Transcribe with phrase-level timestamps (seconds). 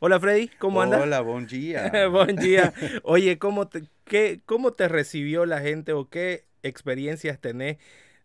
[0.00, 1.00] Hola Freddy, ¿cómo andas?
[1.02, 2.08] Hola, buen día.
[2.10, 2.72] buen día.
[3.02, 7.78] Oye, ¿cómo te, qué, ¿cómo te recibió la gente o qué experiencias tenés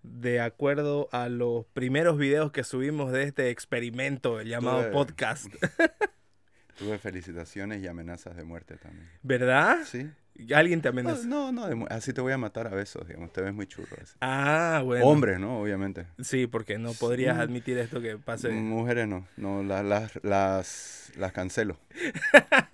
[0.04, 5.48] de acuerdo a los primeros videos que subimos de este experimento llamado Tuve- podcast?
[6.78, 9.10] Tuve felicitaciones y amenazas de muerte también.
[9.22, 9.80] ¿Verdad?
[9.86, 10.08] ¿Sí?
[10.56, 11.28] ¿Alguien te No, amenazó?
[11.28, 13.32] no, no, mu- así te voy a matar a besos, digamos.
[13.32, 13.96] Te ves muy churro.
[14.02, 14.14] así.
[14.22, 15.06] Ah, bueno.
[15.06, 15.62] Hombres, ¿no?
[15.62, 16.08] Obviamente.
[16.22, 18.50] Sí, porque no podrías admitir esto que pase.
[18.50, 19.28] Mujeres no.
[19.38, 21.78] No, la- las, las, las cancelo.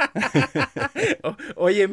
[1.23, 1.87] O- Oye,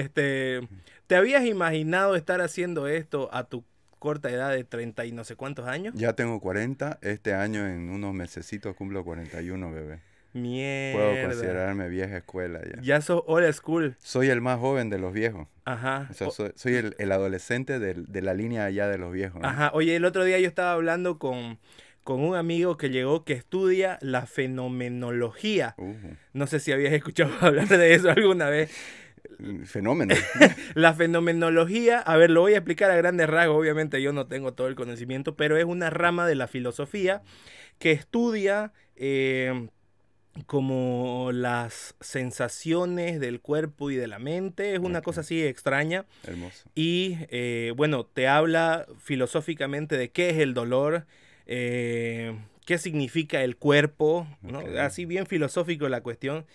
[0.00, 0.60] este,
[1.06, 3.64] ¿te habías imaginado estar haciendo esto a tu
[3.98, 5.94] corta edad de 30 y no sé cuántos años?
[5.96, 6.98] Ya tengo 40.
[7.02, 10.00] Este año, en unos mesecitos, cumplo 41, bebé.
[10.32, 12.80] Puedo considerarme vieja escuela ya.
[12.82, 13.96] Ya sos old school.
[13.98, 15.48] Soy el más joven de los viejos.
[15.64, 16.06] Ajá.
[16.10, 19.40] O sea, soy, soy el, el adolescente del- de, la línea allá de los viejos.
[19.42, 19.48] ¿no?
[19.48, 19.70] Ajá.
[19.74, 21.58] Oye, el otro día yo estaba hablando con,
[22.04, 25.74] con un amigo que llegó que estudia la fenomenología.
[25.78, 25.94] Uh,
[26.32, 28.70] No sé si habías escuchado hablar de eso alguna vez.
[29.64, 30.14] fenómeno.
[30.74, 34.52] La fenomenología, a ver, lo voy a explicar a grandes rasgos, obviamente yo no tengo
[34.54, 37.22] todo el conocimiento, pero es una rama de la filosofía
[37.78, 39.68] que estudia eh,
[40.46, 46.68] como las sensaciones del cuerpo y de la mente, es una cosa así extraña, Hermoso.
[46.74, 51.06] y eh, bueno, te habla filosóficamente de qué es el dolor,
[51.46, 52.36] eh,
[52.66, 54.26] qué significa el cuerpo,
[54.78, 56.46] así bien filosófico la cuestión.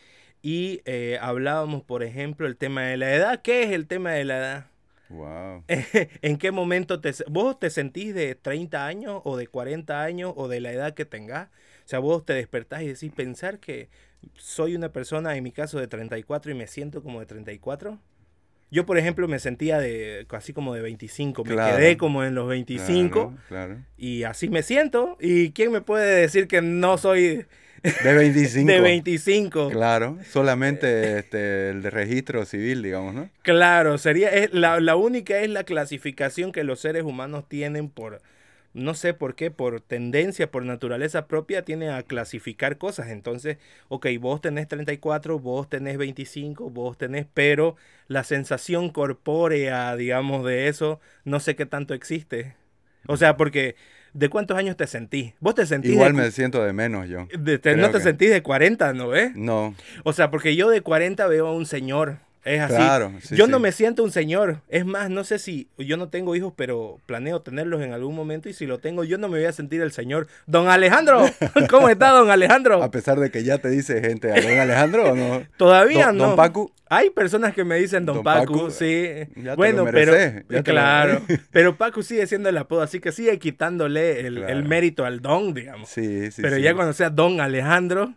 [0.45, 3.41] Y eh, hablábamos, por ejemplo, el tema de la edad.
[3.41, 4.65] ¿Qué es el tema de la edad?
[5.09, 5.63] Wow.
[6.21, 10.49] ¿En qué momento te, vos te sentís de 30 años o de 40 años o
[10.49, 11.49] de la edad que tengas?
[11.85, 13.89] O sea, vos te despertás y decís, pensar que
[14.37, 17.99] soy una persona, en mi caso, de 34 y me siento como de 34.
[18.71, 21.43] Yo, por ejemplo, me sentía de casi como de 25.
[21.43, 21.77] Me Claro.
[21.77, 23.77] quedé como en los 25 Claro, claro.
[23.97, 25.17] y así me siento.
[25.19, 27.45] ¿Y quién me puede decir que no soy
[28.03, 28.71] De 25.
[28.71, 29.69] de 25?
[29.69, 33.29] Claro, solamente este, el de registro civil, digamos, ¿no?
[33.41, 38.21] Claro, sería es, la, la única es la clasificación que los seres humanos tienen por,
[38.73, 43.09] no sé por qué, por tendencia, por naturaleza propia, tienen a clasificar cosas.
[43.09, 43.57] Entonces,
[43.89, 47.75] ok, vos tenés 34, vos tenés 25, vos tenés, pero
[48.07, 52.55] la sensación corpórea, digamos, de eso, no sé qué tanto existe.
[53.07, 53.75] O sea, porque,
[54.13, 55.33] ¿de cuántos años te sentís?
[55.39, 57.27] Vos te sentís Igual de, me siento de menos yo.
[57.37, 59.35] de- te- no te que- sentís de 40, ¿no ves?
[59.35, 62.17] No, O sea, porque yo de 40 veo a un señor.
[62.45, 62.75] Es así.
[62.75, 63.11] claro.
[63.21, 63.51] sí, yo sí.
[63.51, 64.57] no me siento un señor.
[64.67, 68.49] Es más, no sé si yo no tengo hijos, pero planeo tenerlos en algún momento.
[68.49, 70.27] Y si lo tengo, yo no me voy a sentir el señor.
[70.45, 71.25] Don Alejandro,
[71.69, 72.83] ¿cómo está, don Alejandro?
[72.83, 75.43] A pesar de que ya te dice gente, ¿a don Alejandro o no?
[75.57, 76.27] Todavía Don- no.
[76.27, 79.07] Don Pacu, Hay personas que me dicen Don, Don Pacu, Pacu, sí.
[79.37, 81.21] ya te bueno, lo pero te lo- claro.
[81.51, 85.53] pero Pacu sigue siendo el apodo, así que sigue quitándole el, el mérito al Don,
[85.53, 85.87] digamos.
[85.89, 86.41] sí, sí.
[86.41, 86.61] pero sí.
[86.61, 88.13] ya cuando sea Don Alejandro,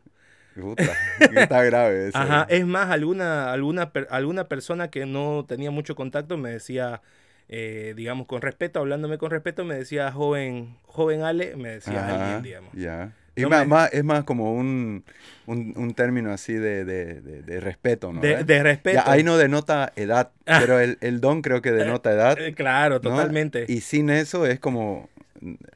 [0.61, 0.85] Puta,
[1.37, 2.19] está grave eso.
[2.19, 7.03] Ajá, es más, alguna, alguna, alguna persona que no tenía mucho contacto me decía,
[7.49, 12.23] eh, digamos, con respeto, hablándome con respeto, me decía joven, joven Ale, me decía Ajá,
[12.25, 12.73] alguien, digamos.
[12.75, 13.13] Ya.
[13.39, 15.05] Y No más, me- más- es más como un,
[15.47, 18.23] un, un término así de, de, de, de respeto, ¿no?
[18.23, 18.97] De, de respeto.
[19.05, 20.57] Ya, ahí no denota edad, Ah.
[20.59, 22.41] pero el, el don creo que denota edad.
[22.41, 23.01] Eh, claro, ¿no?
[23.03, 23.67] totalmente.
[23.69, 25.11] Y sin eso es como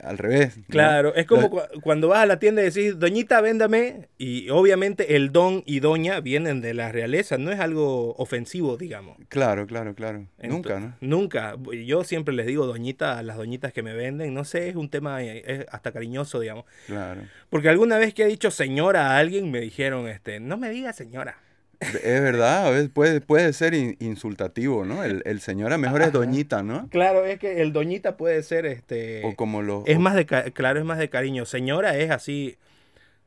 [0.02, 0.56] al revés.
[0.58, 0.64] ¿no?
[0.68, 1.50] Claro, es como
[1.82, 6.20] cuando vas a la tienda y decís, doñita, véndame, y obviamente el don y doña
[6.20, 9.16] vienen de la realeza, no es algo ofensivo, digamos.
[9.28, 10.26] Claro, claro, claro.
[10.42, 10.94] Nunca, ¿no?
[11.00, 11.56] Nunca.
[11.86, 14.88] Yo siempre les digo doñita a las doñitas que me venden, no sé, es un
[14.88, 16.64] tema eh, es hasta cariñoso, digamos.
[16.86, 17.22] Claro.
[17.48, 20.96] Porque alguna vez que he dicho señora a alguien me dijeron, este, no me digas
[20.96, 21.38] señora.
[21.80, 25.02] Es verdad, a veces puede, puede ser in- insultativo, ¿no?
[25.02, 26.88] El, el señora mejor es doñita, ¿no?
[26.90, 29.84] Claro, es que el doñita puede ser, este, O como los...
[29.86, 31.46] es más de, claro, es más de cariño.
[31.46, 32.58] Señora es así,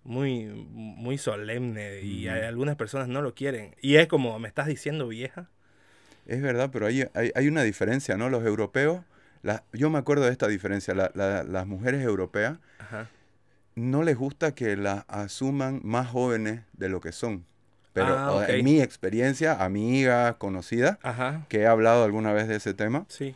[0.03, 3.75] muy, muy solemne y hay- algunas personas no lo quieren.
[3.81, 5.49] Y es como, ¿me estás diciendo vieja?
[6.27, 8.29] Es verdad, pero hay, hay, hay una diferencia, ¿no?
[8.29, 9.01] Los europeos,
[9.41, 13.09] la- yo me acuerdo de esta diferencia, la- la- las mujeres europeas Ajá.
[13.75, 17.45] no les gusta que las asuman más jóvenes de lo que son.
[17.93, 22.73] Pero Ah, en mi experiencia, amiga, conocida, Ajá, que he hablado alguna vez de ese
[22.73, 23.35] tema, sí.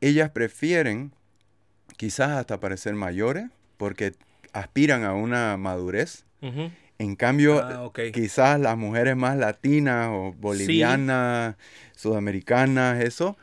[0.00, 1.12] ellas prefieren
[1.96, 3.46] quizás hasta parecer mayores
[3.76, 4.14] porque
[4.52, 6.24] aspiran a una madurez.
[7.00, 11.56] En cambio, Ah, quizás las mujeres más latinas o bolivianas,
[11.94, 13.36] sudamericanas, eso,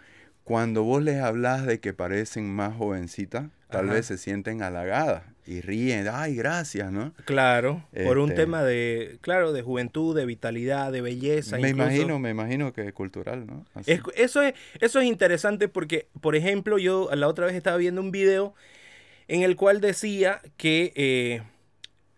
[0.43, 3.93] cuando vos les hablas de que parecen más jovencitas, tal Ajá.
[3.93, 7.13] vez se sienten halagadas y ríen, ay, gracias, ¿no?
[7.25, 11.57] Claro, por un Este- tema de, claro, de juventud, de vitalidad, de belleza.
[11.57, 11.89] Me incluso.
[11.91, 13.65] imagino, me imagino que es cultural, ¿no?
[13.85, 18.01] Es- eso, es, eso es interesante porque, por ejemplo, yo la otra vez estaba viendo
[18.01, 18.53] un video
[19.27, 21.41] en el cual decía que eh,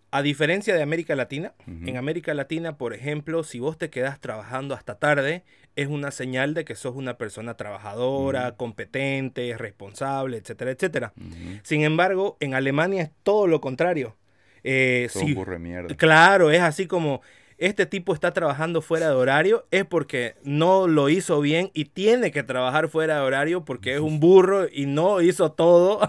[0.10, 4.74] A diferencia de América Latina, en América Latina, por ejemplo, si vos te quedas trabajando
[4.74, 5.44] hasta tarde,
[5.78, 11.14] es una señal de que sos una persona trabajadora, competente, responsable, etcétera, etcétera.
[11.62, 14.18] Sin embargo, en Alemania es todo lo contrario.
[14.64, 15.96] Eh, sí, mierda.
[15.96, 17.22] Claro, es así como
[17.58, 22.32] este tipo está trabajando fuera de horario es porque no lo hizo bien y tiene
[22.32, 26.08] que trabajar fuera de horario porque es un burro y no hizo todo,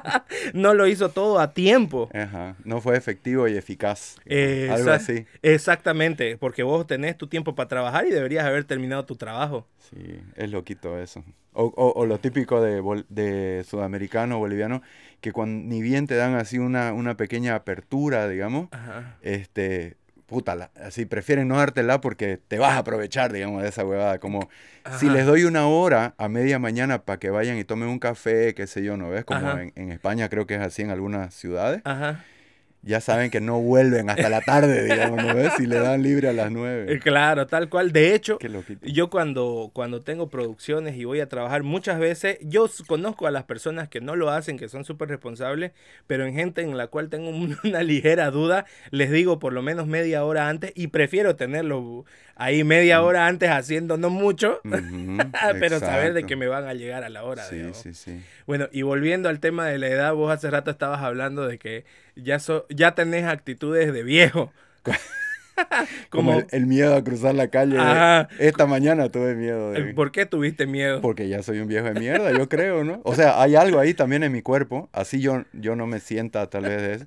[0.54, 2.08] no lo hizo todo a tiempo.
[2.14, 2.56] Ajá.
[2.64, 4.16] No fue efectivo y eficaz.
[4.70, 5.26] algo así.
[5.42, 9.66] Exactamente, porque vos tenés tu tiempo para trabajar y deberías haber terminado tu trabajo.
[9.78, 11.22] Sí, es loquito eso.
[11.52, 14.82] O, o, lo típico de, de sudamericano, boliviano,
[15.22, 18.68] que cuando ni bien te dan así una, una pequeña apertura, digamos,
[19.22, 19.96] este
[20.26, 24.18] puta, así prefieren no dártela porque te vas a aprovechar, digamos, de esa huevada.
[24.18, 24.48] Como
[24.98, 28.54] si les doy una hora a media mañana para que vayan y tomen un café,
[28.54, 29.24] qué sé yo, ¿no ves?
[29.24, 31.80] Como en, en, España creo que es así en algunas ciudades.
[31.84, 32.24] Ajá
[32.86, 35.54] ya saben que no vuelven hasta la tarde, digamos, ¿no ves?
[35.56, 36.92] Si le dan libre a las nueve.
[36.92, 37.90] Eh, claro, tal cual.
[37.90, 38.38] De hecho,
[38.82, 43.42] yo cuando, cuando tengo producciones y voy a trabajar, muchas veces yo conozco a las
[43.42, 45.72] personas que no lo hacen, que son súper responsables,
[46.06, 47.28] pero en gente en la cual tengo
[47.64, 52.04] una ligera duda, les digo por lo menos media hora antes y prefiero tenerlo
[52.36, 53.04] ahí media mm.
[53.04, 54.60] hora antes haciendo no mucho,
[55.58, 57.42] pero saber de que me van a llegar a la hora.
[57.44, 58.22] Sí, sí, sí.
[58.46, 61.84] Bueno, y volviendo al tema de la edad, vos hace rato estabas hablando de que
[62.14, 64.52] ya, so, ya tenés actitudes de viejo.
[66.10, 67.78] Como, el, miedo a cruzar la calle.
[68.38, 69.72] Esta mañana tuve miedo.
[69.72, 69.94] De...
[69.94, 71.00] ¿Por qué tuviste miedo?
[71.00, 73.00] Porque ya soy un viejo de mierda, yo creo, ¿no?
[73.04, 74.88] O sea, hay algo ahí también en mi cuerpo.
[74.92, 77.06] Así yo, yo no me sienta tal vez de eso.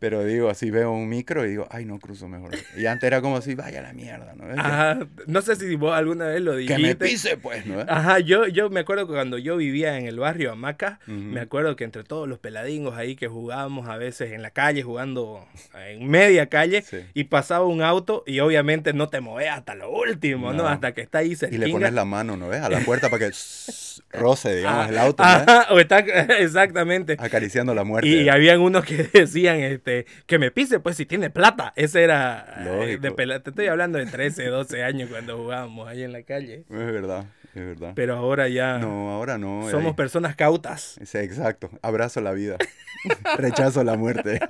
[0.00, 2.52] Pero digo, así veo un micro y digo, ay, no cruzo mejor.
[2.74, 4.44] Y antes era como así, vaya la mierda, ¿no?
[4.58, 6.76] Ajá, no sé si vos alguna vez lo dijiste.
[6.76, 7.80] Que me pise, pues, ¿no?
[7.86, 11.76] Ajá, yo, yo me acuerdo que cuando yo vivía en el barrio Amaca, me acuerdo
[11.76, 16.08] que entre todos los peladingos ahí que jugábamos a veces en la calle, jugando en
[16.08, 16.82] media calle,
[17.12, 20.66] y pasaba un auto y obviamente no te mueves hasta lo último, ¿no?
[20.66, 22.62] Hasta que está ahí Y le pones la mano, ¿no ves?
[22.62, 23.34] A la puerta para que
[24.12, 25.98] roce, digamos, el auto, Ajá, o está,
[26.38, 27.16] exactamente.
[27.18, 28.08] Acariciando la muerte.
[28.08, 31.72] Y, y habían unos que decían, este, que me pise, pues si tiene plata.
[31.76, 36.12] Ese era eh, de Te estoy hablando de 13, 12 años cuando jugábamos ahí en
[36.12, 36.64] la calle.
[36.68, 37.92] Es verdad, es verdad.
[37.94, 38.78] Pero ahora ya.
[38.78, 39.68] No, ahora no.
[39.70, 40.98] Somos personas cautas.
[41.04, 41.70] Sí, exacto.
[41.82, 42.56] Abrazo la vida.
[43.38, 44.40] Rechazo la muerte.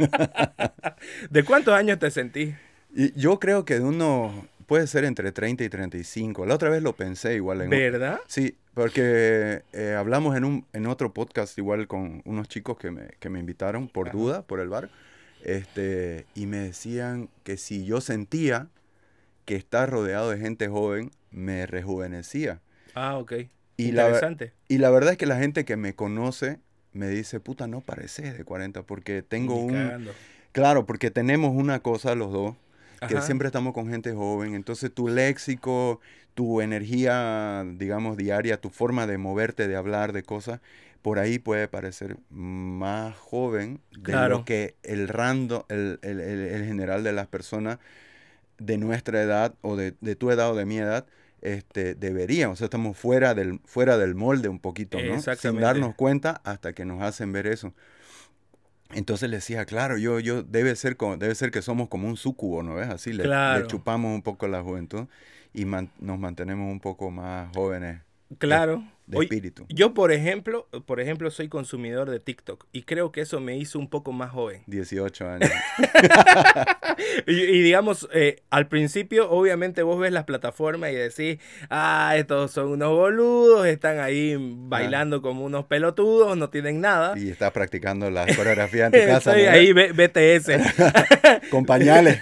[1.31, 2.55] ¿De cuántos años te sentí?
[2.95, 6.47] Y yo creo que de uno puede ser entre 30 y 35.
[6.47, 7.63] La otra vez lo pensé igual.
[7.63, 8.21] En ¿Verdad?
[8.29, 13.09] Sí, porque eh, hablamos en, un, en otro podcast igual con unos chicos que me,
[13.19, 14.89] que me invitaron por duda, por el bar.
[15.43, 18.69] Este, y me decían que si yo sentía
[19.45, 22.61] que estar rodeado de gente joven me rejuvenecía.
[22.95, 23.33] Ah, ok.
[23.77, 24.45] Y Interesante.
[24.45, 26.61] La, y la verdad es que la gente que me conoce
[26.93, 30.11] me dice, puta, no pareces de 40 porque tengo un...
[30.53, 32.55] Claro, porque tenemos una cosa los dos,
[33.09, 36.01] que siempre estamos con gente joven, entonces tu léxico,
[36.35, 40.61] tu energía, digamos, diaria, tu forma de moverte, de hablar, de cosas,
[41.03, 45.99] por ahí puede parecer más joven de lo que el rando, el,
[46.67, 47.79] general de las personas
[48.59, 51.07] de nuestra edad o de, tu edad o de mi edad
[51.41, 52.51] este, deberían.
[52.51, 55.21] O sea, estamos fuera del, fuera del molde un poquito, ¿no?
[55.37, 57.73] Sin darnos cuenta hasta que nos hacen ver eso.
[58.93, 62.17] Entonces le decía, claro, yo, yo debe ser como, debe ser que somos como un
[62.17, 62.89] sucubo, ¿no ves?
[62.89, 63.25] Así le,
[63.67, 65.07] chupamos un poco la juventud
[65.55, 68.01] y nos mantenemos un poco más jóvenes.
[68.39, 69.67] Claro de espíritu.
[69.69, 73.79] Yo, por ejemplo, por ejemplo, soy consumidor de TikTok y creo que eso me hizo
[73.79, 74.63] un poco más joven.
[74.67, 75.51] 18 años.
[77.27, 81.39] y, digamos, eh, al principio, obviamente, vos ves las plataformas y decís,
[81.69, 87.19] ah, estos son unos boludos, están ahí bailando como unos pelotudos, no tienen nada.
[87.19, 89.37] Y estás practicando la coreografía en tu casa.
[89.37, 90.51] Estoy ahí, BTS.
[91.51, 92.21] Con pañales.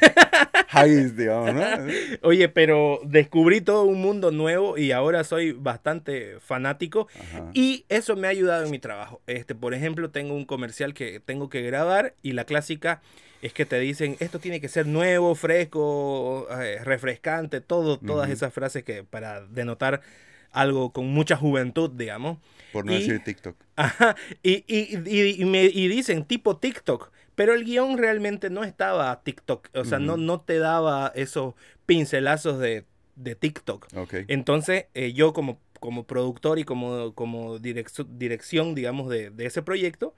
[2.23, 6.78] Oye, pero descubrí todo un mundo nuevo y ahora soy bastante fanático
[7.55, 9.21] y eso me ha ayudado en mi trabajo.
[9.27, 13.01] Este, por ejemplo, tengo un comercial que tengo que grabar y la clásica
[13.43, 18.53] es que te dicen esto tiene que ser nuevo, fresco, eh, refrescante, todo, todas esas
[18.53, 20.01] frases que para denotar
[20.53, 22.39] algo con mucha juventud, digamos.
[22.73, 23.57] Por no decir TikTok.
[23.77, 27.11] Ajá, y, y, me, y dicen tipo TikTok.
[27.35, 31.55] Pero el guion realmente no estaba TikTok, o sea, no, no te daba esos
[31.87, 32.85] pincelazos de,
[33.39, 33.87] TikTok.
[34.27, 40.15] Entonces, eh, yo como, como productor y como, como dirección, digamos, de, ese proyecto,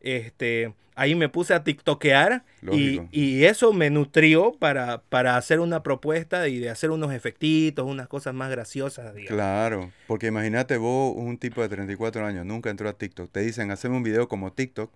[0.00, 5.84] este, ahí me puse a tiktokear y, y, eso me nutrió para, para hacer una
[5.84, 9.14] propuesta y de hacer unos efectitos, unas cosas más graciosas.
[9.28, 13.70] Claro, porque imagínate vos, un tipo de 34 años, nunca entró a TikTok, te dicen,
[13.70, 14.90] haceme un video como TikTok.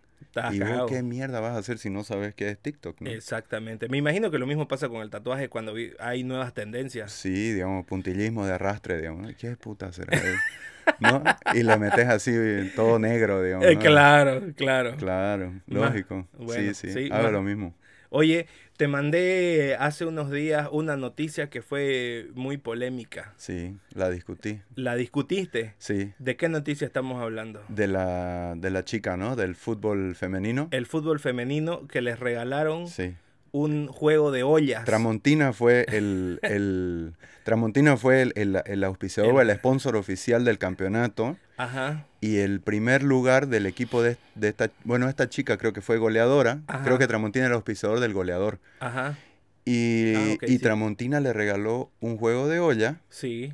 [0.51, 3.89] y vos qué mierda vas a hacer si no sabes qué es TikTok, Exactamente.
[3.89, 7.13] Me imagino que lo mismo pasa con el tatuaje cuando hay nuevas tendencias.
[7.13, 9.33] Sí, digamos, puntillismo de arrastre, digamos.
[9.37, 10.19] ¿Qué puta será?
[11.01, 11.23] ¿no?
[11.55, 12.33] Y le metes así
[12.75, 13.67] todo negro, digamos.
[13.67, 14.97] Eh, claro, claro.
[14.97, 16.27] Claro, lógico.
[16.49, 17.75] sí, sí, sí lo mismo.
[18.15, 18.47] Oye,
[18.77, 23.33] te mandé hace unos días una noticia que fue muy polémica.
[23.39, 24.61] Sí, la discutí.
[24.75, 25.75] ¿La discutiste?
[25.79, 26.13] Sí.
[26.19, 27.63] ¿De qué noticia estamos hablando?
[27.69, 29.35] De la, de la chica, ¿no?
[29.35, 30.69] Del fútbol femenino.
[30.73, 32.87] El fútbol femenino que les regalaron.
[32.87, 33.15] Sí
[33.53, 34.85] un juego de ollas.
[34.85, 41.37] Tramontina fue el, el Tramontina fue el, el, auspiciador, el, sponsor oficial del campeonato.
[41.57, 42.07] Ajá.
[42.21, 46.61] Y el primer lugar del equipo de, esta, bueno, esta chica creo que fue goleadora.
[46.85, 48.59] Creo que Tramontina era el auspiciador del goleador.
[48.81, 49.19] Ajá.
[49.65, 53.01] Y, ah, y Tramontina le regaló un juego de olla.
[53.11, 53.53] Sí.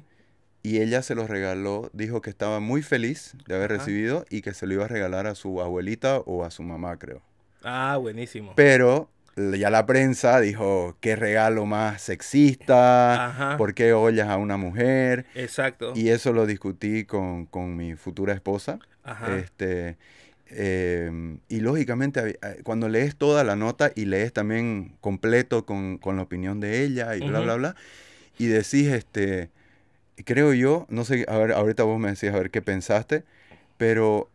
[0.63, 4.53] Y ella se lo regaló, dijo que estaba muy feliz de haber recibido y que
[4.53, 7.23] se lo iba a regalar a su abuelita o a su mamá, creo.
[7.63, 8.53] Ah, buenísimo.
[8.55, 9.09] Pero
[9.59, 15.27] ya la prensa dijo, qué regalo más sexista, por qué ollas a una mujer.
[15.35, 15.93] Exacto.
[15.95, 18.79] Y eso lo discutí con, mi futura esposa.
[19.39, 19.97] Este,
[20.49, 26.61] em, y lógicamente, cuando lees toda la nota y lees también completo con, la opinión
[26.61, 27.77] de ella y bla, bla, bla,
[28.39, 29.51] y decís, este,
[30.25, 33.25] creo yo, no sé, a ver, ahorita vos me decís a ver qué pensaste,
[33.77, 34.31] pero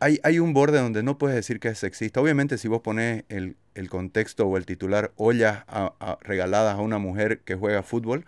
[0.00, 2.20] hay, hay, un borde donde no puedes decir que es sexista.
[2.20, 5.64] Obviamente, si vos pones el, el contexto o el titular ollas
[6.20, 8.24] regaladas a una mujer que juega fútbol,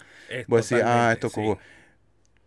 [0.49, 1.59] vos decís, ah, esto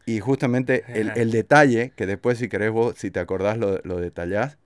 [0.05, 3.99] Y justamente el, el, detalle, que después si querés vos, si te acordás lo, lo
[3.99, 4.57] detallás,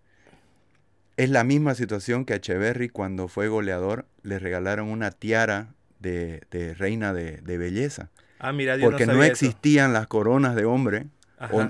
[1.15, 6.41] es la misma situación que a Echeverry cuando fue goleador le regalaron una tiara de,
[6.49, 8.09] de reina de, de, belleza.
[8.39, 11.07] Ah, mira, Porque no, existían las coronas de hombre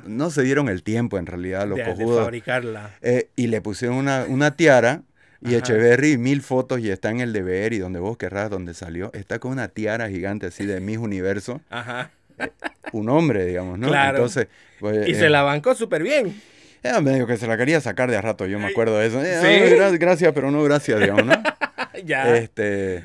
[0.06, 2.92] no se dieron el tiempo en realidad los de, fabricarla.
[3.02, 5.02] Eh, y le pusieron una, una tiara
[5.46, 9.12] y Echeverry, mil fotos y está en el deber y donde vos querrás, donde salió,
[9.14, 11.62] está con una tiara gigante así de mis universo.
[11.70, 12.12] Ajá.
[12.38, 12.50] Eh,
[12.94, 13.88] un hombre, digamos, ¿no?
[13.88, 14.18] Claro.
[14.18, 14.48] Entonces,
[14.80, 16.42] pues, y se eh, la bancó súper bien.
[16.82, 19.22] Era medio que se la quería sacar de a rato, yo me acuerdo de eso.
[19.22, 19.98] ¿Sí?
[19.98, 21.34] gracias, pero no gracias, digamos, ¿no?
[22.04, 22.36] ya.
[22.36, 23.04] Este,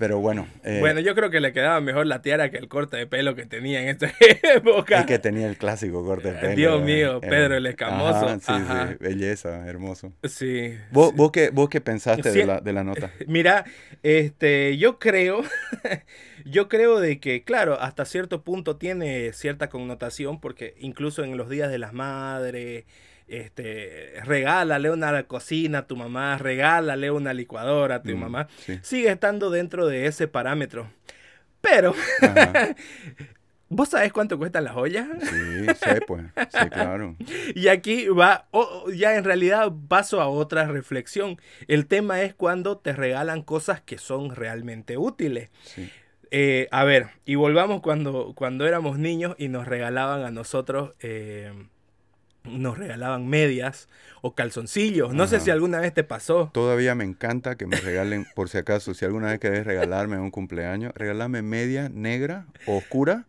[0.00, 0.48] pero bueno.
[0.64, 3.34] Eh, bueno, yo creo que le quedaba mejor la tiara que el corte de pelo
[3.34, 4.10] que tenía en esta
[4.54, 5.00] época.
[5.00, 6.56] Es que tenía el clásico corte de pelo.
[6.56, 8.40] Dios mío, Pedro el Escamoso.
[8.40, 10.14] sí, sí, belleza, hermoso.
[10.24, 10.74] Sí.
[10.90, 13.12] ¿Vos, vos, qué, vos qué pensaste de, la, de la nota?
[13.26, 13.66] Mira,
[14.02, 15.42] este, yo creo,
[16.46, 21.50] yo creo de que, claro, hasta cierto punto tiene cierta connotación, porque incluso en los
[21.50, 22.86] días de las madres
[23.30, 28.48] este, regálale una cocina a tu mamá, regálale una licuadora a tu mm, mamá,
[28.82, 30.90] sigue estando dentro de ese parámetro.
[31.60, 31.94] Pero,
[33.68, 35.06] ¿vos sabés cuánto cuestan las ollas?
[35.20, 37.16] Sí, sé, pues, sí, claro.
[37.54, 38.48] Y aquí va,
[38.94, 41.40] ya en realidad paso a otra reflexión.
[41.68, 45.50] El tema es cuando te regalan cosas que son realmente útiles.
[46.32, 50.94] Eh, a ver, y volvamos cuando, cuando éramos niños y nos regalaban a nosotros...
[51.00, 51.52] Eh,
[52.44, 53.88] nos regalaban medias
[54.22, 55.14] o calzoncillos.
[55.14, 56.50] No sé si alguna vez te pasó.
[56.52, 60.30] Todavía me encanta que me regalen, por si acaso, si alguna vez querés regalarme un
[60.30, 63.24] cumpleaños, regálame media negra oscura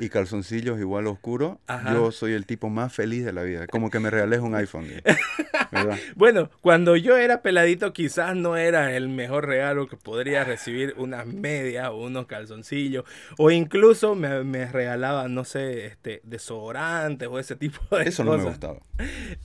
[0.00, 1.60] y calzoncillos igual oscuro.
[1.92, 3.66] Yo soy el tipo más feliz de la vida.
[3.66, 4.86] Como que me regales un iPhone.
[6.16, 11.26] bueno, cuando yo era peladito quizás no era el mejor regalo que podría recibir unas
[11.26, 13.04] medias o unos calzoncillos.
[13.38, 18.38] O incluso me, me regalaban, no sé, este, desodorantes o ese tipo de Eso no
[18.38, 18.80] me gustaba.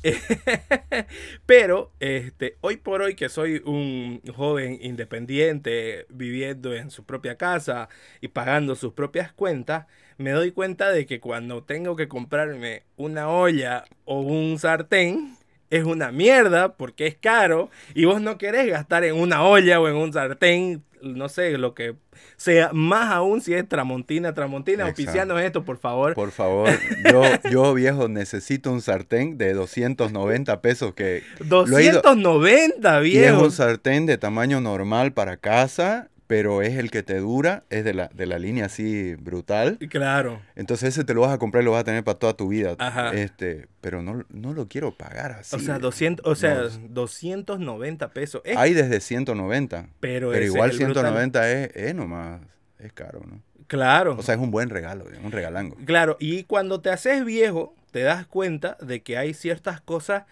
[1.46, 7.90] Pero este, hoy por hoy que soy un joven independiente viviendo en su propia casa
[8.22, 9.86] y pagando sus propias cuentas,
[10.18, 15.38] me doy cuenta de que cuando tengo que comprarme una olla o un sartén,
[15.74, 19.88] es una mierda porque es caro y vos no querés gastar en una olla o
[19.88, 21.96] en un sartén, no sé, lo que
[22.38, 26.14] sea, más aún si es Tramontina, Tramontina, oficiando esto, por favor.
[26.14, 26.70] Por favor,
[27.12, 31.24] yo, yo viejo necesito un sartén de 290 pesos que...
[31.44, 33.20] 290, viejo.
[33.20, 37.64] Y es un sartén de tamaño normal para casa pero es el que te dura,
[37.70, 39.78] es de la, de la línea así brutal.
[39.88, 40.42] Claro.
[40.56, 42.48] Entonces ese te lo vas a comprar y lo vas a tener para toda tu
[42.48, 42.76] vida.
[42.80, 43.14] Ajá.
[43.14, 45.56] Este, pero no, no lo quiero pagar así.
[45.56, 48.42] O sea, 200, o sea 290 pesos.
[48.58, 49.90] Hay desde 190.
[50.00, 52.42] Pero, igual 190 es, es nomás,
[52.80, 53.40] es caro, ¿no?
[53.68, 54.16] Claro.
[54.18, 55.76] O sea, es un buen regalo, un regalango.
[55.86, 60.24] Claro, y cuando te haces viejo, te das cuenta de que hay ciertas cosas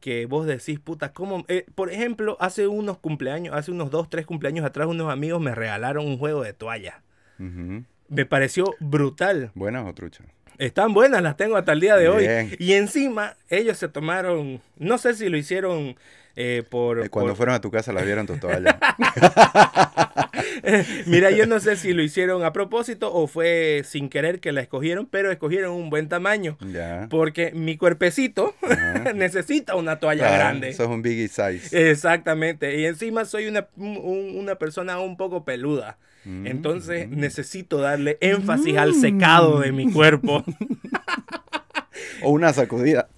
[0.00, 1.44] que vos decís, puta, ¿cómo?
[1.48, 5.54] Eh, por ejemplo, hace unos cumpleaños, hace unos dos, tres cumpleaños atrás, unos amigos me
[5.54, 7.02] regalaron un juego de toalla.
[8.08, 9.52] Me pareció brutal.
[9.54, 10.26] ¿Buenas o truchas?
[10.58, 12.56] Están buenas, las tengo hasta el día de hoy.
[12.58, 15.96] Y encima, ellos se tomaron, no sé si lo hicieron
[16.40, 17.00] eh, por...
[17.00, 18.78] Eh, cuando fueron a tu casa la vieron tu toalla.
[21.06, 24.60] Mira, yo no sé si lo hicieron a propósito o fue sin querer que la
[24.60, 26.56] escogieron, pero escogieron un buen tamaño.
[27.10, 28.54] Porque mi cuerpecito
[29.16, 30.68] necesita una toalla grande.
[30.68, 31.90] Eso es un biggie size.
[31.90, 32.78] Exactamente.
[32.78, 35.98] Y encima soy una, una persona un poco peluda.
[36.24, 37.18] Mm, Entonces mm.
[37.18, 40.44] necesito darle énfasis al secado de mi cuerpo.
[42.22, 43.08] o una sacudida.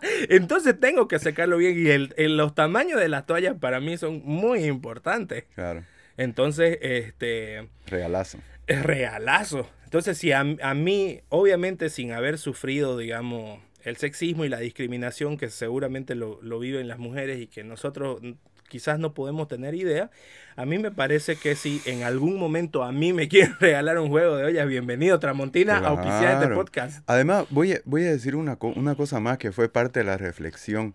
[0.28, 4.22] Entonces tengo que secarlo bien y el, los tamaños de las toallas para mí son
[4.24, 5.44] muy importantes.
[5.54, 5.84] Claro.
[6.16, 7.68] Entonces, este...
[7.86, 8.38] Regalazo.
[8.66, 9.68] Es regalazo.
[9.84, 15.48] Entonces, si a, mí, obviamente sin haber sufrido, digamos, el sexismo y la discriminación que
[15.50, 18.20] seguramente lo, lo viven las mujeres y que nosotros
[18.66, 20.10] quizás no podemos tener idea.
[20.56, 24.08] A mí me parece que si en algún momento a mí me quieren regalar un
[24.08, 27.02] juego de ollas, bienvenido Tramontina a auspiciar este podcast.
[27.06, 30.16] Además, voy a, voy a decir una, una cosa más que fue parte de la
[30.16, 30.94] reflexión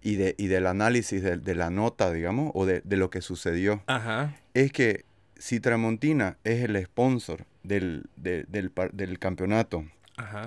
[0.00, 3.82] y, de, y del análisis de, la nota, digamos, o de, lo que sucedió.
[3.86, 4.34] Ajá.
[4.54, 5.04] Es que
[5.36, 8.46] si Tramontina es el sponsor del, del,
[8.92, 9.84] del campeonato,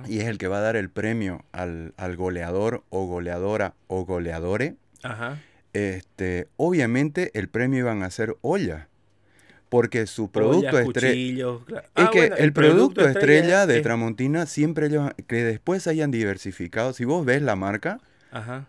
[0.08, 4.06] y es el que va a dar el premio al, al goleador o goleadora o
[4.06, 5.38] goleadore, Ajá
[5.76, 8.88] este, obviamente el premio iban a ser olla.
[9.68, 11.48] Porque su producto estrella.
[11.68, 16.94] Es ah, que el, producto, estrella, de Tramontina siempre ellos, que después hayan diversificado.
[16.94, 18.00] Si vos ves la marca,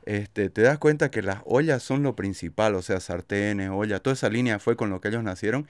[0.04, 4.14] Este, te das cuenta que las ollas son lo principal, o sea, sartenes, ollas, toda
[4.14, 5.66] esa línea fue con lo que ellos nacieron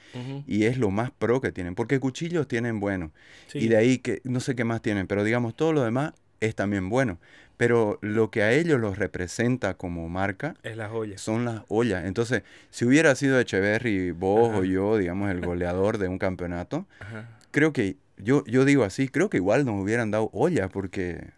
[0.47, 3.11] y es lo más pro que tienen, porque cuchillos tienen bueno
[3.55, 6.55] y de ahí que no sé qué más tienen, pero digamos todo lo demás es
[6.55, 7.19] también bueno.
[7.57, 11.21] Pero lo que a ellos los representa como marca es las ollas.
[11.21, 12.05] Son las ollas.
[12.05, 16.87] Entonces, si hubiera sido Echeverry, vos o yo, digamos, el goleador de un campeonato,
[17.51, 21.31] creo que, yo, yo digo así, creo que igual nos hubieran dado ollas porque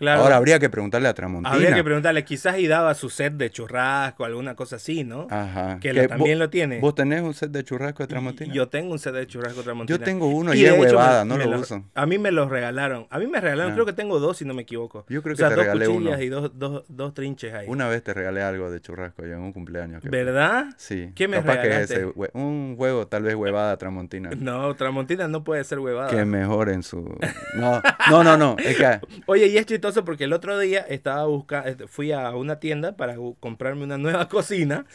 [0.00, 1.54] Ahora habría que preguntarle a Tramontina.
[1.54, 5.26] Habría que preguntarle, quizás y daba su set de churrasco, alguna cosa así, ¿no?
[5.30, 5.78] Ajá.
[5.80, 6.80] Que, también lo tiene.
[6.80, 8.52] ¿Vos tenés un set de churrasco de Tramontina?
[8.52, 9.98] Yo tengo un set de churrasco de Tramontina.
[9.98, 11.84] Yo tengo uno y, es huevada, no lo, uso.
[11.94, 13.06] A mí me los regalaron.
[13.10, 13.74] A mí me regalaron, ah.
[13.74, 15.04] creo que tengo dos si no me equivoco.
[15.08, 17.66] Yo creo que o sea, te dos regalé cuchillas y dos, dos, dos, trinches ahí.
[17.68, 20.02] Una vez te regalé algo de churrasco yo en un cumpleaños.
[20.04, 20.66] ¿Verdad?
[20.76, 21.12] Sí.
[21.14, 21.94] ¿Qué me Capaz regalaste?
[21.94, 24.30] que ese, un juego tal vez huevada Tramontina.
[24.44, 26.10] No, Tramontina no puede ser huevada.
[26.10, 27.16] Que mejor en su...
[27.54, 27.80] No,
[28.10, 28.56] no, no, no.
[28.58, 29.00] Es que...
[29.26, 32.96] Oye, y es chistoso porque el otro día estaba buscando, este, fui a una tienda
[32.96, 34.86] para comprarme una nueva cocina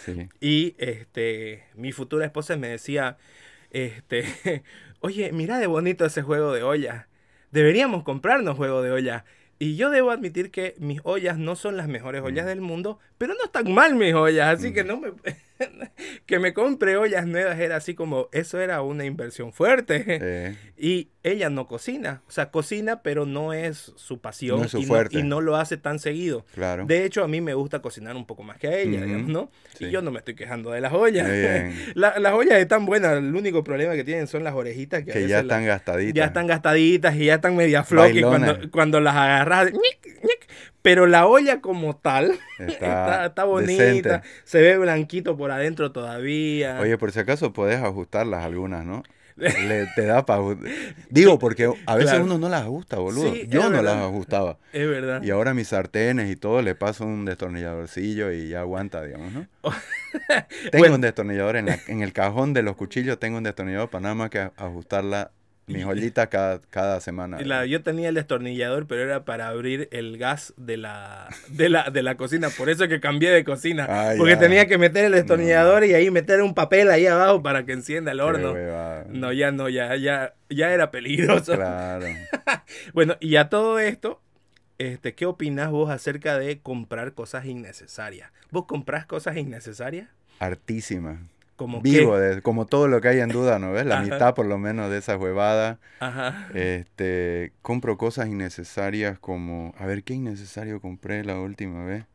[0.42, 3.18] y este, mi futura esposa me decía,
[3.70, 4.26] este,
[5.00, 7.08] oye, mira de bonito ese juego de olla.
[7.52, 9.26] Deberíamos comprarnos juego de olla.
[9.60, 12.50] Y yo debo admitir que mis ollas no son las mejores ollas mm.
[12.50, 14.88] del mundo, pero no están mal mis ollas, así que mm.
[14.88, 15.12] no me...
[16.26, 20.58] que me compre ollas nuevas era así como, eso era una inversión fuerte.
[20.78, 24.68] Y ella no cocina, o sea, cocina, pero no es su pasión
[25.12, 26.46] y, no, lo hace tan seguido.
[26.54, 26.86] Claro.
[26.86, 29.52] De hecho, a mí me gusta cocinar un poco más que a ella, digamos, ¿no?
[29.80, 31.28] Y yo no me estoy quejando de las ollas.
[31.96, 35.66] las ollas están buenas, el único problema que tienen son las orejitas que, ya están
[35.66, 36.14] gastaditas.
[36.14, 39.72] Ya están gastaditas y ya están media flocky cuando, cuando las agarras.
[40.82, 46.80] Pero la olla como tal está, bonita, se ve blanquito por adentro todavía.
[46.80, 49.04] Oye, por si acaso podés ajustarlas algunas, ¿no?
[49.40, 50.42] Le, te da para...
[51.10, 53.34] Digo, porque a veces uno no las ajusta, boludo.
[53.36, 54.58] Yo no las ajustaba.
[54.74, 55.24] Es verdad.
[55.24, 59.48] Y ahora mis sartenes y todo le paso un destornilladorcillo y ya aguanta, digamos, ¿no?
[60.72, 64.16] tengo un destornillador en, en el cajón de los cuchillos, tengo un destornillador para nada
[64.16, 65.32] más que ajustarla
[65.70, 67.40] mi joyita cada, cada semana.
[67.42, 71.90] La, yo tenía el destornillador, pero era para abrir el gas de la, de la,
[71.90, 72.50] de la cocina.
[72.50, 73.88] Por eso que cambié de cocina.
[74.18, 77.74] porque tenía que meter el destornillador y ahí meter un papel ahí abajo para que
[77.74, 78.56] encienda el horno.
[79.10, 81.56] No, ya no, ya, ya, ya era peligroso.
[81.56, 82.08] Claro.
[82.94, 84.22] bueno, y a todo esto,
[84.78, 88.32] este, ¿qué opinas vos acerca de comprar cosas innecesarias?
[88.52, 90.10] ¿Vos comprás cosas innecesarias?
[91.82, 93.86] Vivo, como todo lo que hay en duda, ¿no ves?
[93.86, 95.80] La mitad por lo menos de esa huevada.
[96.00, 96.48] Ajá.
[96.54, 102.06] Este, compro cosas innecesarias como, a ver, ¿qué innecesario compré la última vez?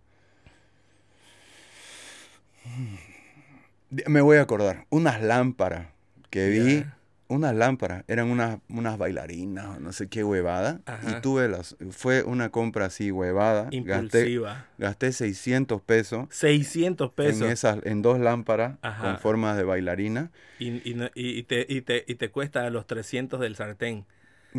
[4.07, 5.88] Me voy a acordar, unas lámparas
[6.30, 6.85] que vi
[7.29, 10.81] unas lámparas, eran unas, unas bailarinas, no sé qué huevada.
[11.09, 13.69] Y tuve las, fue una compra así huevada.
[13.71, 14.67] Impulsiva.
[14.79, 16.27] Gasté, 600 pesos.
[16.31, 17.43] 600 pesos.
[17.43, 20.31] En, esas, en dos lámparas con formas de bailarina.
[20.59, 24.05] Y, y, y, te, y, te, y te cuesta los 300 del sartén.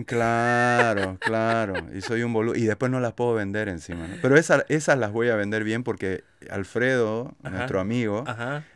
[0.06, 1.88] Claro, claro.
[1.95, 2.56] Y soy un boludo.
[2.56, 4.08] Y después no las puedo vender encima.
[4.08, 4.15] ¿no?
[4.21, 8.23] Pero esas, esas las voy a vender bien porque Alfredo, nuestro amigo,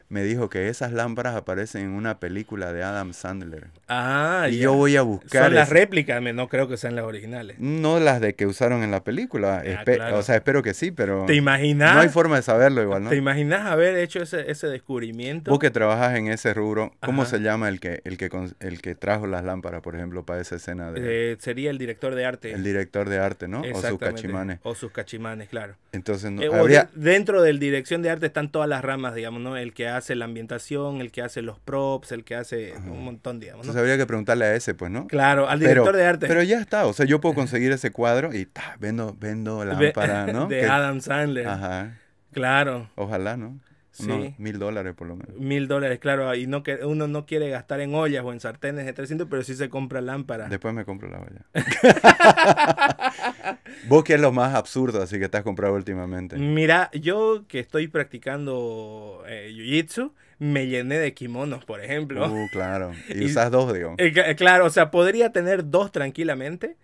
[0.09, 3.67] me dijo que esas lámparas aparecen en una película de Adam Sandler.
[3.87, 5.45] Ah, y yo voy a buscar.
[5.45, 7.59] Son las réplicas, no creo que sean las originales.
[7.59, 9.63] No las de que usaron en la película.
[9.63, 11.25] Ah, o sea, espero que sí, pero.
[11.25, 11.93] ¿Te imaginas?
[11.93, 13.09] No hay forma de saberlo igual, ¿no?
[13.11, 15.51] ¿Te imaginas haber hecho ese, ese descubrimiento?
[15.51, 18.29] Vos que trabajas en ese rubro, ¿cómo se llama el que, el, que,
[18.61, 20.91] el que trajo las lámparas, por ejemplo, para esa escena?
[20.91, 21.33] De...
[21.33, 22.51] Eh, sería el director de arte.
[22.51, 23.61] El director de arte, ¿no?
[23.61, 24.59] O sus cachimanes.
[24.63, 25.75] O sus cachimanes, claro.
[25.91, 29.57] Entonces, no, eh, dentro del dirección de arte están todas las ramas, digamos, ¿no?
[29.57, 33.39] El que hace la ambientación, el que hace los props, el que hace un montón,
[33.39, 33.65] digamos.
[33.65, 35.07] Entonces habría que preguntarle a ese, pues, ¿no?
[35.07, 36.27] Claro, al director de arte.
[36.27, 40.27] Pero ya está, o sea, yo puedo conseguir ese cuadro y ta, vendo, vendo lámpara,
[40.33, 40.47] ¿no?
[40.47, 41.47] De Adam Sandler.
[41.47, 41.97] Ajá.
[42.31, 42.89] Claro.
[42.95, 43.59] Ojalá, ¿no?
[43.91, 44.35] Sí.
[44.37, 45.35] mil dólares por lo menos.
[45.37, 46.33] Mil dólares, claro.
[46.33, 49.43] Y no que uno no quiere gastar en ollas o en sartenes de 300, pero
[49.43, 50.47] sí se compra lámpara.
[50.47, 51.45] Después me compro la olla.
[53.87, 56.37] ¿Vos qué es lo más absurdo así que te has comprado últimamente?
[56.37, 62.27] Mira, yo que estoy practicando eh, Jiu-Jitsu, me llené de kimonos, por ejemplo.
[62.31, 62.91] Uh, claro.
[63.09, 63.95] Y, usas dos, digo.
[63.97, 66.77] Eh, claro, o sea, podría tener dos tranquilamente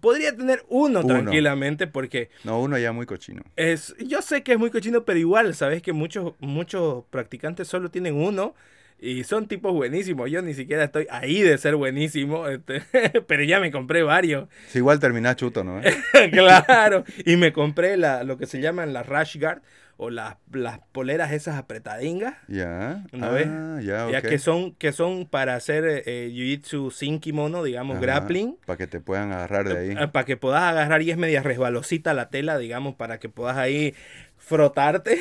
[0.00, 2.28] Podría tener uno, tranquilamente porque...
[2.42, 3.42] No, uno ya muy cochino.
[3.56, 7.90] Es, yo sé que es muy cochino, pero igual, sabes que muchos, muchos practicantes solo
[7.90, 8.54] tienen uno
[8.98, 10.30] y son tipos buenísimos.
[10.30, 12.82] Yo ni siquiera estoy ahí de ser buenísimo, este,
[13.26, 14.48] pero ya me compré varios.
[14.68, 15.80] Si igual terminás chuto, ¿no?
[16.32, 17.04] claro.
[17.24, 19.62] Y me compré la, lo que se llaman las Rash Guard
[20.04, 22.34] o las, las poleras esas apretadingas.
[22.48, 23.04] Ya.
[23.12, 28.00] ¿No ah, Ya, ya que son que son para hacer eh, jiu-jitsu sin kimono, digamos,
[28.00, 28.58] grappling.
[28.66, 29.90] Para que te puedan agarrar de ahí.
[29.90, 33.56] Eh, para que puedas agarrar y es media resbalosita la tela, digamos, para que puedas
[33.56, 33.94] ahí
[34.36, 35.18] frotarte.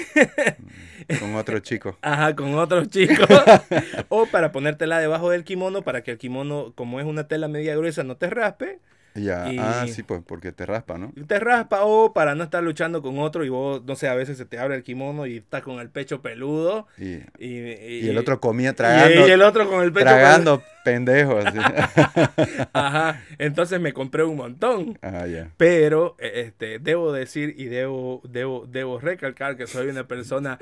[1.07, 1.97] Mm, con otro chico.
[2.01, 3.27] Ajá, con otros chicos.
[4.09, 7.75] o para ponértela debajo del kimono para que el kimono, como es una tela media
[7.75, 8.79] gruesa, no te raspe.
[9.15, 11.13] Ya, ah, sí, pues porque te raspa, ¿no?
[11.27, 14.37] Te raspa o para no estar luchando con otro y vos, no sé, a veces
[14.37, 16.87] se te abre el kimono y estás con el pecho peludo.
[16.97, 19.27] Y, y, el otro comía tragando.
[19.27, 21.45] Y, el otro con el pecho Tragando pendejos.
[22.73, 24.97] Ajá, entonces me compré un montón.
[25.01, 25.49] Ah, ya.
[25.57, 30.59] Pero, e, este, debo decir y debo, debo, debo recalcar que soy una persona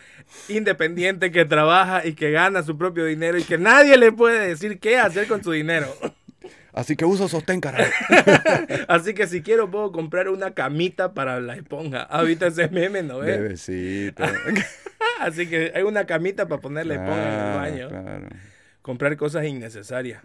[0.47, 4.79] independiente que trabaja y que gana su propio dinero y que nadie le puede decir
[4.79, 5.87] qué hacer con su dinero.
[6.73, 7.91] Así que uso sostén, carajo.
[8.87, 12.03] Así que si quiero puedo comprar una camita para la esponja.
[12.03, 13.39] ¿Has visto ese meme, no ves?
[13.39, 14.23] Bebecito.
[15.19, 17.89] Así que hay una camita para poner la esponja en el baño.
[17.89, 18.27] Claro.
[18.81, 20.21] Comprar cosas innecesarias.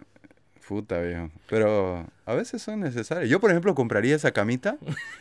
[0.67, 1.29] Puta, viejo.
[1.49, 3.29] Pero a veces son necesarias.
[3.29, 4.77] Yo, por ejemplo, compraría esa camita.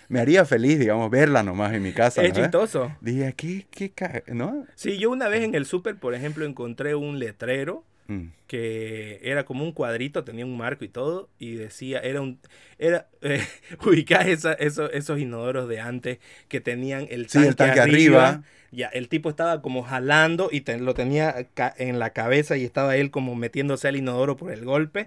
[0.08, 2.22] Me haría feliz, digamos, verla nomás en mi casa.
[2.24, 2.90] Es chistoso.
[3.00, 4.66] Dije, ¿qué, qué, ¿no?
[4.74, 8.26] Sí, yo una vez en el súper, por ejemplo, encontré un letrero Mm.
[8.46, 12.38] Que era como un cuadrito, tenía un marco y todo, y decía, era un,
[12.78, 13.42] era, eh,
[14.26, 19.82] esos, esos inodoros de antes que tenían el tanque, arriba, ya, el tipo estaba como
[19.82, 24.52] jalando y lo tenía en la cabeza y estaba él como metiéndose al inodoro por
[24.52, 25.06] el golpe.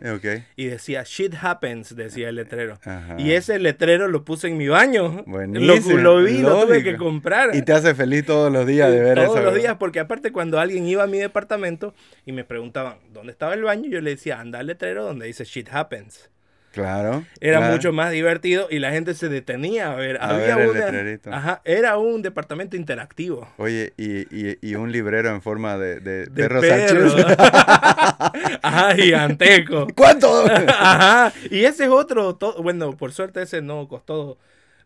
[0.55, 2.79] Y decía, shit happens, decía el letrero.
[3.17, 5.23] Y ese letrero lo puse en mi baño.
[5.27, 5.97] Buenísimo.
[5.97, 7.55] Lo, vi, lo tuve que comprar.
[7.55, 9.33] Y te hace feliz todos los días de ver eso.
[9.33, 11.93] Todos los días, porque aparte cuando alguien iba a mi departamento
[12.25, 15.43] y me preguntaban dónde estaba el baño, yo le decía, anda al letrero donde dice
[15.45, 16.29] shit happens.
[16.71, 17.25] Claro.
[17.39, 20.19] Era mucho más divertido y la gente se detenía a ver.
[20.21, 23.47] había Ajá, era un departamento interactivo.
[23.57, 27.11] Oye, y, y, un librero en forma de, de, de perro.
[28.61, 29.87] Ajá, giganteco.
[29.95, 30.45] ¿Cuánto?
[30.67, 31.33] Ajá.
[31.49, 32.37] Y ese es otro.
[32.61, 34.37] bueno, por suerte ese no costó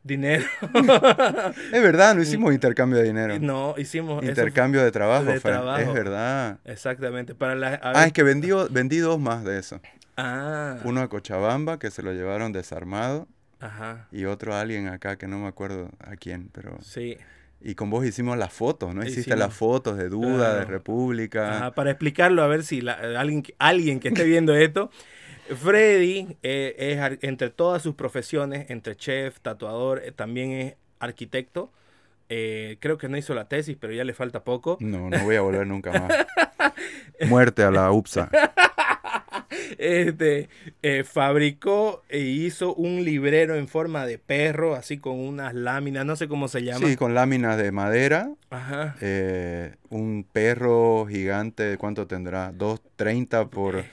[0.03, 0.45] dinero.
[1.71, 3.39] es verdad, no hicimos intercambio de dinero.
[3.39, 5.81] No, hicimos intercambio de trabajo, de trabajo.
[5.81, 6.59] Es verdad.
[6.65, 7.35] Exactamente.
[7.35, 9.79] Para la, ah, es que vendí, vendí dos más de eso.
[10.17, 10.77] Ah.
[10.83, 13.27] Uno a Cochabamba, que se lo llevaron desarmado.
[13.59, 14.07] Ajá.
[14.11, 16.77] Y otro a alguien acá, que no me acuerdo a quién, pero...
[16.81, 17.17] Sí.
[17.61, 19.05] Y con vos hicimos las fotos, ¿no?
[19.05, 21.55] Hiciste las fotos de Duda, de República.
[21.55, 24.91] Ajá, para explicarlo, a ver si alguien, alguien que esté viendo esto...
[25.47, 31.71] Freddy eh, es entre todas sus profesiones, entre chef, tatuador, eh, también es arquitecto.
[32.29, 34.77] Eh, creo que no hizo la tesis, pero ya le falta poco.
[34.79, 36.73] No, no voy a volver nunca más.
[37.29, 38.29] Muerte a la UPSA.
[39.77, 40.49] este,
[40.82, 46.15] eh, fabricó e hizo un librero en forma de perro, así con unas láminas, no
[46.15, 46.88] sé cómo se llama.
[46.88, 48.32] Sí, con láminas de madera.
[48.49, 48.95] Ajá.
[49.01, 52.51] Eh, un perro gigante, ¿cuánto tendrá?
[52.51, 53.84] 2.30 por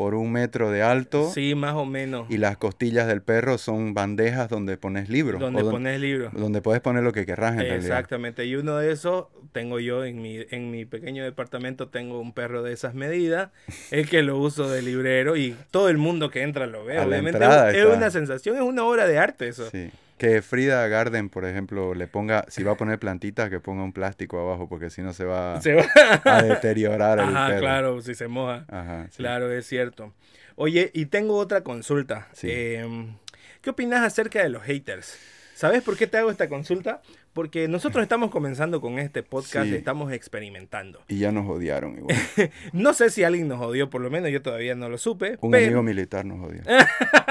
[0.00, 1.30] por un metro de alto.
[1.30, 2.26] Sí, más o menos.
[2.30, 5.38] Y las costillas del perro son bandejas donde pones libros.
[5.38, 6.32] Donde pones libros.
[6.32, 8.46] Donde puedes poner lo que querrás en Exactamente.
[8.46, 12.62] Y uno de esos tengo yo en mi, en mi pequeño departamento, tengo un perro
[12.62, 13.50] de esas medidas,
[13.90, 16.98] el que lo uso de librero y todo el mundo que entra lo ve.
[16.98, 17.38] Obviamente
[17.74, 19.68] es, una sensación, es una obra de arte eso.
[19.68, 19.90] Sí.
[20.20, 23.94] Que Frida Garden, por ejemplo, le ponga, si va a poner plantitas, que ponga un
[23.94, 25.54] plástico abajo, porque si no se va,
[26.24, 28.66] a deteriorar el Ajá, claro, si se moja.
[28.68, 30.12] Ajá, Claro, es cierto.
[30.56, 32.28] Oye, y tengo otra consulta.
[32.42, 33.14] Em,
[33.62, 35.18] ¿Qué opinas acerca de los haters?
[35.54, 37.00] ¿Sabes por qué te hago esta consulta?
[37.32, 41.02] Porque nosotros estamos comenzando con este podcast, estamos experimentando.
[41.08, 42.14] Y ya nos odiaron igual.
[42.74, 45.38] no sé si alguien nos odió, por lo menos yo todavía no lo supe.
[45.40, 46.60] Un amigo militar nos odió.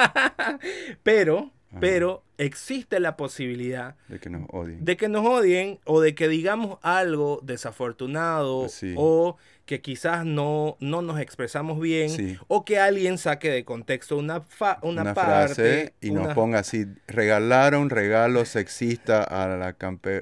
[1.04, 4.84] pero pero existe la posibilidad de que nos odien.
[4.84, 11.03] De que nos odien o de que digamos algo desafortunado o que quizás no, no
[11.03, 14.43] nos expresamos bien o que alguien saque de contexto una,
[14.82, 19.75] una, parte y nos ponga así, regalaron regalo sexista a la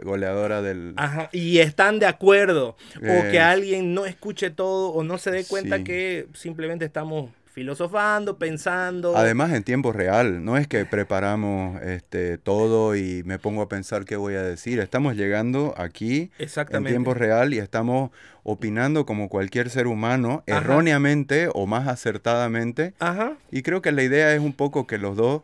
[0.04, 0.94] goleadora del...
[0.98, 5.46] Ajá, y están de acuerdo o que alguien no escuche todo o no se dé
[5.46, 9.18] cuenta que simplemente estamos filosofando, pensando.
[9.18, 14.06] Además en tiempo real, no es que preparamos este todo y me pongo a pensar
[14.06, 18.12] qué voy a decir, estamos llegando aquí en tiempo real y estamos
[18.44, 22.94] opinando como cualquier ser humano, erróneamente o más acertadamente.
[23.00, 23.34] Ajá.
[23.50, 25.42] Y creo que la idea es un poco que los dos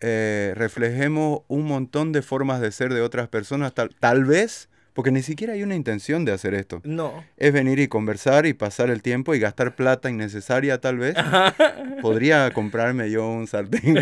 [0.00, 5.10] eh, reflejemos un montón de formas de ser de otras personas, tal, tal vez porque
[5.10, 6.80] ni siquiera hay una intención de hacer esto.
[6.82, 7.22] No.
[7.36, 11.14] Es venir y conversar y pasar el tiempo y gastar plata innecesaria tal vez.
[12.00, 13.98] Podría comprarme yo un sartén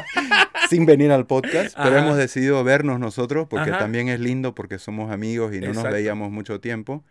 [0.68, 5.12] sin venir al podcast, pero hemos decidido vernos nosotros porque también es lindo porque somos
[5.12, 7.04] amigos y no nos veíamos mucho tiempo.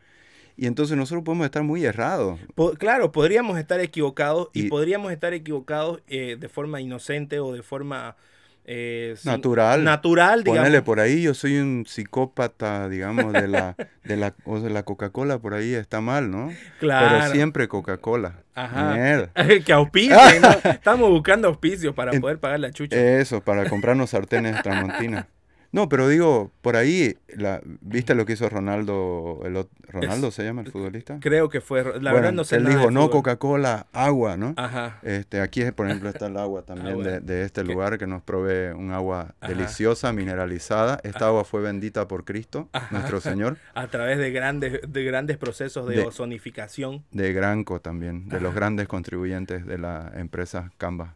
[0.57, 2.41] Y entonces nosotros podemos estar muy errados.
[2.77, 8.17] claro, podríamos estar equivocados y, podríamos estar equivocados eh, de forma inocente o de forma
[8.65, 9.83] eh, natural.
[9.83, 10.65] Natural, digamos.
[10.65, 14.83] Ponele por ahí, yo soy un psicópata, digamos, de la, de la, o de la
[14.83, 16.51] Coca-Cola, por ahí está mal, ¿no?
[16.79, 17.17] Claro.
[17.19, 18.43] Pero siempre Coca-Cola.
[18.55, 19.29] Ajá.
[19.65, 22.95] que auspicien, Estamos buscando auspicios para poder pagar la chucha.
[22.95, 25.27] Eso, para comprarnos sartenes tramontina.
[25.73, 29.41] No, pero digo, por ahí, la, ¿viste lo que hizo Ronaldo?
[29.43, 31.17] El, ¿Ronaldo se llama el futbolista?
[31.19, 34.53] Creo que fue, la verdad no sé Él dijo, no Coca-Cola, agua, ¿no?
[34.55, 34.99] Ajá.
[35.01, 38.91] Este, aquí, por ejemplo, está el agua también De, este lugar que nos provee un
[38.91, 40.99] agua deliciosa, mineralizada.
[41.03, 43.57] Esta agua fue bendita por Cristo, nuestro Señor.
[43.73, 47.03] A través de grandes, de grandes procesos de, ozonificación.
[47.09, 51.15] De Granco también, de los grandes contribuyentes de la empresa Camba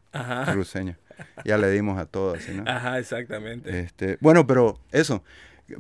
[0.51, 0.97] cruceña
[1.45, 2.63] ya le dimos a todos, ¿no?
[2.65, 3.79] Ajá, exactamente.
[3.79, 5.23] Este, bueno, pero eso,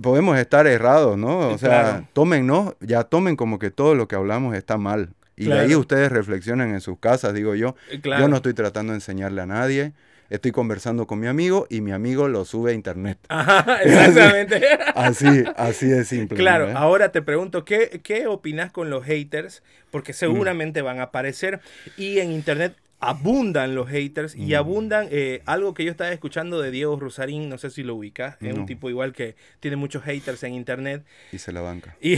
[0.01, 1.49] podemos estar errados, ¿no?
[1.49, 2.75] O sea, tomen, ¿no?
[2.79, 5.09] Ya tomen como que todo lo que hablamos está mal.
[5.35, 7.75] Y de ahí ustedes reflexionen en sus casas, digo yo.
[7.91, 9.93] Eh, yo no estoy tratando de enseñarle a nadie.
[10.29, 13.17] Estoy conversando con mi amigo y mi amigo lo sube a internet.
[13.29, 14.61] Ajá, exactamente.
[14.95, 16.37] así, así de simple.
[16.37, 19.63] Claro, ahora te pregunto, ¿qué, ¿qué opinas con los haters?
[19.89, 21.61] Porque seguramente van a aparecer
[21.95, 24.55] y en internet abundan los haters y mm.
[24.55, 28.37] abundan eh, algo que yo estaba escuchando de Diego Rosarín, no sé si lo ubicas,
[28.41, 31.05] es un tipo igual que tiene muchos haters en internet.
[31.31, 31.95] Y se la banca.
[32.01, 32.17] Y,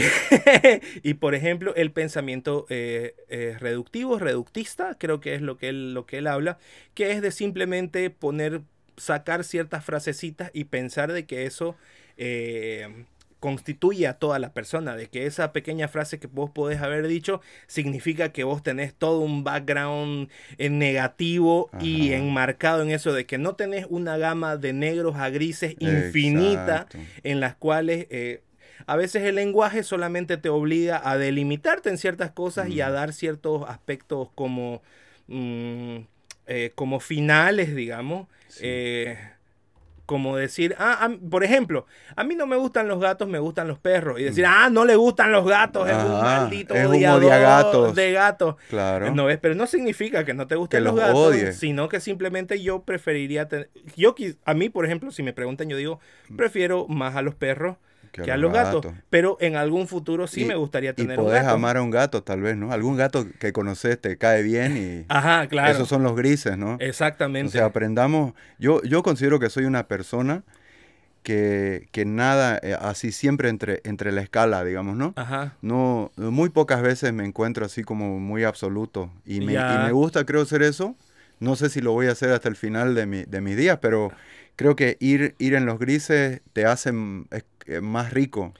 [1.03, 5.93] y por ejemplo, el pensamiento eh, eh, reductivo, reductista, creo que es lo que, él,
[5.93, 6.57] lo que él habla,
[6.93, 8.61] que es de simplemente poner,
[8.95, 11.75] sacar ciertas frasecitas y pensar de que eso
[13.39, 17.41] constituye a toda la persona, de que esa pequeña frase que vos podés haber dicho
[17.67, 23.38] significa que vos tenés todo un background en negativo y enmarcado en eso de que
[23.38, 26.88] no tenés una gama de negros a grises infinita
[27.23, 28.41] en las cuales eh,
[28.86, 33.13] a veces el lenguaje solamente te obliga a delimitarte en ciertas cosas y a dar
[33.13, 34.82] ciertos aspectos como,
[35.28, 35.97] mm,
[36.47, 38.28] eh, como finales, digamos.
[38.62, 39.17] Eh,
[40.10, 43.78] como decir, ah, por ejemplo, a mí no me gustan los gatos, me gustan los
[43.78, 44.19] perros.
[44.19, 44.50] Y decir, mm.
[44.52, 48.56] ah, no le gustan los gatos, es un maldito es odiador de gatos.
[48.69, 49.13] Claro.
[49.13, 53.48] No, pero no significa que no te gusten los, gatos, sino que simplemente yo preferiría
[53.48, 53.69] tener...
[53.95, 56.00] Yo, a mí, por ejemplo, si me preguntan, yo digo,
[56.36, 57.78] prefiero más a los perros
[58.12, 58.86] que, a los gatos.
[59.10, 62.41] Pero en algún futuro sí me gustaría tener y podés amar a un gato, tal
[62.41, 62.72] vez, ¿no?
[62.72, 65.06] Algún gato que conoces te cae bien y.
[65.10, 65.72] Ajá, claro.
[65.72, 66.78] Esos son los grises, ¿no?
[66.80, 67.48] Exactamente.
[67.48, 68.34] O sea, aprendamos.
[68.58, 70.43] Yo, yo considero que soy una persona
[71.24, 75.13] que, que nada eh, así siempre entre, entre la escala, digamos, ¿no?
[75.15, 75.56] Ajá.
[75.62, 79.12] No, muy pocas veces me encuentro así como muy absoluto.
[79.26, 80.95] Y me, y me gusta, creo, ser eso.
[81.39, 83.80] No sé si lo voy a hacer hasta el final de, mi, de mis días,
[83.82, 84.12] pero
[84.56, 87.41] creo que ir, ir en los grises te hace, eh,
[87.82, 88.53] más rico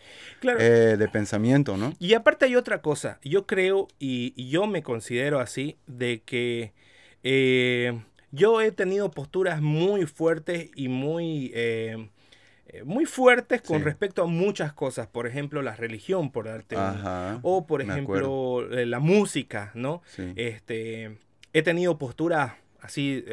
[0.44, 1.94] eh, de pensamiento, ¿no?
[2.00, 6.74] Y aparte hay otra cosa, yo creo y, yo me considero así, de que
[8.32, 11.54] yo he tenido posturas muy fuertes y muy
[12.86, 16.76] muy fuertes con respecto a muchas cosas, por ejemplo la religión, por darte
[17.42, 20.02] o por ejemplo la música, ¿no?
[20.36, 21.18] Este,
[21.54, 23.24] he tenido posturas así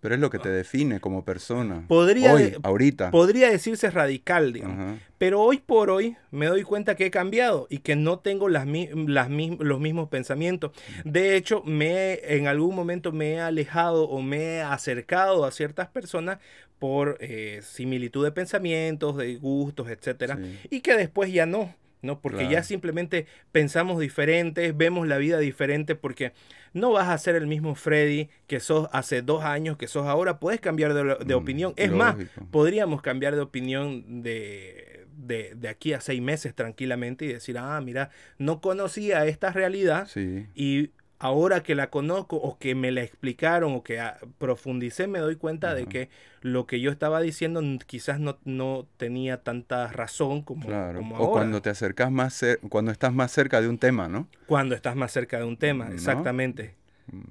[0.00, 1.84] pero es lo que te define como persona.
[1.88, 3.10] Podría, hoy, ahorita.
[3.10, 5.00] Podría decirse radical, digamos.
[5.18, 8.66] Pero hoy por hoy me doy cuenta que he cambiado y que no tengo las,
[8.66, 10.70] las los mismos pensamientos.
[11.04, 15.88] De hecho, me en algún momento me he alejado o me he acercado a ciertas
[15.88, 16.38] personas
[16.78, 20.38] por eh, similitud de pensamientos, de gustos, etcétera,
[20.70, 21.74] y que después ya no.
[22.02, 22.20] ¿No?
[22.20, 26.32] Porque ya simplemente pensamos diferentes, vemos la vida diferente, porque
[26.72, 30.38] no vas a ser el mismo Freddy que sos hace dos años, que sos ahora,
[30.38, 31.74] puedes cambiar de, mm, opinión.
[31.76, 32.16] Es más,
[32.50, 37.80] podríamos cambiar de opinión de, de, de, aquí a seis meses tranquilamente y decir, ah,
[37.80, 40.08] mira, no conocía esta realidad
[40.54, 44.00] y ahora que la conozco o que me la explicaron o que
[44.38, 46.08] profundicé, me doy cuenta de que
[46.40, 51.00] lo que yo estaba diciendo quizás no, no tenía tanta razón como, claro.
[51.18, 54.28] O cuando te acercas más, cuando estás más cerca de un tema, ¿no?
[54.46, 56.74] Cuando estás más cerca de un tema, exactamente.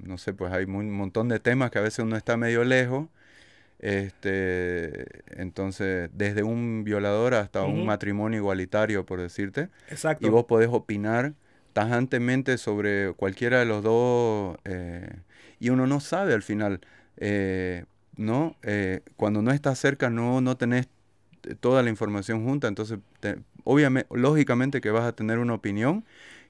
[0.03, 3.07] No sé, pues hay un montón de temas que a veces uno está medio lejos.
[3.79, 5.05] Este,
[5.39, 9.69] entonces, desde un violador hasta un matrimonio igualitario, por decirte.
[9.89, 10.25] Exacto.
[10.25, 11.33] Y vos podés opinar
[11.77, 15.17] tajantemente sobre cualquiera de los dos eh,
[15.59, 16.81] y uno no sabe al final,
[17.17, 17.85] eh,
[18.15, 18.55] ¿no?
[18.63, 20.87] Eh, cuando no estás cerca no, no tenés
[21.59, 22.97] toda la información junta, entonces
[23.63, 26.03] obviamente, lógicamente que vas a tener una opinión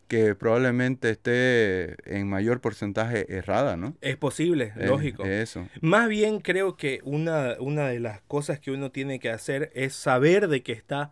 [0.08, 3.98] que probablemente esté en mayor porcentaje errada, ¿no?
[4.00, 5.26] Es posible, lógico.
[5.26, 5.68] Eso.
[5.82, 9.94] Más bien creo que una, una de las cosas que uno tiene que hacer es
[9.94, 11.12] saber de que está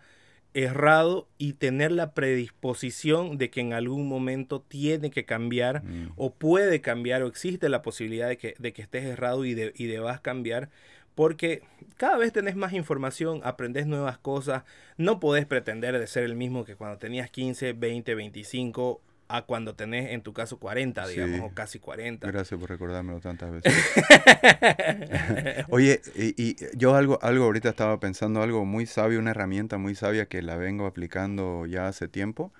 [0.56, 6.14] errado y tener la predisposición de que en algún momento tiene que cambiar mm.
[6.16, 9.74] o puede cambiar o existe la posibilidad de que, de que estés errado y, de,
[9.76, 10.70] y debas cambiar
[11.14, 11.62] porque
[11.98, 14.64] cada vez tenés más información, aprendes nuevas cosas,
[14.98, 19.76] no podés pretender de ser el mismo que cuando tenías 15, 20, 25 a cuando
[19.76, 22.28] tenés en tu caso 40, digamos, o casi 40.
[22.28, 23.74] Gracias por recordármelo tantas veces.
[25.70, 30.28] Oye, y, yo algo, algo ahorita estaba pensando, algo muy sabio, una herramienta muy sabia
[30.28, 32.52] que la vengo aplicando ya hace tiempo,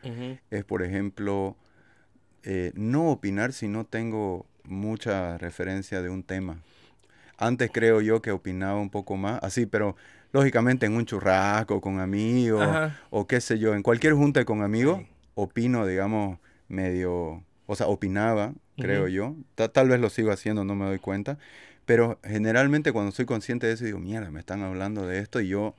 [0.50, 1.56] es por ejemplo,
[2.44, 6.58] eh, no opinar si no tengo mucha referencia de un tema.
[7.38, 9.96] Antes creo yo que opinaba un poco más, así, pero
[10.32, 12.68] lógicamente en un churrasco con amigos,
[13.12, 15.02] o qué sé yo, en cualquier junta con amigos,
[15.36, 19.36] opino, digamos, medio, o sea, opinaba, creo yo.
[19.56, 21.38] tal vez lo sigo haciendo, no me doy cuenta.
[21.86, 25.50] Pero generalmente cuando soy consciente de eso, digo, mierda, me están hablando de esto y
[25.50, 25.76] yo...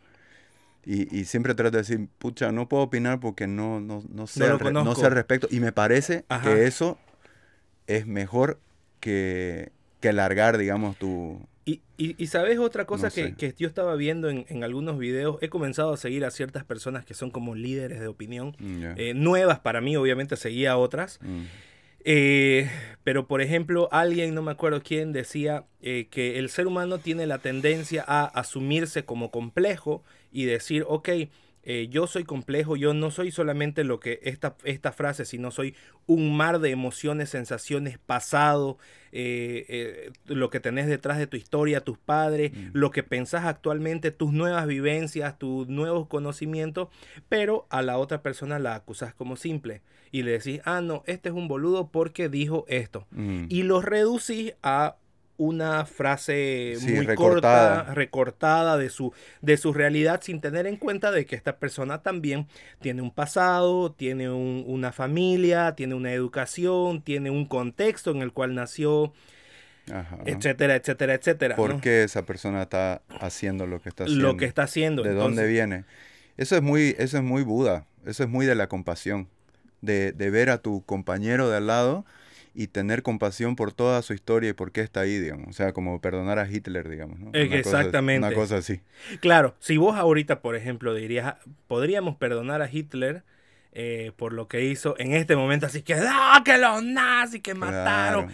[0.88, 4.94] Y, siempre trato de decir, pucha, no puedo opinar porque no, no, no, sé, no,
[4.94, 5.48] sé al respecto.
[5.50, 6.96] Y me parece que eso
[7.88, 8.60] es mejor
[9.00, 14.30] que, que alargar, digamos, tu, y, y, sabes otra cosa que, que, yo estaba viendo
[14.30, 17.98] en, en, algunos videos, he comenzado a seguir a ciertas personas que son como líderes
[17.98, 21.18] de opinión, mm, eh, nuevas para mí, obviamente seguía a otras.
[21.22, 21.42] Mm.
[22.04, 22.70] Eh,
[23.02, 27.26] pero por ejemplo, alguien, no me acuerdo quién, decía eh, que el ser humano tiene
[27.26, 31.08] la tendencia a asumirse como complejo y decir, ok,
[31.68, 35.74] eh, yo soy complejo, yo no soy solamente lo que esta, esta frase, sino soy
[36.06, 38.78] un mar de emociones, sensaciones, pasado,
[39.10, 42.68] eh, eh, lo que tenés detrás de tu historia, tus padres, mm.
[42.72, 46.86] lo que pensás actualmente, tus nuevas vivencias, tus nuevos conocimientos,
[47.28, 51.30] pero a la otra persona la acusás como simple y le decís, ah, no, este
[51.30, 53.08] es un boludo porque dijo esto.
[53.10, 53.46] Mm.
[53.48, 54.98] Y lo reducís a
[55.38, 57.76] una frase muy recortada.
[57.78, 62.02] corta, recortada de su, de su realidad, sin tener en cuenta de que esta persona
[62.02, 62.46] también
[62.80, 68.54] tiene un pasado, tiene una familia, tiene una educación, tiene un contexto en el cual
[68.54, 69.12] nació,
[70.24, 71.56] etcétera, etcétera, etcétera.
[71.56, 74.26] ¿Por qué esa persona está haciendo lo que está haciendo?
[74.26, 75.02] Lo que está haciendo.
[75.02, 75.84] ¿De dónde viene?
[76.36, 79.28] Eso es muy, eso es muy Buda, eso es muy de la compasión,
[79.80, 82.04] de, de ver a tu compañero de al lado
[82.56, 85.48] y tener compasión por toda su historia y por qué está ahí, digamos.
[85.48, 87.20] O sea, como perdonar a Hitler, digamos.
[87.20, 87.30] ¿no?
[87.34, 88.26] Exactamente.
[88.26, 88.80] una cosa así.
[89.20, 91.34] Claro, si vos ahorita, por ejemplo, dirías,
[91.66, 93.24] podríamos perdonar a Hitler
[93.72, 97.52] eh, por lo que hizo en este momento, así que, ¡ah, que los nazis que
[97.52, 98.32] mataron!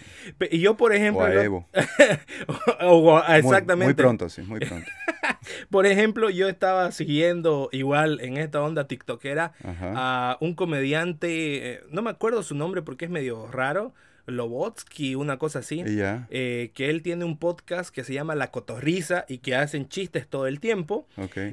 [0.49, 1.25] Y yo, por ejemplo...
[2.79, 3.87] O exactamente.
[3.87, 4.89] Muy, pronto, sí, muy pronto.
[5.69, 12.01] por ejemplo, yo estaba siguiendo igual en esta onda tiktokera a un comediante, eh, no
[12.01, 13.93] me acuerdo su nombre porque es medio raro,
[14.25, 19.25] Lobotsky, una cosa así, eh, que él tiene un podcast que se llama La Cotorriza
[19.27, 21.07] y que hacen chistes todo el tiempo.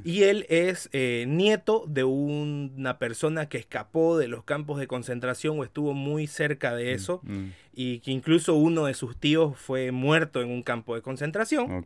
[0.04, 5.58] Y él es eh, nieto de una persona que escapó de los campos de concentración
[5.58, 7.46] o estuvo muy cerca de mm, eso mm.
[7.74, 11.82] y que incluso uno de sus tíos fue muerto en un campo de concentración.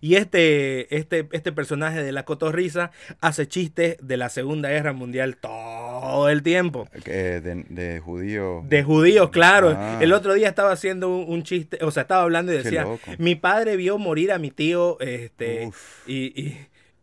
[0.00, 5.36] Y este, este, este personaje de la cotorriza hace chistes de la Segunda Guerra Mundial
[5.36, 6.88] todo el tiempo.
[7.04, 8.68] De, de judíos.
[8.68, 9.76] De judíos, claro.
[9.76, 9.98] Ah.
[10.00, 12.84] El otro día estaba haciendo un, chiste, o sea, estaba hablando y decía,
[13.18, 15.70] mi padre vio morir a mi tío, este,
[16.08, 16.56] y,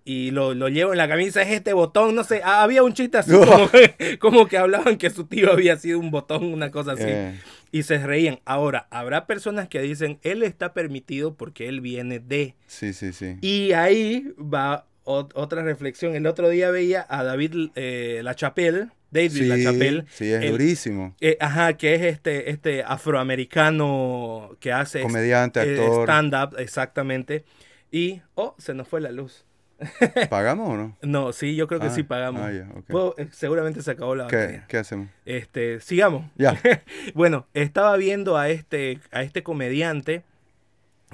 [0.04, 3.32] y lo, llevo en la camisa, es este botón, no sé, había un chiste así
[4.20, 7.04] como, que, hablaban que su tío había sido un botón, una cosa así.
[7.06, 7.40] Eh
[7.72, 8.40] y se reían.
[8.46, 12.56] Ahora, habrá personas que dicen, él está permitido porque él viene de.
[12.68, 13.38] Sí, sí, sí.
[13.42, 16.16] Y ahí va otra reflexión.
[16.16, 20.06] El otro día veía a David eh, Lachapelle, David Lachapelle.
[20.12, 21.16] Sí, es durísimo.
[21.20, 25.02] Eh, ajá, que es este, este afroamericano que hace...
[25.02, 26.04] Comediante, actor.
[26.04, 27.44] Stand-up, exactamente.
[27.92, 29.46] Y, oh, se nos fue la luz.
[30.30, 30.98] ¿Pagamos o no?
[31.02, 32.42] No, sí, yo creo que sí ah, pagamos.
[32.42, 35.10] Ah, eh, seguramente se acabó la ¿Qué, ¿Qué hacemos?
[35.26, 36.26] Este, sigamos.
[36.38, 36.60] Ya.
[37.14, 40.24] bueno, estaba viendo a este, a este comediante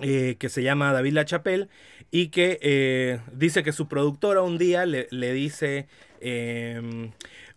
[0.01, 1.70] eh, que se llama David LaChapelle
[2.11, 5.88] y que eh, dice que su productora un día le, le dice
[6.20, 7.11] em,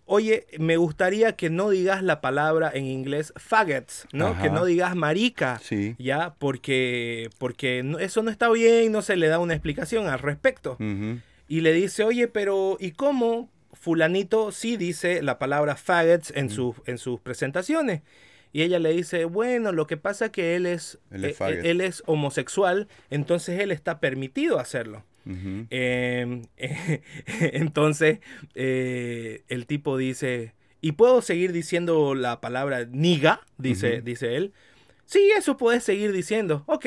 [0.09, 4.41] oye, me gustaría que no digas la palabra en inglés faggots, ¿no?
[4.41, 5.95] Que no digas marica, sí.
[5.99, 6.35] ¿ya?
[6.39, 10.77] Porque, porque eso no está bien, no se le da una explicación al respecto.
[11.47, 16.51] Y le dice, oye, pero ¿y cómo fulanito sí dice la palabra faggots en,
[16.87, 18.03] en sus presentaciones?
[18.53, 22.03] Y ella le dice, bueno, lo que pasa es que él es, él es eh,
[22.07, 25.05] homosexual, entonces él está permitido hacerlo.
[25.71, 26.43] Em,
[27.41, 28.21] entonces,
[28.55, 33.41] eh, el tipo dice, ¿y puedo seguir diciendo la palabra niga?
[33.59, 34.53] Dice, dice él.
[35.05, 36.65] Sí, eso puedes seguir diciendo.
[36.67, 36.87] Ok.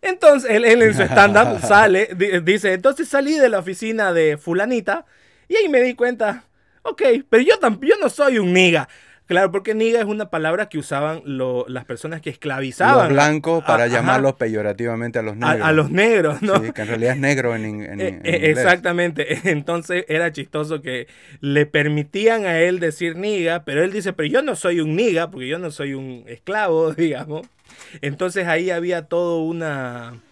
[0.00, 2.10] Entonces, él, en su stand-up sale,
[2.44, 5.06] dice, entonces salí de la oficina de fulanita
[5.48, 6.44] y ahí me di cuenta,
[6.82, 8.88] ok, pero yo, yo no soy un niga.
[9.28, 13.08] Claro, porque niga es una palabra que usaban las personas que esclavizaban.
[13.08, 15.68] Los blancos para llamarlos peyorativamente a los negros.
[15.68, 16.64] A, los negros, ¿no?
[16.64, 19.38] Sí, que en realidad es negro en, en, eh, eh, Exactamente.
[19.50, 21.08] Entonces era chistoso que
[21.40, 25.30] le permitían a él decir niga, pero él dice, pero yo no soy un niga,
[25.30, 27.46] porque yo no soy un esclavo, digamos.
[28.00, 30.22] Entonces ahí había todo una...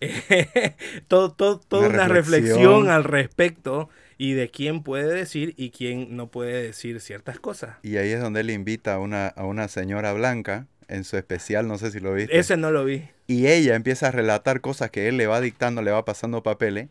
[1.06, 3.90] todo, todo, toda una, reflexión al respecto
[4.20, 7.76] y de quién puede decir y quién no puede decir ciertas cosas.
[7.82, 11.66] Y ahí es donde él invita a una, a una señora blanca en su especial,
[11.66, 12.38] no sé si lo viste.
[12.38, 13.08] Ese no lo vi.
[13.26, 16.88] Y ella empieza a relatar cosas que él le va dictando, le va pasando papeles.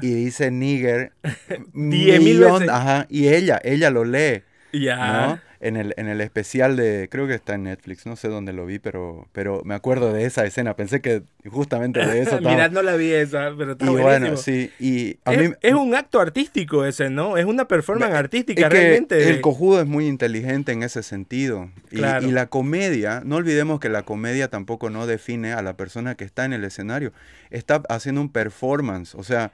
[0.00, 1.12] Y dice nigger.
[1.72, 2.68] Diez mil veces.
[2.68, 3.06] Ajá.
[3.08, 4.42] Y ella, ella lo lee.
[4.72, 4.96] Ya.
[4.96, 5.40] ¿no?
[5.62, 8.66] En el, en el especial de, creo que está en Netflix, no sé dónde lo
[8.66, 12.82] vi, pero, pero me acuerdo de esa escena, pensé que justamente de eso Mira, no
[12.82, 16.20] la vi esa, pero está y bueno, sí, y a es, mí, es un acto
[16.20, 17.36] artístico ese, ¿no?
[17.36, 19.30] Es una performance artística realmente.
[19.30, 21.70] El cojudo es muy inteligente en ese sentido.
[21.92, 26.16] Y, y, la comedia, no olvidemos que la comedia tampoco no define a la persona
[26.16, 27.12] que está en el escenario,
[27.50, 29.52] está haciendo un performance, o sea,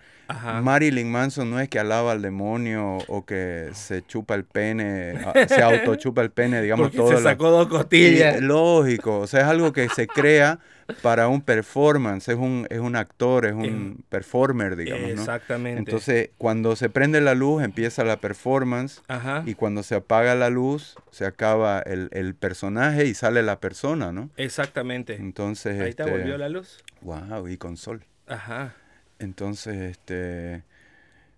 [0.63, 5.15] Marilyn Manson no es que alaba al demonio o que se chupa el pene,
[5.49, 7.17] se autochupa el pene, digamos todo.
[7.17, 8.41] Se sacó dos costillas.
[8.41, 10.59] lógico, o sea, es algo que se crea
[11.03, 15.11] para un performance, es un, es un actor, es un performer, digamos.
[15.11, 15.79] Exactamente.
[15.79, 19.03] Entonces, cuando se prende la luz, empieza la performance.
[19.47, 24.31] Y cuando se apaga la luz, se acaba el, personaje y sale la persona, ¿no?
[24.37, 25.17] Exactamente.
[25.17, 25.81] Entonces.
[25.81, 26.79] Ahí te este, volvió la luz.
[27.03, 28.05] Wow, y con sol.
[28.27, 28.75] Ajá.
[29.19, 30.63] Entonces, este.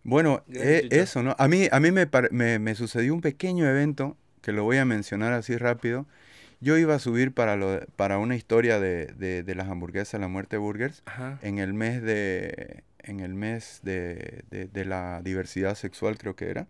[0.03, 1.37] Bueno, e, eso, ¿no?
[1.39, 5.33] A mí, a mí me, me, sucedió un pequeño evento que lo voy a mencionar
[5.33, 6.07] así rápido.
[6.61, 10.57] Yo iba a subir para, lo, para una historia de, de, las hamburguesas, la muerte
[10.57, 11.03] burgers,
[11.43, 16.67] en el mes de en el mes de, de, la diversidad sexual, creo que era.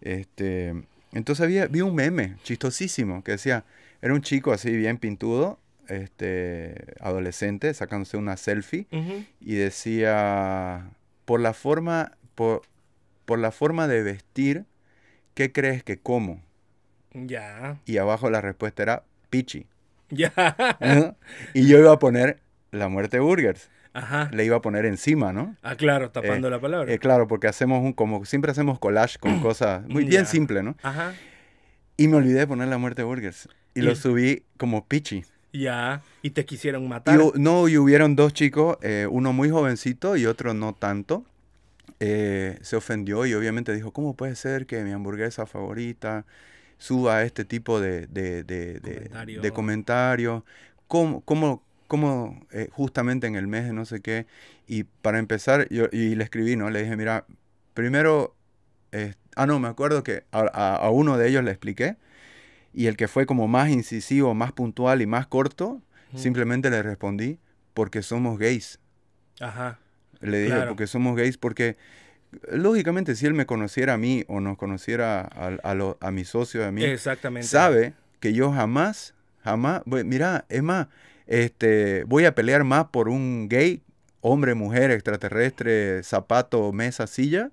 [0.00, 0.74] Este,
[1.12, 3.64] entonces había, vi un meme chistosísimo que decía,
[4.00, 5.58] era un chico así bien pintudo
[5.88, 8.86] este, adolescente sacándose una selfie
[9.40, 10.90] y decía,
[11.24, 12.62] por la forma, por,
[13.24, 14.64] por, la forma de vestir,
[15.34, 16.42] ¿qué crees que como?
[17.12, 17.78] Ya.
[17.86, 19.66] Y abajo la respuesta era pichi.
[20.10, 20.32] Ya.
[21.54, 23.70] Y yo iba a poner la muerte burgers.
[23.94, 24.30] Ajá.
[24.32, 25.56] Le iba a poner encima, ¿no?
[25.62, 26.92] Ah, claro, tapando eh, la palabra.
[26.92, 30.76] Eh, claro, porque hacemos un, como siempre hacemos collage con cosas muy bien simple, ¿no?
[30.82, 31.14] Ajá.
[31.96, 33.48] Y me olvidé de poner la muerte burgers.
[33.74, 35.24] Y, lo subí como pichi.
[35.52, 37.18] Ya, y te quisieron matar.
[37.34, 41.24] no, y hubieron dos chicos, eh, uno muy jovencito y otro no tanto.
[42.00, 46.26] Eh, se ofendió y obviamente dijo, ¿cómo puede ser que mi hamburguesa favorita
[46.76, 50.44] suba este tipo de, de, de, comentarios,
[50.86, 54.26] cómo, cómo, cómo eh, justamente en el mes de no sé qué,
[54.68, 56.70] y para empezar, yo, y le escribí, ¿no?
[56.70, 57.24] Le dije, mira,
[57.74, 58.36] primero,
[59.34, 61.96] ah, no, me acuerdo que a, uno de ellos le expliqué,
[62.72, 65.80] y el que fue como más incisivo, más puntual y más corto,
[66.14, 67.38] simplemente le respondí,
[67.74, 68.78] porque somos gays.
[69.40, 69.78] Ajá.
[70.20, 71.76] Le dije, porque somos gays, porque
[72.50, 76.66] lógicamente si él me conociera a mí o nos conociera a, a, a mi socio,
[76.66, 77.46] a mí, Exactamente.
[77.46, 80.88] sabe que yo jamás, jamás, mira, es más,
[81.26, 83.82] este, voy a pelear más por un gay,
[84.20, 87.50] hombre, mujer, extraterrestre, zapato, mesa, silla,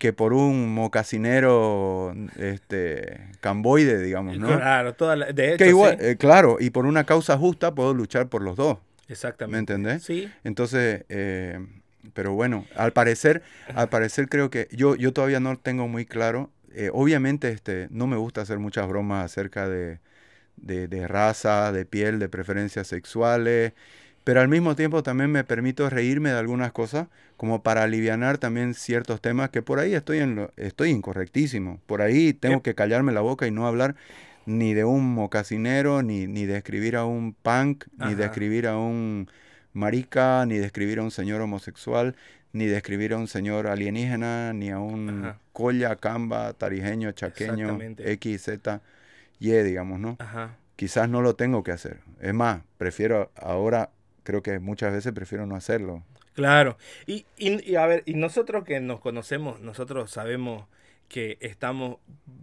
[0.00, 4.46] que por un mocasinero este, camboide, digamos, ¿no?
[4.46, 8.56] Claro, toda de hecho, eh, claro, y por una causa justa puedo luchar por los
[8.56, 8.78] dos.
[9.08, 9.52] Exactamente.
[9.52, 10.02] ¿Me entendés?
[10.02, 10.32] Sí.
[10.42, 11.58] Entonces, eh,
[12.14, 13.42] pero bueno, al parecer,
[13.74, 16.50] al parecer creo que yo, yo todavía no tengo muy claro.
[16.72, 19.98] Eh, obviamente, este, no me gusta hacer muchas bromas acerca de,
[20.56, 23.74] de, raza, de piel, de preferencias sexuales,
[24.24, 28.74] pero al mismo tiempo también me permito reírme de algunas cosas como para aliviar también
[28.74, 31.80] ciertos temas que por ahí estoy, en lo, estoy incorrectísimo.
[31.86, 33.96] Por ahí tengo que callarme la boca y no hablar
[34.46, 38.76] ni de un mocasinero, ni, ni de escribir a un punk, ni de escribir a
[38.76, 39.28] un
[39.72, 42.16] marica, ni de escribir a un señor homosexual,
[42.52, 48.42] ni de escribir a un señor alienígena, ni a un colla, camba, tarijeño, chaqueño, X,
[48.42, 48.80] Z.
[49.38, 50.16] Y, digamos, ¿no?
[50.18, 50.56] Ajá.
[50.76, 52.00] Quizás no lo tengo que hacer.
[52.20, 53.90] Es más, prefiero ahora,
[54.22, 56.04] creo que muchas veces prefiero no hacerlo.
[56.34, 56.76] Claro.
[57.06, 60.66] Y, y, a ver, y nosotros que nos conocemos, nosotros sabemos
[61.08, 61.98] que estamos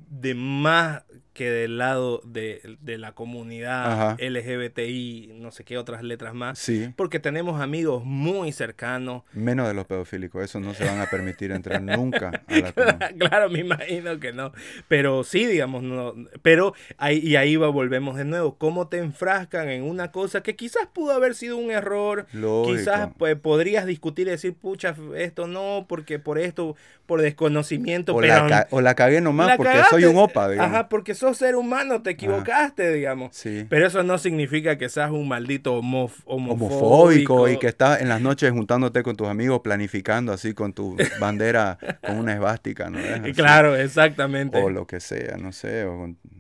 [0.10, 1.04] de más
[1.38, 6.58] que del lado de, la comunidad LGBTI, no sé qué otras letras más.
[6.58, 6.92] Sí.
[6.96, 9.22] Porque tenemos amigos muy cercanos.
[9.34, 12.74] Menos de los pedofílicos, eso no se van a permitir entrar nunca a la
[13.20, 14.52] Claro, me imagino que no.
[14.88, 16.16] Pero sí, digamos, no.
[16.42, 18.58] Pero ahí, y ahí va, volvemos de nuevo.
[18.58, 22.26] ¿Cómo te enfrascan en una cosa que quizás pudo haber sido un error?
[22.66, 26.76] Quizás pues, podrías discutir y decir, pucha, esto no, porque por esto,
[27.06, 28.16] por desconocimiento.
[28.16, 30.74] O, la, o la cagué nomás porque soy un opa, digamos.
[30.74, 33.36] Ajá, porque soy ser humano, te equivocaste, digamos.
[33.36, 33.66] Sí.
[33.70, 37.50] Pero eso no significa que seas un maldito homofóbico.
[37.50, 41.78] y que estás en las noches juntándote con tus amigos, planificando así con tu bandera,
[42.06, 43.00] con una esvástica, ¿no?
[43.34, 44.62] Claro, exactamente.
[44.62, 45.86] O lo que sea, no sé.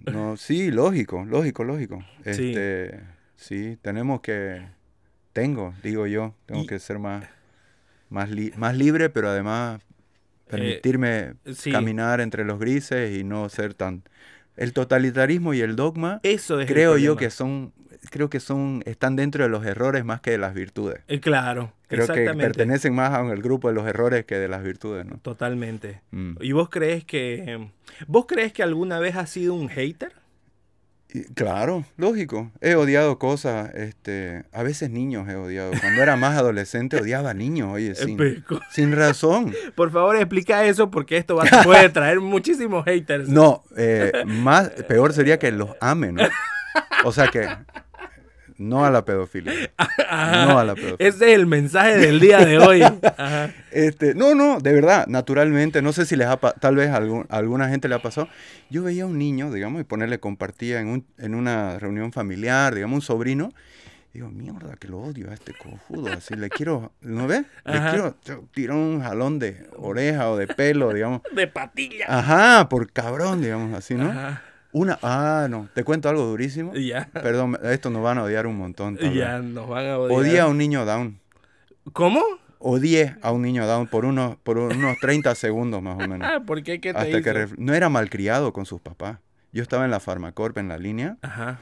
[0.05, 2.03] no, sí, lógico, lógico, lógico.
[2.23, 2.99] Este,
[3.35, 3.77] sí.
[3.81, 4.61] tenemos que,
[5.33, 7.25] tengo, digo yo, tengo que ser más,
[8.09, 9.81] más, más libre, pero además
[10.47, 11.33] eh, permitirme
[11.71, 14.03] caminar entre los grises y no ser tan
[14.57, 17.73] el totalitarismo y el dogma, Eso creo yo que son,
[18.09, 21.01] creo que son, están dentro de los errores más que de las virtudes.
[21.07, 21.71] Eh, claro.
[21.87, 25.19] Creo que pertenecen más al grupo de los errores que de las virtudes, ¿no?
[25.19, 26.01] Totalmente.
[26.11, 26.33] Mm.
[26.41, 27.69] ¿Y vos crees que,
[28.07, 30.11] vos crees que alguna vez has sido un hater?
[31.33, 32.51] Claro, lógico.
[32.59, 35.71] He odiado cosas, este, a veces niños he odiado.
[35.79, 38.17] Cuando era más adolescente odiaba a niños, oye, sin,
[38.71, 39.53] sin razón.
[39.75, 43.29] Por favor, explica eso porque esto va, puede traer muchísimos haters.
[43.29, 46.23] No, eh, más, peor sería que los amen, ¿no?
[47.03, 47.47] O sea que
[48.57, 49.53] no a la pedofilia.
[50.09, 50.95] No a la pedofilia.
[50.99, 52.81] Ese es el mensaje del día de hoy.
[53.71, 56.95] Este, no, no, de verdad, naturalmente, no sé si les ha tal vez a,
[57.29, 58.27] alguna gente le ha pasado.
[58.71, 62.73] Yo veía a un niño, digamos, y ponerle compartía en, un, en una reunión familiar,
[62.73, 63.51] digamos, un sobrino.
[64.13, 66.11] digo, mierda, que lo odio a este cojudo.
[66.11, 67.45] Así le quiero, ¿no ves?
[67.65, 68.15] Le quiero
[68.51, 71.21] tirar un jalón de oreja o de pelo, digamos.
[71.35, 72.05] De patilla.
[72.07, 74.09] Ajá, por cabrón, digamos, así, ¿no?
[74.09, 74.41] Ajá.
[74.77, 76.71] Una, ah, no, te cuento algo durísimo.
[76.75, 77.09] Ya.
[77.11, 78.95] Perdón, esto nos van a odiar un montón.
[78.97, 80.19] Ya, nos van a odiar.
[80.19, 81.19] Odié a un niño down.
[81.93, 82.21] ¿Cómo?
[82.59, 86.27] Odié a un niño down por unos, por unos 30 segundos más o menos.
[86.31, 86.79] Ah, ¿por qué?
[86.79, 89.17] ¿Qué te Hasta Que no era malcriado con sus papás.
[89.51, 91.17] Yo estaba en la Farmacorp en la línea.
[91.23, 91.59] Ajá.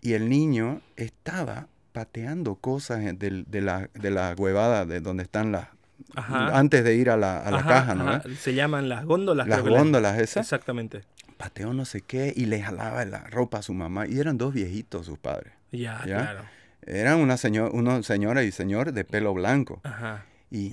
[0.00, 5.52] Y el niño estaba pateando cosas de, de, la, de la huevada de donde están
[5.52, 5.68] las,
[6.16, 8.20] antes de ir a la, a la caja, ¿no?
[8.34, 9.46] Se llaman las góndolas.
[9.46, 10.46] Las góndolas esas.
[10.46, 11.02] Exactamente
[11.42, 14.06] pateó no sé qué y le jalaba la ropa a su mamá.
[14.06, 15.52] Y eran dos viejitos sus padres.
[15.72, 16.44] Ya, claro.
[16.86, 19.80] Eran una, señor, una señora y señor de pelo blanco.
[19.82, 20.24] Ajá.
[20.52, 20.72] Y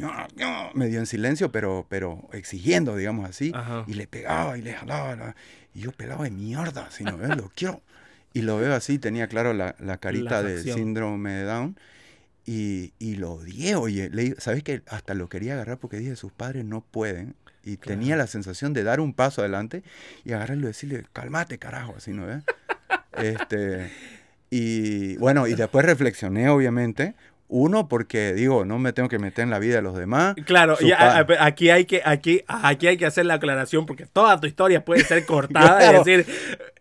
[0.76, 3.51] medio en silencio, pero, pero exigiendo, digamos así.
[3.88, 5.36] Y le pegaba y le jalaba.
[5.74, 7.82] y yo pelaba de mierda, si no ves, lo quiero.
[8.34, 11.80] Y lo veo así, tenía claro la, la carita de síndrome de Down.
[12.45, 16.63] Y, y, lo odié, oye, ¿sabes que Hasta lo quería agarrar porque dije, sus padres
[16.65, 17.36] no pueden
[17.70, 19.84] y tenía la sensación de dar un paso adelante
[20.26, 22.26] y agarrarlo y decirle, cálmate, carajo, así, ¿no
[23.13, 23.91] este,
[24.49, 27.13] y bueno, y después reflexioné, obviamente,
[27.47, 30.36] Uno, porque digo, no me tengo que meter en la vida de los demás.
[30.45, 30.78] Claro,
[31.39, 35.03] aquí, hay que, aquí, aquí hay que hacer la aclaración porque toda tu historia puede
[35.03, 36.26] ser cortada y decir,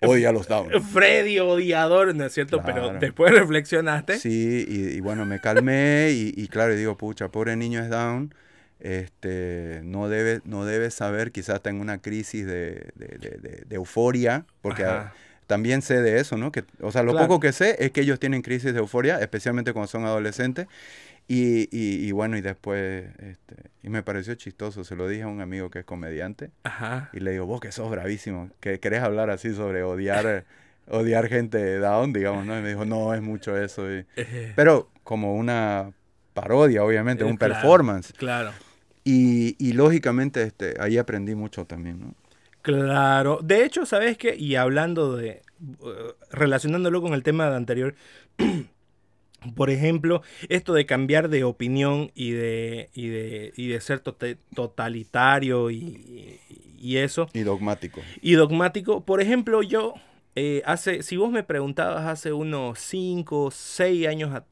[0.03, 0.70] odia los Down.
[0.82, 2.62] Freddy odiador, ¿no es cierto?
[2.64, 4.18] Pero después reflexionaste.
[4.18, 8.34] Sí, y, bueno, me calmé y, claro, digo, pucha, pobre niño es Down.
[8.81, 12.93] Este, no debe, no debe saber, quizás tenga una crisis de,
[13.70, 14.85] euforia, porque
[15.47, 16.53] también sé de eso, ¿no?
[16.53, 19.72] Que, o sea, lo poco que sé es que ellos tienen crisis de euforia, especialmente
[19.72, 20.68] cuando son adolescentes.
[21.31, 25.43] Y, y, bueno, y después, este, y me pareció chistoso, se lo dije a un
[25.43, 26.51] amigo que es comediante.
[26.62, 27.11] Ajá.
[27.12, 30.47] Y le digo, vos que sos bravísimo, que querés hablar así sobre odiar,
[30.89, 32.59] odiar gente down, digamos, ¿no?
[32.59, 33.85] Y me dijo, no, es mucho eso.
[34.57, 35.93] pero como una
[36.33, 38.14] parodia, obviamente, un performance.
[38.14, 38.53] Claro.
[39.11, 42.15] Y, y lógicamente, este, ahí aprendí mucho también, ¿no?
[42.61, 43.41] Claro.
[43.43, 44.37] De hecho, ¿sabes qué?
[44.37, 45.41] Y hablando de.
[45.81, 47.95] Uh, relacionándolo con el tema de anterior.
[49.57, 55.71] Por ejemplo, esto de cambiar de opinión y de, y de, y de ser totalitario
[55.71, 56.41] y,
[56.79, 57.29] y, eso.
[57.33, 58.03] Y dogmático.
[58.21, 59.07] Y dogmático.
[59.07, 59.95] Por ejemplo, yo,
[60.35, 64.43] eh, hace, si vos me preguntabas hace unos 5, 6 años,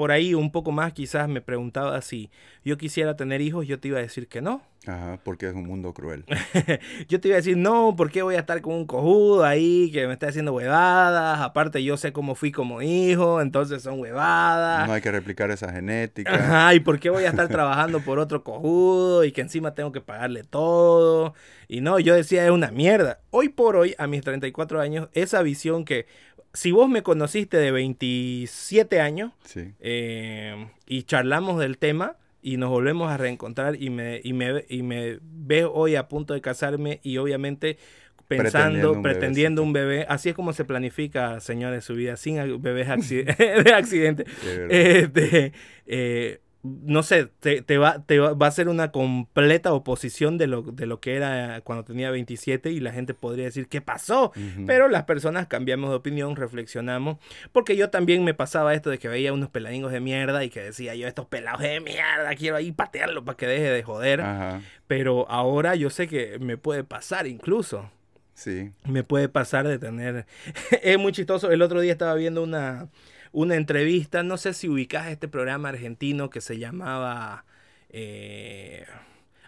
[0.00, 2.30] por ahí un poco más quizás me preguntaba si
[2.64, 4.62] yo quisiera tener hijos, yo te iba a decir que no.
[4.86, 6.24] Ajá, porque es un mundo cruel.
[7.06, 9.90] yo te iba a decir, no, ¿por qué voy a estar con un cojudo ahí
[9.92, 11.40] que me está haciendo huevadas?
[11.40, 14.86] Aparte yo sé cómo fui como hijo, entonces son huevadas.
[14.86, 16.34] No hay que replicar esa genética.
[16.34, 19.92] Ajá, ¿y por qué voy a estar trabajando por otro cojudo y que encima tengo
[19.92, 21.34] que pagarle todo?
[21.68, 23.20] Y no, yo decía, es una mierda.
[23.28, 26.06] Hoy por hoy, a mis 34 años, esa visión que
[26.52, 33.10] si vos me conociste de 27 años eh, y charlamos del tema y nos volvemos
[33.10, 37.18] a reencontrar y me, y me, y me ves hoy a punto de casarme y
[37.18, 37.78] obviamente
[38.26, 43.72] pensando, pretendiendo un, bebé, Así es como se planifica, señores, su vida sin bebés de
[43.74, 44.24] accidente.
[44.70, 45.52] Este,
[45.86, 50.60] eh, no sé, te, te, va, te va, a ser una completa oposición de lo,
[50.62, 54.32] de lo que era cuando tenía 27 y la gente podría decir, ¿qué pasó?
[54.66, 57.16] Pero las personas cambiamos de opinión, reflexionamos,
[57.52, 60.60] porque yo también me pasaba esto de que veía unos peladingos de mierda y que
[60.60, 64.22] decía yo, estos pelados de mierda, quiero ahí patearlo para que deje de joder.
[64.86, 67.90] Pero ahora yo sé que me puede pasar incluso.
[68.34, 68.70] Sí.
[68.84, 70.26] Me puede pasar de tener...
[70.82, 72.88] es muy chistoso, el otro día estaba viendo una
[73.32, 77.44] una entrevista, no sé si ubicás este programa argentino que se llamaba
[77.90, 78.84] eh,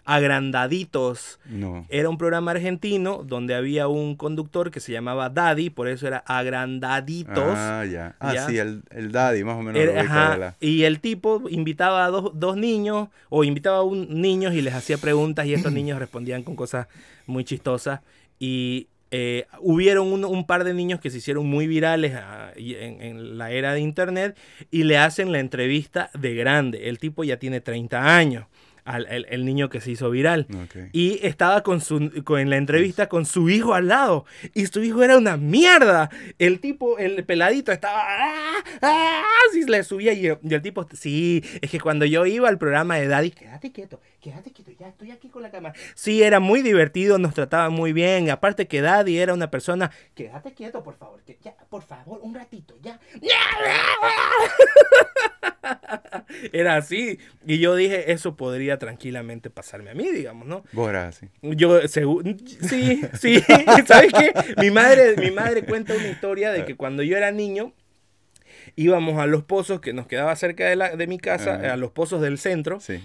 [0.05, 1.39] Agrandaditos.
[1.45, 1.85] No.
[1.89, 6.17] Era un programa argentino donde había un conductor que se llamaba Daddy, por eso era
[6.25, 7.55] Agrandaditos.
[7.55, 8.15] Ah, ya.
[8.19, 10.53] Ah, sí, el, Daddy, más o menos.
[10.59, 14.73] Y el tipo invitaba a dos, dos, niños o invitaba a un niños y les
[14.73, 16.87] hacía preguntas y estos niños respondían con cosas
[17.25, 18.01] muy chistosas.
[18.39, 23.51] Y eh, hubieron un, par de niños que se hicieron muy virales ah, en, la
[23.51, 24.35] era de internet
[24.71, 26.89] y le hacen la entrevista de grande.
[26.89, 28.45] El tipo ya tiene 30 años
[28.85, 30.47] al el, niño que se hizo viral.
[30.93, 34.25] Y estaba con su, en la entrevista con su hijo al lado.
[34.55, 36.09] Y su hijo era una mierda.
[36.39, 38.01] El tipo, el peladito estaba...
[38.03, 38.63] ¡Ah!
[38.81, 39.23] ¡Ah!
[39.67, 40.87] le subía y, el tipo...
[40.93, 43.29] Sí, es que cuando yo iba al programa de Daddy...
[43.29, 45.75] Quédate quieto, quédate quieto, ya estoy aquí con la cámara.
[45.95, 48.29] Sí, era muy divertido, nos trataba muy bien.
[48.29, 49.91] Aparte que Daddy era una persona...
[50.15, 51.21] Quédate quieto, por favor.
[51.23, 53.01] Que, ya, por favor, un ratito, ya.
[56.53, 57.19] era así.
[57.45, 60.63] Y yo dije, eso podría tranquilamente pasarme a mí, digamos, ¿no?
[60.71, 61.27] Vos así.
[61.41, 63.41] Yo, sí, sí.
[63.85, 64.31] ¿Sabes qué?
[64.57, 67.73] Mi madre, mi madre cuenta una historia de que cuando yo era niño,
[68.77, 71.91] íbamos a los pozos que nos quedaba cerca de, la, de mi casa, a los
[71.91, 72.79] pozos del centro.
[72.79, 73.03] Sí.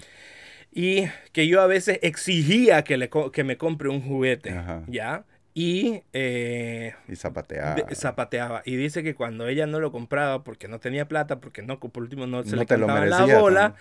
[0.72, 4.54] Y que yo a veces exigía que, le, que me compre un juguete,
[4.86, 5.24] ¿ya?
[5.54, 7.74] Y, eh, y zapateaba.
[7.92, 8.62] zapateaba.
[8.64, 12.04] Y dice que cuando ella no lo compraba porque no tenía plata, porque no, por
[12.04, 13.74] último no se le cantaba la bola,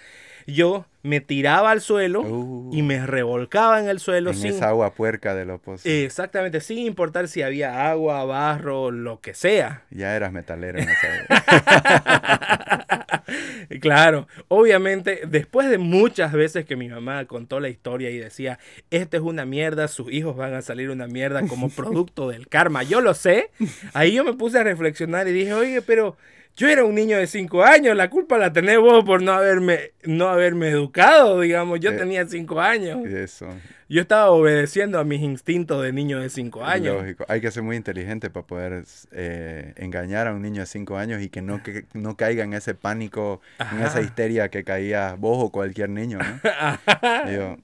[0.48, 3.06] yo me tiraba al suelo y me uh.
[3.06, 4.32] revolcaba en el suelo.
[4.32, 5.86] En sin, esa agua puerca de los pozos.
[5.86, 9.84] Exactamente, sin importar si había agua, barro, lo que sea.
[9.92, 12.86] Ya eras metalero en esa
[13.82, 18.60] Claro, obviamente, después de muchas veces que mi mamá contó la historia y decía,
[18.92, 22.84] esta es una mierda, sus hijos van a salir una mierda como producto del karma,
[22.84, 23.52] yo lo sé,
[23.94, 26.18] ahí yo me puse a reflexionar y dije, oye, pero
[26.58, 29.92] yo era un niño de cinco años, la culpa la tenés vos por no haberme,
[30.04, 33.06] no haberme educado, digamos, yo eh, tenía cinco años.
[33.06, 33.48] Eso.
[33.88, 36.96] Yo estaba obedeciendo a mis instintos de niño de cinco años.
[36.96, 40.98] Lógico, hay que ser muy inteligente para poder eh, engañar a un niño de cinco
[40.98, 45.16] años y que no, que, no caiga en ese pánico, en esa histeria que caía
[45.16, 46.42] vos o cualquier niño, ¿no?
[47.30, 47.58] Digo,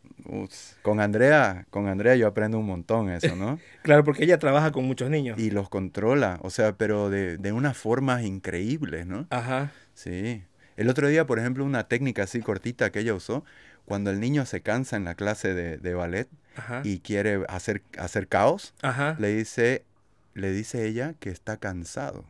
[0.81, 3.59] con Andrea, con Andrea yo aprendo un montón eso, ¿no?
[3.83, 5.39] claro, porque ella trabaja con muchos niños.
[5.39, 9.27] Y los controla, o sea, pero de, de unas formas increíbles, ¿no?
[9.29, 9.71] Ajá.
[9.93, 10.43] Sí.
[10.75, 13.43] El otro día, por ejemplo, una técnica así cortita que ella usó,
[13.85, 16.27] cuando el niño se cansa en la clase de, ballet
[16.83, 18.73] y quiere hacer, hacer caos,
[19.19, 19.83] le dice,
[20.33, 22.25] le dice ella que está cansado.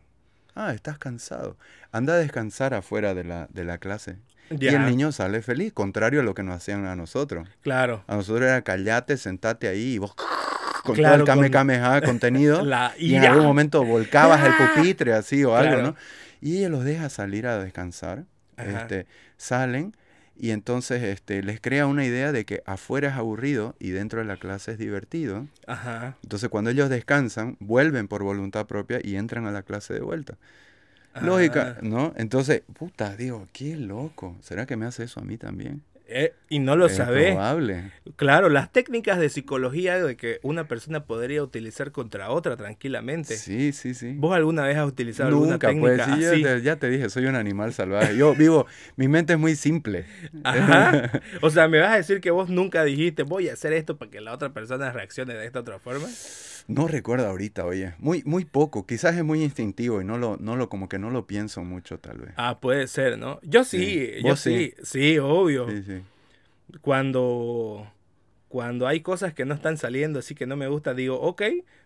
[0.55, 1.57] Ah, estás cansado.
[1.91, 4.17] Anda a descansar afuera de la, de la clase.
[4.59, 7.47] Y el niño sale feliz, contrario a lo que nos hacían a nosotros.
[7.61, 8.03] Claro.
[8.07, 10.13] A nosotros era callate, sentate ahí y vos
[10.83, 12.63] con todo el kame kameha contenido.
[12.97, 15.95] y en algún momento volcabas el pupitre así o algo, ¿no?
[16.41, 18.25] Y ella los deja salir a descansar.
[18.57, 19.95] Este, salen
[20.35, 24.25] y entonces este, les crea una idea de que afuera es aburrido y dentro de
[24.25, 25.47] la clase es divertido.
[25.67, 26.17] Ajá.
[26.23, 30.37] Entonces cuando ellos descansan, vuelven por voluntad propia y entran a la clase de vuelta.
[31.21, 31.79] Lógica, ah.
[31.81, 32.13] ¿no?
[32.17, 34.37] Entonces, puta, digo, qué loco.
[34.41, 35.83] ¿Será que me hace eso a mí también?
[36.15, 37.31] Eh, y no lo sabes.
[37.31, 37.91] Probable.
[38.17, 43.35] Claro, las técnicas de psicología de que una persona podría utilizar contra otra tranquilamente.
[43.35, 44.13] Sí, sí, sí.
[44.17, 47.73] ¿Vos alguna vez has utilizado alguna técnica pues, sí, Ya, te, dije, soy un animal
[47.73, 48.15] salvaje.
[48.15, 50.05] Yo vivo, mi mente es muy simple.
[50.43, 51.11] Ajá.
[51.41, 54.11] O sea, ¿me vas a decir que vos nunca dijiste, voy a hacer esto para
[54.11, 56.07] que la otra persona reaccione de esta otra forma?
[56.67, 57.93] No recuerdo ahorita, oye.
[57.99, 58.85] Muy, muy poco.
[58.85, 61.99] Quizás es muy instintivo y no lo, no lo, como que no lo pienso mucho,
[61.99, 62.33] tal vez.
[62.37, 63.39] Ah, puede ser, ¿no?
[63.43, 64.73] Yo sí, yo sí?
[64.83, 65.69] sí, obvio.
[65.69, 66.01] Sí, sí.
[66.81, 67.91] Cuando,
[68.47, 71.43] cuando hay cosas que no están saliendo así que no me gusta, digo, ok,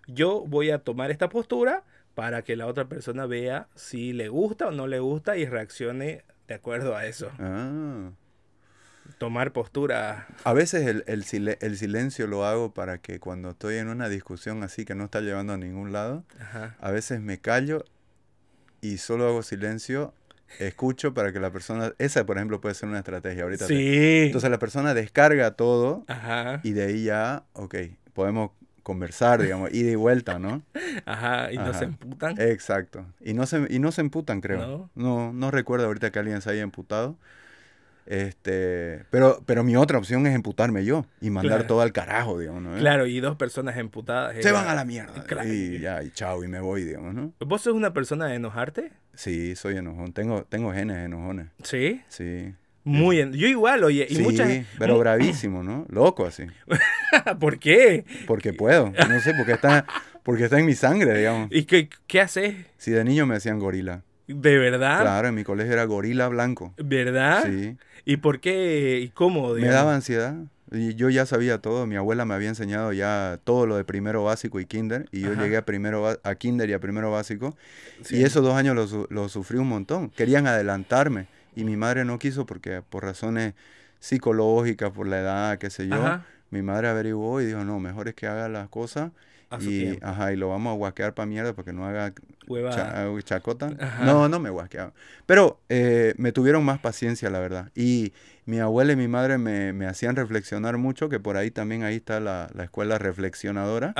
[0.08, 4.68] yo voy a tomar esta postura para que la otra persona vea si le gusta
[4.68, 7.30] o no le gusta y reaccione de acuerdo a eso.
[7.40, 8.12] Ah
[9.18, 10.28] tomar postura.
[10.44, 14.86] A veces el, el, silencio lo hago para que cuando estoy en una discusión así
[14.86, 16.24] que no está llevando a ningún lado,
[16.80, 17.84] a veces me callo
[18.82, 20.14] y solo hago silencio,
[20.60, 23.68] escucho para que la persona, esa por ejemplo puede ser una estrategia ahorita.
[23.68, 24.26] Sí.
[24.26, 26.06] entonces la persona descarga todo
[26.64, 27.76] y de ahí ya, ok,
[28.14, 28.52] podemos
[28.84, 30.62] conversar, digamos, ida y vuelta, ¿no?
[31.06, 32.40] Ajá, y no se emputan.
[32.40, 33.06] Exacto.
[33.20, 34.60] Y no se, y no se emputan, creo.
[34.60, 37.18] No, no, no recuerdo ahorita que alguien se haya emputado.
[38.08, 42.62] Este, pero, pero mi otra opción es emputarme yo y mandar todo al carajo, digamos,
[42.64, 42.78] ¿no?
[42.78, 44.36] Claro, y dos personas emputadas.
[44.42, 45.26] Se van a la mierda.
[45.46, 47.34] Y ya, y chao, y me voy, digamos, ¿no?
[47.40, 48.92] ¿Vos sos una persona de enojarte?
[49.14, 50.14] Sí, soy enojón.
[50.14, 51.48] Tengo, tengo genes enojones.
[51.64, 52.02] ¿Sí?
[52.08, 52.54] Sí.
[52.84, 53.34] Muy en...
[53.34, 54.08] Yo igual, oye.
[54.10, 55.86] Y sí, pero bravísimo, ¿no?
[55.90, 56.46] Loco así.
[57.40, 58.06] ¿Por qué?
[58.26, 58.94] Porque puedo.
[59.10, 59.86] No sé, porque está,
[60.24, 61.50] porque está en mi sangre, digamos.
[61.52, 62.56] ¿Y qué, qué haces?
[62.78, 64.04] Si de niño me hacían gorila.
[64.28, 65.02] ¿De verdad?
[65.02, 66.74] Claro, en mi colegio era gorila blanco.
[66.78, 67.46] ¿Verdad?
[67.46, 67.78] Sí.
[68.06, 69.54] ¿Y por qué y cómo?
[69.54, 70.36] Me daba ansiedad.
[70.70, 74.26] Y yo ya sabía todo, mi abuela me había enseñado ya todo lo de primero
[74.26, 77.56] básico y kinder, y yo llegué a primero a kinder y a primero básico,
[78.10, 80.10] y esos dos años los lo sufrí un montón.
[80.10, 83.54] Querían adelantarme, y mi madre no quiso porque por razones
[84.02, 86.20] psicológicas, por la edad, qué sé yo,
[86.50, 89.12] mi madre averiguó y dijo, no, mejor es que haga las cosas
[89.62, 92.14] y, ajá, y lo vamos a guaquear para mierda para que no haga
[92.50, 93.70] eh, chacota.
[94.04, 94.94] No, no me guasqueaba.
[95.26, 97.72] Pero eh, me tuvieron más paciencia, la verdad.
[97.76, 98.14] Y
[98.46, 101.96] mi abuela y mi madre me, me hacían reflexionar mucho, que por ahí también ahí
[101.96, 103.94] está la, la escuela reflexionadora,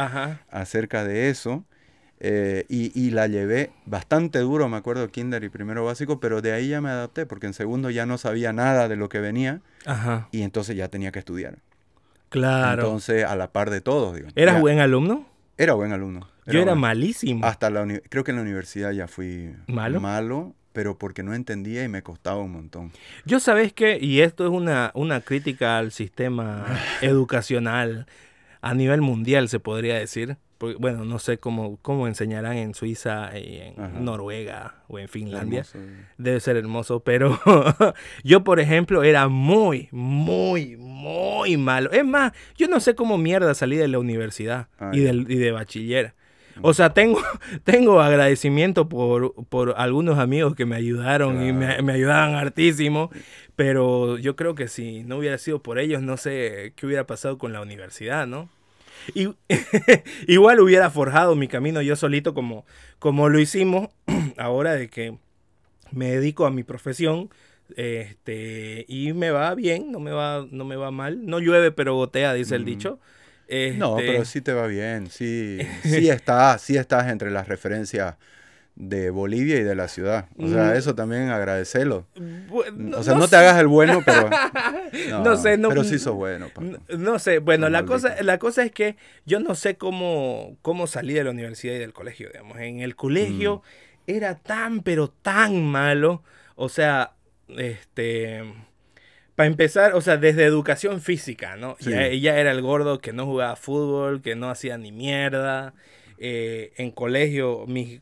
[0.50, 1.64] acerca de eso.
[2.20, 6.52] Eh, y, y, la llevé bastante duro, me acuerdo, kinder y primero básico, pero de
[6.52, 9.62] ahí ya me adapté, porque en segundo ya no sabía nada de lo que venía,
[10.32, 11.60] y entonces ya tenía que estudiar.
[12.30, 12.84] Claro.
[12.84, 14.16] Entonces, a la par de todos.
[14.16, 14.30] Digo.
[14.36, 15.26] ¿Eras buen alumno?
[15.58, 16.28] Era buen alumno.
[16.46, 17.46] Yo era malísimo.
[17.46, 20.00] Hasta la creo que en la universidad ya fui malo.
[20.00, 22.92] Malo, pero porque no entendía y me costaba un montón.
[23.26, 26.66] Yo sabes que, y esto es una, una crítica al sistema
[27.02, 28.08] educacional
[28.62, 30.38] a nivel mundial, se podría decir
[30.80, 35.64] bueno, no sé cómo, cómo enseñarán en Suiza y en Noruega o en Finlandia.
[36.18, 37.40] Debe ser hermoso, pero
[38.24, 41.92] yo, por ejemplo, era muy, muy, muy malo.
[41.92, 45.38] Es más, yo no sé cómo mierda salí de la universidad ah, y, del, y
[45.38, 46.14] de bachiller.
[46.62, 47.22] O sea, tengo,
[47.64, 53.12] tengo agradecimiento por, por algunos amigos que me ayudaron y me, me, ayudaban hartísimo,
[53.56, 57.38] pero yo creo que si no hubiera sido por ellos, no sé qué hubiera pasado
[57.38, 58.50] con la universidad, ¿no?
[59.14, 59.30] Y,
[60.28, 62.66] igual hubiera forjado mi camino yo solito como,
[63.00, 63.90] como lo hicimos
[64.38, 65.18] ahora de que
[65.92, 67.30] me dedico a mi profesión
[67.76, 71.26] este y me va bien, no me va, no me va mal.
[71.26, 73.00] No llueve pero gotea, dice el dicho.
[73.78, 78.16] No, pero sí te va bien, sí, sí estás, sí estás entre las referencias
[78.80, 80.30] de Bolivia y de la ciudad.
[80.38, 82.06] O sea, eso también agradecerlo.
[82.94, 84.30] o sea, no, te hagas el bueno, pero...
[85.24, 86.48] No, sé, no, pero sí sos bueno.
[86.90, 91.14] No, sé, bueno, la cosa, la cosa es que yo no sé cómo, cómo salí
[91.14, 92.58] de la universidad y del colegio, digamos.
[92.60, 94.12] En el colegio mm.
[94.12, 96.24] era tan, pero tan malo.
[96.56, 97.14] O sea,
[97.50, 98.44] este...
[99.36, 101.78] Para empezar, o sea, desde educación física, ¿no?
[101.80, 105.74] Ya, ya era el gordo que no jugaba fútbol, que no hacía ni mierda.
[106.20, 108.02] Eh, en colegio mis,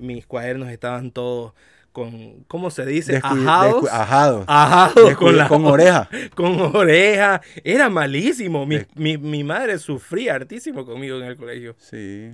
[0.00, 1.52] mis cuadernos estaban todos
[1.92, 3.16] con ¿cómo se dice?
[3.22, 4.44] ajados.
[4.46, 5.14] ajados.
[5.16, 6.10] con, con oreja.
[6.34, 7.40] Con oreja.
[7.64, 8.66] Era malísimo.
[8.66, 11.74] Mi, mi, mi madre sufría hartísimo conmigo en el colegio.
[11.78, 12.32] Sí.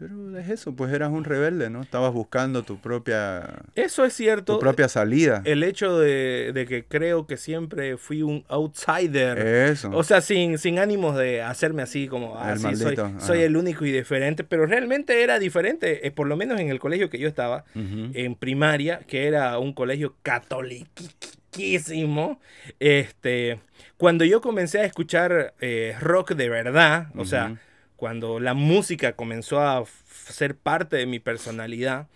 [0.00, 1.82] Pero es eso, pues eras un rebelde, ¿no?
[1.82, 3.56] Estabas buscando tu propia...
[3.74, 4.54] Eso es cierto.
[4.54, 5.42] Tu propia salida.
[5.44, 9.38] El hecho de, que creo que siempre fui un outsider.
[9.38, 9.90] Eso.
[9.92, 13.84] O sea, sin, sin ánimos de hacerme así como, así ah, soy, soy, el único
[13.84, 17.28] y diferente, pero realmente era diferente, eh, por lo menos en el colegio que yo
[17.28, 22.40] estaba, en primaria, que era un colegio catoliquísimo,
[22.78, 23.60] este,
[23.98, 27.58] cuando yo comencé a escuchar eh, rock de verdad, o sea
[28.00, 32.08] cuando la música comenzó a ser parte de mi personalidad,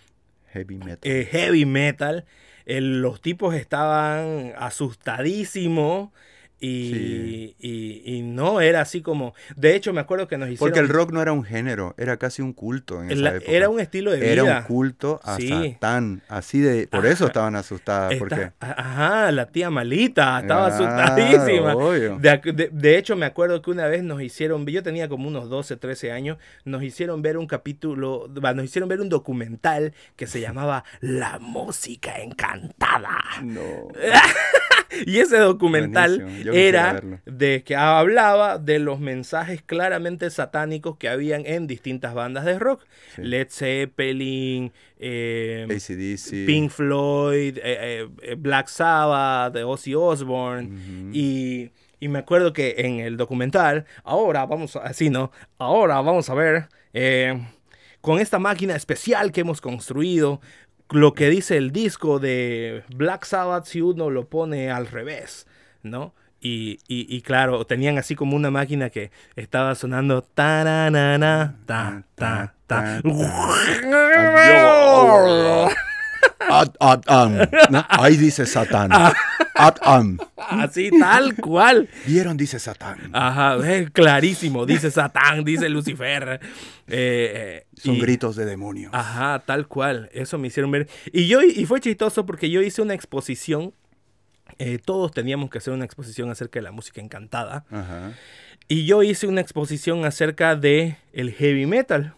[0.50, 2.24] heavy metal, eh, heavy metal
[2.64, 6.08] los tipos estaban asustadísimos
[6.66, 9.34] y, y, no era así como.
[9.56, 10.70] De hecho, me acuerdo que nos hicieron.
[10.70, 13.50] Porque el rock no era un género, era casi un culto en esa época.
[13.50, 14.32] Era un estilo de vida.
[14.32, 16.22] Era un culto a Satán.
[16.28, 16.86] Así de.
[16.86, 18.14] Por eso estaban asustadas.
[18.18, 18.52] porque...
[18.60, 21.74] Ajá, la tía malita estaba asustadísima.
[22.18, 24.64] De, de, hecho, me acuerdo que una vez nos hicieron.
[24.66, 26.38] Yo tenía como unos 12, 13 años.
[26.64, 28.28] Nos hicieron ver un capítulo.
[28.28, 33.18] Nos hicieron ver un documental que se llamaba La música encantada.
[33.42, 33.88] No.
[35.06, 41.66] y ese documental era de que hablaba de los mensajes claramente satánicos que habían en
[41.66, 42.84] distintas bandas de rock.
[43.16, 45.66] Led Zeppelin, eh,
[46.46, 50.70] Pink Floyd, eh, eh, Black Sabbath, Ozzy Osbourne.
[51.12, 55.30] y, y, me acuerdo que en el documental, ahora vamos a, así, ¿no?
[55.58, 56.68] Ahora vamos a ver
[58.00, 60.40] con esta máquina especial que hemos construido,
[60.90, 65.46] lo que dice el disco de Black Sabbath si uno lo pone al revés,
[65.82, 66.14] ¿no?
[66.46, 70.62] Y, y, claro, tenían así como una máquina que estaba sonando ta
[71.64, 73.00] ta ta ta.
[77.88, 78.90] Ahí dice Satán.
[80.36, 81.88] Así, tal cual.
[82.04, 82.98] Vieron, dice Satán.
[83.14, 83.56] Ajá,
[83.90, 84.66] clarísimo.
[84.66, 86.40] Dice Satán, dice Lucifer.
[86.86, 88.92] Eh, eh, Son gritos de demonios.
[88.92, 90.10] Ajá, tal cual.
[90.12, 90.90] Eso me hicieron ver.
[91.10, 93.72] Y yo, y fue chistoso porque yo hice una exposición.
[94.58, 97.64] Eh, todos teníamos que hacer una exposición acerca de la música encantada.
[97.70, 98.12] Ajá.
[98.68, 102.14] Y yo hice una exposición acerca de el heavy metal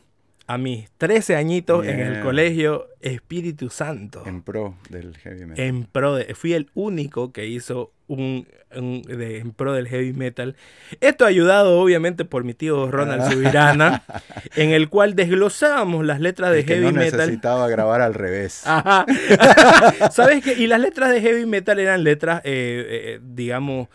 [0.46, 4.22] a mis 13 añitos en el colegio Espíritu Santo.
[4.26, 5.64] En pro del heavy metal.
[5.64, 10.56] En pro de, fui el único que hizo un, de, en pro del heavy metal.
[11.00, 13.30] Esto ayudado obviamente por mi tío Ronald ah.
[13.30, 14.02] Subirana,
[14.56, 17.18] en el cual desglosábamos las letras de heavy metal.
[17.18, 18.62] necesitaba grabar al revés.
[18.66, 19.04] Ajá.
[20.12, 20.54] ¿Sabes qué?
[20.54, 23.88] Y las letras de heavy metal eran letras, eh, eh, digamos,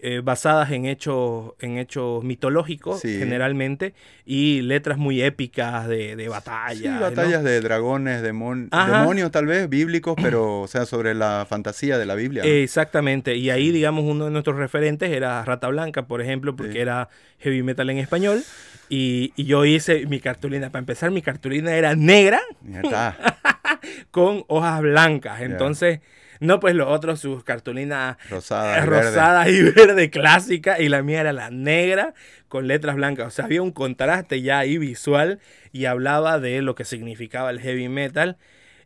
[0.00, 3.94] eh, basadas en hechos, en hechos mitológicos generalmente
[4.24, 6.96] y letras muy épicas de, de batalla.
[6.96, 12.06] Sí, batallas de dragones, demonios tal vez, bíblicos, pero o sea, sobre la fantasía de
[12.06, 12.44] la Biblia.
[12.44, 17.08] Exactamente, y ahí digamos uno de nuestros referentes era Rata Blanca, por ejemplo, porque era
[17.38, 18.42] heavy metal en español.
[18.88, 20.70] Y, yo hice mi cartulina.
[20.70, 22.40] Para empezar, mi cartulina era negra
[24.10, 25.40] con hojas blancas.
[25.42, 26.00] Entonces,
[26.40, 31.32] no, pues los otros, sus cartulinas rosadas, rosada y verde clásica, y la mía era
[31.32, 32.14] la negra
[32.48, 33.26] con letras blancas.
[33.26, 35.40] O sea, había un contraste ya ahí visual
[35.72, 38.36] y hablaba de lo que significaba el heavy metal.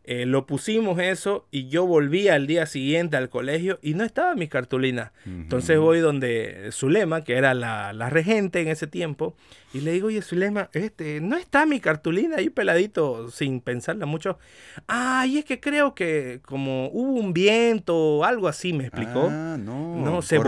[0.04, 4.34] Eh, lo pusimos eso y yo volví al día siguiente al colegio y no estaba
[4.34, 5.12] mi cartulina.
[5.24, 9.36] Entonces voy donde Zulema, que era la, la regente en ese tiempo,
[9.74, 14.38] y le digo, oye, Zulema, este, no está mi cartulina ahí peladito, sin pensarla mucho.
[14.86, 19.28] Ah, y es que creo que como hubo un viento o algo así, me explicó.
[19.30, 19.96] Ah, no.
[19.96, 20.38] No, se,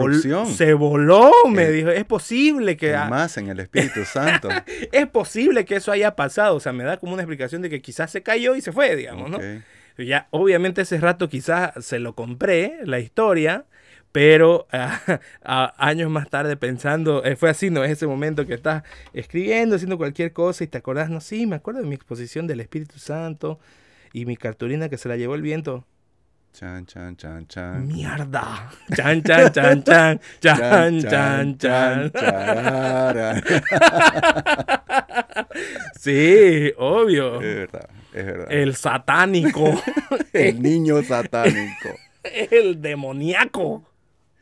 [0.54, 1.88] se voló, me dijo.
[1.90, 2.92] Es posible que.
[2.94, 4.48] Más en el Espíritu Santo.
[4.92, 6.56] es posible que eso haya pasado.
[6.56, 8.94] O sea, me da como una explicación de que quizás se cayó y se fue,
[8.96, 9.38] digamos, ¿no?
[9.96, 13.66] Ya, obviamente ese rato quizás se lo compré, la historia
[14.14, 14.68] pero
[15.42, 17.82] años más tarde pensando, eh, fue así, ¿no?
[17.82, 21.56] Es ese momento que estás escribiendo, haciendo cualquier cosa y te acordás, no, sí, me
[21.56, 23.58] acuerdo de mi exposición del Espíritu Santo
[24.12, 25.84] y mi cartulina que se la llevó el viento.
[26.54, 27.88] Chan, chan, chan, chan.
[27.88, 28.70] Mierda.
[28.94, 30.20] Chan, chan, chan, chan.
[30.40, 32.12] Chan, chan, chan.
[35.98, 37.40] sí, obvio.
[37.40, 38.46] Es verdad, es verdad.
[38.50, 39.82] El satánico.
[40.32, 41.88] el niño satánico.
[42.22, 43.82] El demoníaco.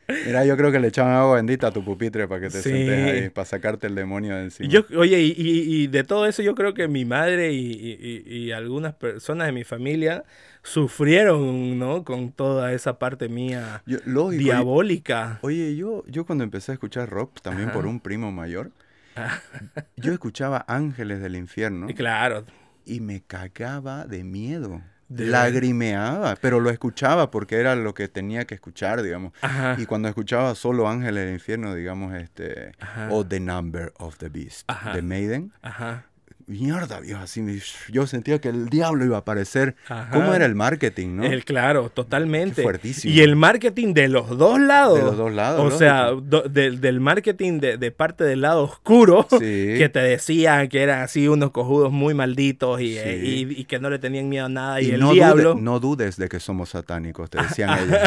[0.07, 3.23] Mira, yo creo que le echaban agua bendita a tu pupitre para que te sientes
[3.23, 4.69] ahí, para sacarte el demonio de encima.
[4.69, 9.53] Yo, oye, y, de todo eso yo creo que mi madre y, algunas personas de
[9.53, 10.23] mi familia
[10.61, 12.03] sufrieron, ¿no?
[12.03, 15.39] Con toda esa parte mía diabólica.
[15.41, 18.71] Oye, yo, yo cuando empecé a escuchar rock, también por un primo mayor,
[19.97, 21.87] yo escuchaba Ángeles del Infierno.
[21.95, 22.45] Claro.
[22.85, 24.81] Y me cagaba de miedo.
[25.15, 29.33] Lagrimeaba, pero lo escuchaba porque era lo que tenía que escuchar, digamos.
[29.77, 32.71] Y cuando escuchaba solo Ángeles del Infierno, digamos, este,
[33.09, 36.05] o The Number of the Beast, de Maiden, Ajá
[36.53, 37.43] mierda, viejo, así
[37.89, 39.75] yo sentía que el diablo iba a aparecer.
[40.11, 41.23] ¿Cómo era el marketing, no?
[41.23, 42.61] El, claro, totalmente.
[42.61, 43.13] fuertísimo.
[43.13, 44.99] Y el marketing de los dos lados.
[44.99, 45.73] De los dos lados.
[45.73, 51.27] O sea, del marketing de, parte del lado oscuro, que te decían que eran así
[51.27, 54.81] unos cojudos muy malditos y, y, que no le tenían miedo a nada.
[54.81, 55.55] Y, el no diablo.
[55.55, 57.99] no dudes de que somos satánicos, te decían ellos.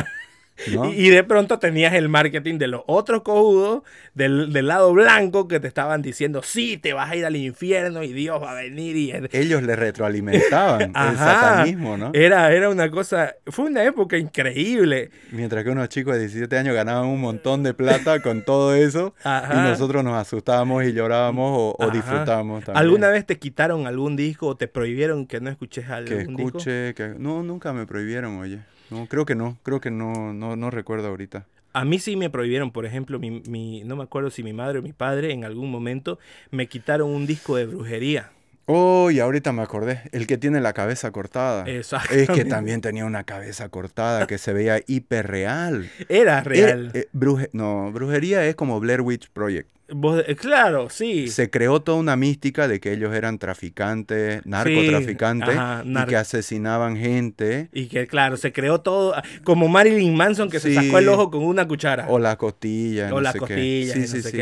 [0.66, 3.82] Y, de pronto tenías el marketing de los otros cojudos
[4.14, 8.12] del, lado blanco que te estaban diciendo, sí, te vas a ir al infierno y
[8.12, 8.96] Dios va a venir.
[8.96, 9.12] Y...
[9.32, 12.10] Ellos le retroalimentaban el satanismo, ¿no?
[12.14, 15.10] Era, era una cosa, fue una época increíble.
[15.30, 19.14] Mientras que unos chicos de 17 años ganaban un montón de plata con todo eso
[19.24, 22.82] y nosotros nos asustábamos y llorábamos o, disfrutábamos también.
[22.82, 26.94] ¿Alguna vez te quitaron algún disco o te prohibieron que no escuches algún que escuche,
[26.94, 28.60] Que No, nunca me prohibieron, oye.
[28.90, 31.46] No, creo que no, creo que no, no, no recuerdo ahorita.
[31.72, 34.78] A mí sí me prohibieron, por ejemplo, mi, mi, no me acuerdo si mi madre
[34.78, 36.18] o mi padre en algún momento
[36.50, 38.30] me quitaron un disco de brujería.
[38.68, 41.68] Oh, y ahorita me acordé, el que tiene la cabeza cortada.
[41.68, 42.12] Exacto.
[42.12, 45.88] Es que también tenía una cabeza cortada que se veía hiperreal.
[46.08, 46.90] Era real.
[46.92, 49.70] Eh, eh, no, brujería es como Blair Witch Project.
[49.88, 51.28] Eh, claro, sí.
[51.28, 57.68] Se creó toda una mística de que ellos eran traficantes, narcotraficantes, y que asesinaban gente.
[57.72, 59.14] Y que, claro, se creó todo,
[59.44, 62.06] como Marilyn Manson que se sacó el ojo con una cuchara.
[62.08, 63.14] O la costilla.
[63.14, 64.38] O la costilla, sí, sí, sí.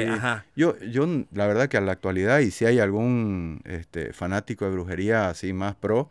[0.56, 4.70] Yo, yo, la verdad que a la actualidad, y si hay algún este, fanático de
[4.70, 6.08] brujería así más pro,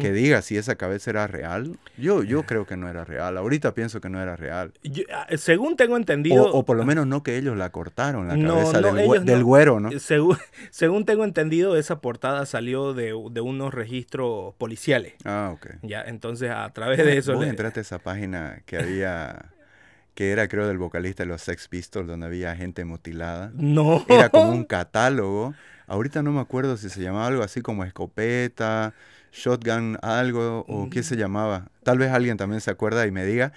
[0.00, 3.38] que diga si esa cabeza era real, yo, yo creo que no era real.
[3.38, 4.72] Ahorita pienso que no era real.
[5.12, 6.52] Ah, según tengo entendido...
[6.52, 9.90] O, por lo menos no que ellos la cortaron, la cabeza del, güero, ¿no?
[9.98, 10.38] Según,
[10.70, 15.14] según, tengo entendido, esa portada salió de, unos registros policiales.
[15.24, 15.76] Ah, ok.
[15.82, 17.34] Ya, entonces a través de eso...
[17.34, 19.50] Vos entraste a esa página que había...
[20.14, 23.50] que era creo del vocalista de los Sex Pistols, donde había gente mutilada.
[23.54, 24.04] No.
[24.08, 25.54] Era como un catálogo.
[25.86, 28.94] Ahorita no me acuerdo si se llamaba algo así como escopeta,
[29.32, 31.68] shotgun, algo, o qué se llamaba.
[31.82, 33.52] Tal vez alguien también se acuerda y me diga.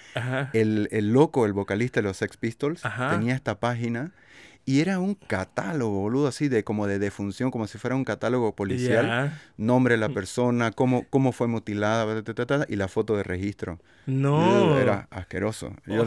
[0.52, 4.12] El, el, loco, el vocalista de los Sex Pistols, tenía esta página
[4.68, 8.54] y era un catálogo, boludo, así de como de defunción, como si fuera un catálogo
[8.54, 9.32] policial.
[9.56, 10.12] Nombre de la mm.
[10.12, 12.04] persona, cómo, cómo fue mutilada,
[12.68, 13.78] y la foto de registro.
[14.04, 14.78] No.
[14.78, 15.72] Era asqueroso.
[15.86, 16.04] Yo,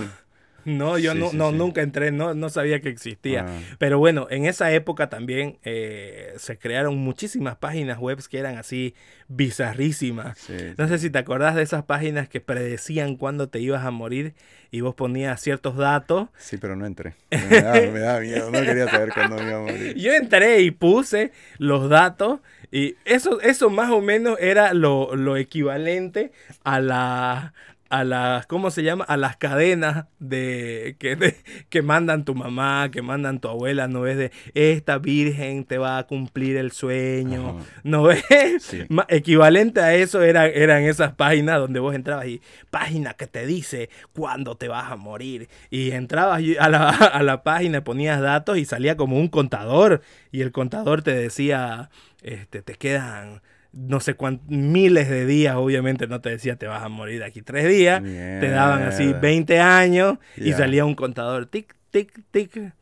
[0.65, 3.45] no, yo no, no nunca entré, no, no sabía que existía.
[3.47, 3.59] Ah.
[3.77, 8.93] Pero bueno, en esa época también eh, se crearon muchísimas páginas web que eran así
[9.27, 10.37] bizarrísimas.
[10.77, 14.33] no sé si te acordás de esas páginas que predecían cuándo te ibas a morir
[14.71, 16.29] y vos ponías ciertos datos.
[16.37, 17.15] Sí, pero no entré.
[17.31, 17.61] Me
[17.99, 19.95] da, miedo, no quería saber cuándo me iba a morir.
[19.95, 22.39] Yo entré y puse los datos
[22.71, 26.31] y eso, eso más o menos era lo, lo equivalente
[26.63, 27.53] a la
[27.91, 29.03] a las, ¿cómo se llama?
[29.03, 31.35] A las cadenas de que,
[31.69, 34.17] que mandan tu mamá, que mandan tu abuela, ¿no ves?
[34.17, 38.23] De esta virgen te va a cumplir el sueño, ¿no ves?
[39.09, 43.89] Equivalente a eso era, eran esas páginas donde vos entrabas y página que te dice
[44.13, 45.49] cuándo te vas a morir.
[45.69, 50.41] Y entrabas a la, a la página, ponías datos y salía como un contador y
[50.41, 51.89] el contador te decía,
[52.21, 53.41] este, te quedan
[53.73, 57.25] no sé cuántos, miles de días, obviamente no te decía te vas a morir de
[57.25, 62.73] aquí tres días, te daban así 20 años y salía un contador, tic, tic, tic.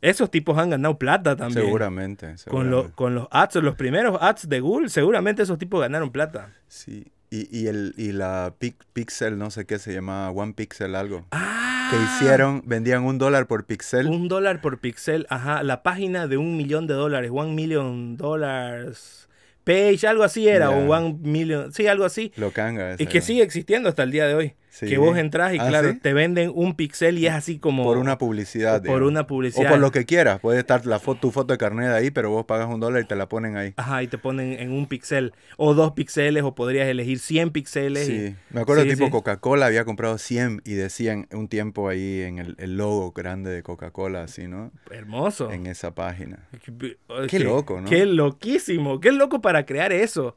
[0.00, 1.64] Esos tipos han ganado plata también.
[1.64, 2.34] Seguramente.
[2.46, 6.50] Con, con los ads, los primeros ads de Google, seguramente esos tipos ganaron plata.
[6.68, 7.10] Sí.
[7.30, 8.52] Y, y, el, y la
[8.92, 11.24] Pixel, no sé qué se llamaba, One Pixel algo.
[11.30, 11.88] Ah.
[11.90, 14.06] Que hicieron, vendían un dólar por pixel.
[14.06, 15.62] Un dólar por pixel, ajá.
[15.62, 19.24] La página de un millón de dólares, one million dollars
[19.64, 22.32] Page, algo así era, o One Million, sí, algo así.
[22.36, 22.96] Lo canga.
[22.98, 24.54] Y que sigue existiendo hasta el día de hoy.
[24.80, 27.84] Que vos entras y ah, claro, te venden un pixel y es así como...
[27.84, 28.82] Por una publicidad.
[28.82, 29.66] Por una publicidad.
[29.66, 30.40] O por lo que quieras.
[30.40, 33.06] Puede estar la foto, tu foto de carnet ahí, pero vos pagas un dólar y
[33.06, 33.74] te la ponen ahí.
[33.76, 35.32] Ajá, y te ponen en un pixel.
[35.56, 38.06] O dos pixeles, o podrías elegir 100 pixeles.
[38.06, 42.76] Sí, me acuerdo tipo Coca-Cola había comprado 100 y decían un tiempo ahí en el,
[42.76, 44.72] logo grande de Coca-Cola, así, ¿no?
[44.90, 45.50] Hermoso.
[45.52, 46.48] En esa página.
[46.64, 46.96] Qué,
[47.28, 47.88] qué loco, ¿no?
[47.88, 49.00] Qué loquísimo.
[49.00, 50.36] Qué loco para crear eso.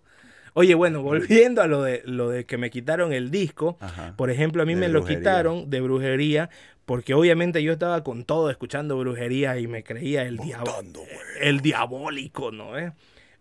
[0.57, 3.77] Oye, bueno, volviendo a lo de, lo de que me quitaron el disco,
[4.15, 6.49] por ejemplo, a mí me lo quitaron de brujería
[6.83, 10.39] porque obviamente yo estaba con todo escuchando brujería y me creía el,
[11.41, 12.71] el diabólico, ¿no?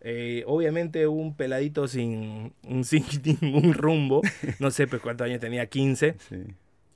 [0.03, 2.53] Eh, obviamente un peladito sin,
[2.83, 3.07] sin
[3.41, 4.21] ningún rumbo,
[4.59, 6.17] no sé pues cuántos años tenía, 15.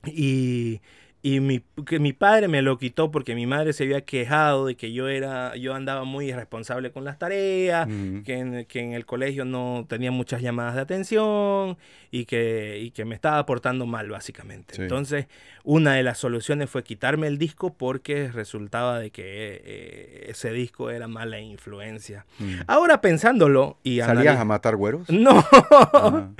[0.05, 0.83] Y,
[1.23, 4.75] y mi, que mi padre me lo quitó porque mi madre se había quejado de
[4.75, 7.87] que yo era yo andaba muy irresponsable con las tareas,
[8.25, 11.77] que, en, que, en, el colegio no tenía muchas llamadas de atención
[12.11, 14.81] y que, y que me estaba portando mal básicamente.
[14.81, 15.27] Entonces,
[15.62, 20.91] una de las soluciones fue quitarme el disco porque resultaba de que eh, ese disco
[20.91, 22.25] era mala influencia.
[22.66, 25.09] Ahora pensándolo y ¿Salías a matar güeros?
[25.21, 25.45] No,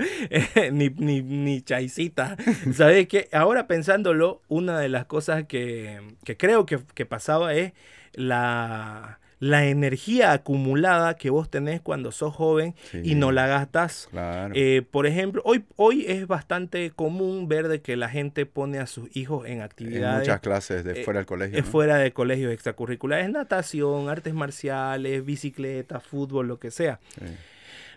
[0.71, 2.35] ni, ni, ni chaisita.
[2.73, 3.29] ¿Sabes qué?
[3.31, 5.99] Ahora pensándolo, una de las cosas que,
[6.37, 7.73] creo que, pasaba es
[8.13, 14.07] la, la energía acumulada que vos tenés cuando sos joven y no la gastas.
[14.53, 18.85] Eh, por ejemplo, hoy, hoy es bastante común ver de que la gente pone a
[18.85, 20.19] sus hijos en actividades.
[20.19, 21.63] muchas clases de eh, fuera del colegio.
[21.63, 26.99] Fuera de colegios extracurriculares, natación, artes marciales, bicicleta, fútbol, lo que sea.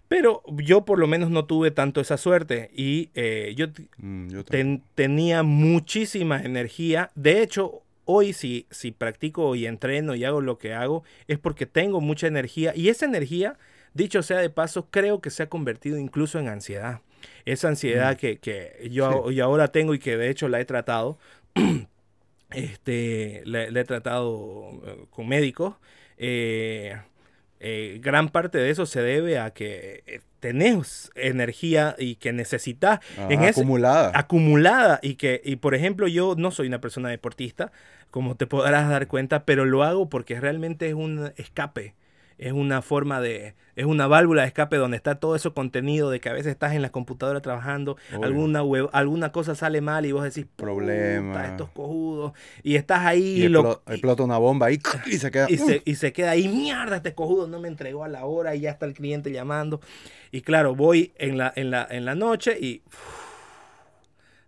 [0.08, 3.66] Pero yo por lo menos no tuve tanto esa suerte y eh, yo,
[3.98, 4.28] mm,
[4.94, 7.10] tenía muchísima energía.
[7.14, 11.66] De hecho, hoy si, si practico y entreno y hago lo que hago es porque
[11.66, 13.56] tengo mucha energía y esa energía,
[13.94, 17.00] dicho sea de paso, creo que se ha convertido incluso en ansiedad.
[17.46, 18.36] Esa ansiedad mm.
[18.40, 21.18] que, yo ahora tengo y que de hecho la he tratado,
[22.50, 25.76] este, la, he tratado eh, con médicos.
[26.18, 26.96] Eh,
[27.66, 33.00] eh, gran parte de eso se debe a que eh, tenés energía y que necesitas
[33.16, 34.12] acumulada.
[34.14, 37.72] acumulada y que, y por ejemplo, yo no soy una persona deportista,
[38.10, 41.94] como te podrás dar cuenta, pero lo hago porque realmente es un escape
[42.38, 46.20] es una forma de, es una válvula de escape donde está todo ese contenido de
[46.20, 50.12] que a veces estás en la computadora trabajando, alguna web, alguna cosa sale mal y
[50.12, 52.32] vos decís, problema, estos cojudos,
[52.62, 55.94] y estás ahí y, lo, explota una bomba ahí y se queda, y se, y
[55.94, 58.86] se, queda ahí, mierda, este cojudo no me entregó a la hora y ya está
[58.86, 59.80] el cliente llamando.
[60.30, 62.82] Y claro, voy en la, en la, en la noche y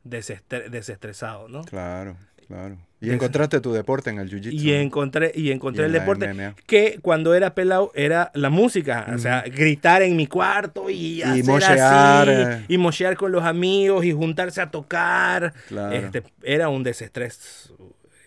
[0.02, 1.62] desestresado, ¿no?
[1.64, 2.16] Claro,
[2.46, 2.78] claro.
[3.00, 4.52] Y encontraste tu deporte en el jiu-jitsu.
[4.52, 9.06] Y encontré, y encontré el deporte que cuando era pelado era la música.
[9.14, 12.30] O sea, gritar en mi cuarto y, hacer así.
[12.30, 12.64] Eh.
[12.68, 15.52] Y mochear con los amigos y juntarse a tocar.
[15.92, 17.72] Este, era un desestrés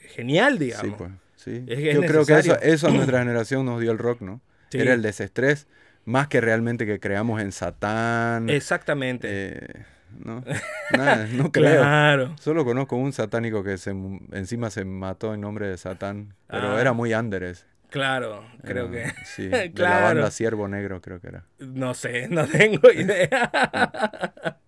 [0.10, 0.86] genial, digamos.
[0.86, 1.12] Sí, pues.
[1.36, 1.66] Sí.
[1.66, 4.42] Yo creo que eso, eso, a nuestra generación nos dio el rock, ¿no?
[4.72, 5.68] Era el desestrés
[6.06, 8.50] más que realmente que creamos en Satán.
[8.50, 9.28] Exactamente.
[9.30, 9.86] Eh,
[10.18, 10.44] no,
[10.96, 12.36] nada, no creo.
[12.38, 13.92] Solo conozco un satánico que se,
[14.32, 16.82] encima se mató en nombre de Satán, pero ah.
[16.82, 17.56] era muy under
[17.90, 19.12] Claro, creo que.
[19.26, 21.46] Sí, de la banda Ciervo Negro, creo que era.
[21.60, 23.52] No sé, no tengo idea.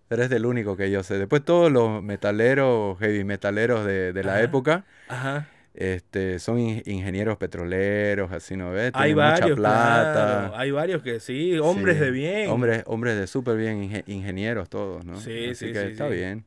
[0.08, 1.18] Pero es del único que yo sé.
[1.18, 4.84] Después todos los metaleros, heavy metaleros de, de la época.
[5.08, 8.92] Ajá este, son ingenieros petroleros, así, ¿no ves?
[8.94, 10.52] Hay varios, mucha plata.
[10.58, 12.50] Hay varios que sí, hombres de bien.
[12.50, 15.18] Hombres, hombres de súper bien, ingenieros todos, ¿no?
[15.18, 16.44] Sí, así sí, que está bien.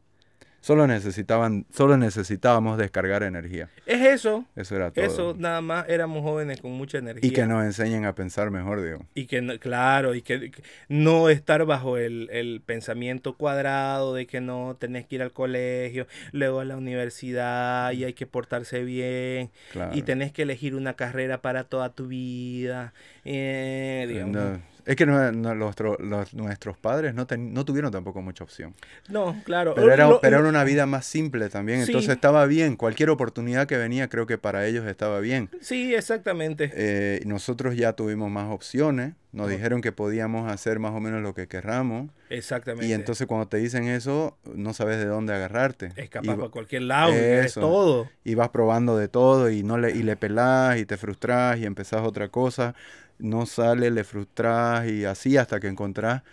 [0.66, 3.70] Solo necesitaban, solo necesitábamos descargar energía.
[3.86, 4.46] Es eso.
[4.56, 5.06] Eso era todo.
[5.06, 7.30] Eso nada más éramos jóvenes con mucha energía.
[7.30, 9.06] Y que nos enseñen a pensar mejor, digo.
[9.14, 10.52] Y que claro, y que,
[10.90, 16.62] no estar bajo el, pensamiento cuadrado de que no tenés que ir al colegio, luego
[16.62, 19.52] a la universidad y hay que portarse bien.
[19.94, 22.96] Y tenés que elegir una carrera para toda tu vida.
[23.24, 24.62] Eh, digamos.
[24.86, 28.76] Es que no, nuestros padres no, no tuvieron tampoco mucha opción.
[29.10, 29.74] No, claro.
[29.76, 32.76] Pero era, pero era una vida más simple también, entonces estaba bien.
[32.76, 35.50] Cualquier oportunidad que venía creo que para ellos estaba bien.
[35.60, 36.72] Sí, exactamente.
[36.76, 41.34] Eh, nosotros ya tuvimos más opciones, nos dijeron que podíamos hacer más o menos lo
[41.34, 42.10] que querramos.
[42.30, 42.88] Exactamente.
[42.88, 45.92] Y entonces cuando te dicen eso, no sabes de dónde agarrarte.
[45.96, 48.10] Escapas para cualquier lado, y todo.
[48.24, 51.66] Y vas probando de todo y, no le, y le pelás y te frustras y
[51.66, 52.76] empezás otra cosa
[53.20, 56.24] no sale, le frustras y así hasta que encontrás,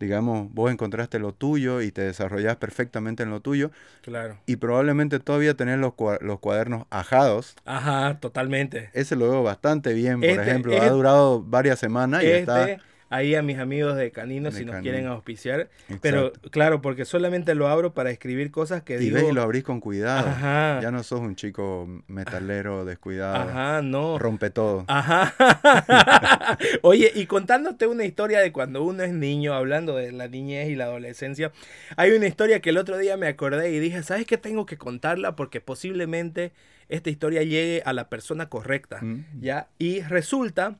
[0.00, 3.70] digamos, vos encontraste lo tuyo y te desarrollás perfectamente en lo tuyo.
[4.02, 4.38] Claro.
[4.46, 7.54] Y probablemente todavía tenés los, los cuadernos ajados.
[7.64, 8.90] Ajá, totalmente.
[8.92, 10.80] Ese lo veo bastante bien, por este, ejemplo.
[10.80, 14.80] ha durado varias semanas y está este ahí a mis amigos de Caninos si nos
[14.80, 15.68] quieren auspiciar.
[16.00, 19.16] Pero claro, porque solamente lo abro para escribir cosas que y digo.
[19.16, 20.28] ves y lo abrís con cuidado.
[20.28, 20.80] Ajá.
[20.80, 23.50] Ya no sos un chico metalero descuidado.
[23.50, 24.18] Ajá, no.
[24.18, 24.84] Rompe todo.
[24.88, 25.34] Ajá.
[26.82, 30.74] Oye, y contándote una historia de cuando uno es niño, hablando de la niñez y
[30.74, 31.52] la adolescencia,
[31.96, 34.78] hay una historia que el otro día me acordé y dije, ¿sabes qué tengo que
[34.78, 35.36] contarla?
[35.36, 36.52] Porque posiblemente
[36.88, 39.40] esta historia llegue a la persona correcta, mm.
[39.40, 39.68] ¿ya?
[39.78, 40.78] Y resulta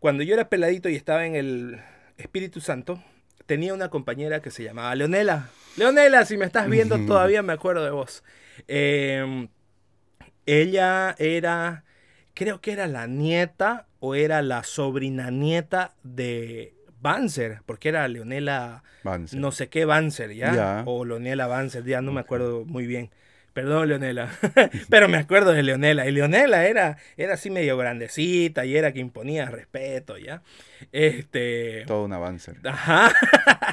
[0.00, 1.78] cuando yo era peladito y estaba en el
[2.16, 3.02] Espíritu Santo,
[3.46, 5.50] tenía una compañera que se llamaba Leonela.
[5.76, 8.24] Leonela, si me estás viendo todavía me acuerdo de vos.
[8.66, 9.48] Em,
[10.46, 11.84] ella era,
[12.34, 18.82] creo que era la nieta o era la sobrina nieta de Banzer, porque era Leonela,
[19.32, 20.82] no sé qué Banzer, ¿ya?
[20.86, 23.10] O Leonela Banzer, ya no me acuerdo muy bien.
[23.52, 24.30] Perdón, Leonela.
[24.88, 26.06] Pero me acuerdo de Leonela.
[26.06, 30.42] Y Leonela era, era así medio grandecita y era que imponía respeto, ¿ya?
[30.92, 31.84] Este.
[31.86, 32.54] Todo un avance.
[32.64, 33.12] Ajá.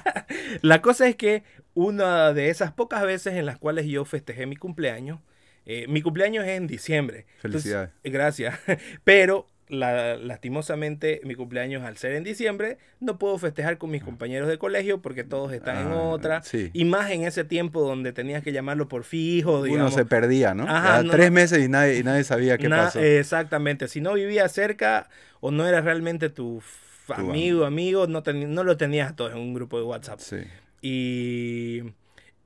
[0.61, 1.43] La cosa es que
[1.73, 5.19] una de esas pocas veces en las cuales yo festejé mi cumpleaños,
[5.65, 7.25] eh, mi cumpleaños es en diciembre.
[7.39, 7.91] Felicidades.
[8.03, 8.57] gracias.
[9.03, 14.57] Pero lastimosamente mi cumpleaños al ser en diciembre no puedo festejar con mis compañeros de
[14.57, 16.41] colegio porque todos están en ah, otra.
[16.73, 19.91] y más en ese tiempo donde tenías que llamarlo por fijo digamos.
[19.91, 20.65] uno se perdía no,
[21.11, 22.99] tres meses y nadie, nadie sabía qué pasó.
[23.01, 23.87] exactamente.
[23.87, 25.09] Si no vivía cerca
[25.41, 26.61] o no era realmente tu,
[27.09, 30.19] amigo amigo no, no lo tenías todo en un grupo de WhatsApp.
[30.19, 30.37] Sí.
[30.81, 31.83] y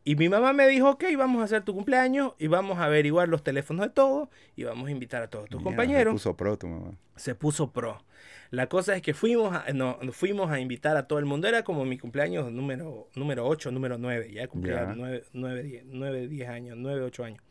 [0.04, 3.30] y mi mamá me dijo, ok, vamos a hacer tu cumpleaños y vamos a averiguar
[3.30, 6.14] los teléfonos de todos y vamos a invitar a todos tus compañeros.
[6.14, 6.92] Se puso pro tu mamá.
[7.16, 8.04] Se puso pro.
[8.50, 11.48] La cosa es que fuimos a, no, fuimos a invitar a todo el mundo.
[11.48, 14.32] Era como mi cumpleaños número, número 8, número 9.
[14.34, 17.44] Ya cumplía 9, 9, 10, años, 9, 8 años.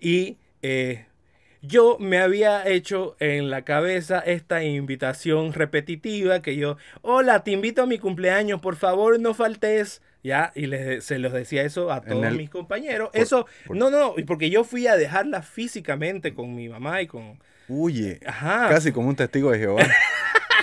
[0.00, 1.06] Y eh,
[1.60, 7.82] yo me había hecho en la cabeza esta invitación repetitiva que yo, hola, te invito
[7.82, 10.02] a mi cumpleaños, por favor no faltes.
[10.24, 10.50] ¿Ya?
[10.56, 13.10] Y les, se los decía eso a todos mis compañeros.
[13.12, 17.38] eso, no, no, porque yo fui a dejarla físicamente con mi mamá y con...
[17.68, 18.68] Huye, Ajá.
[18.68, 19.86] casi como un testigo de Jehová.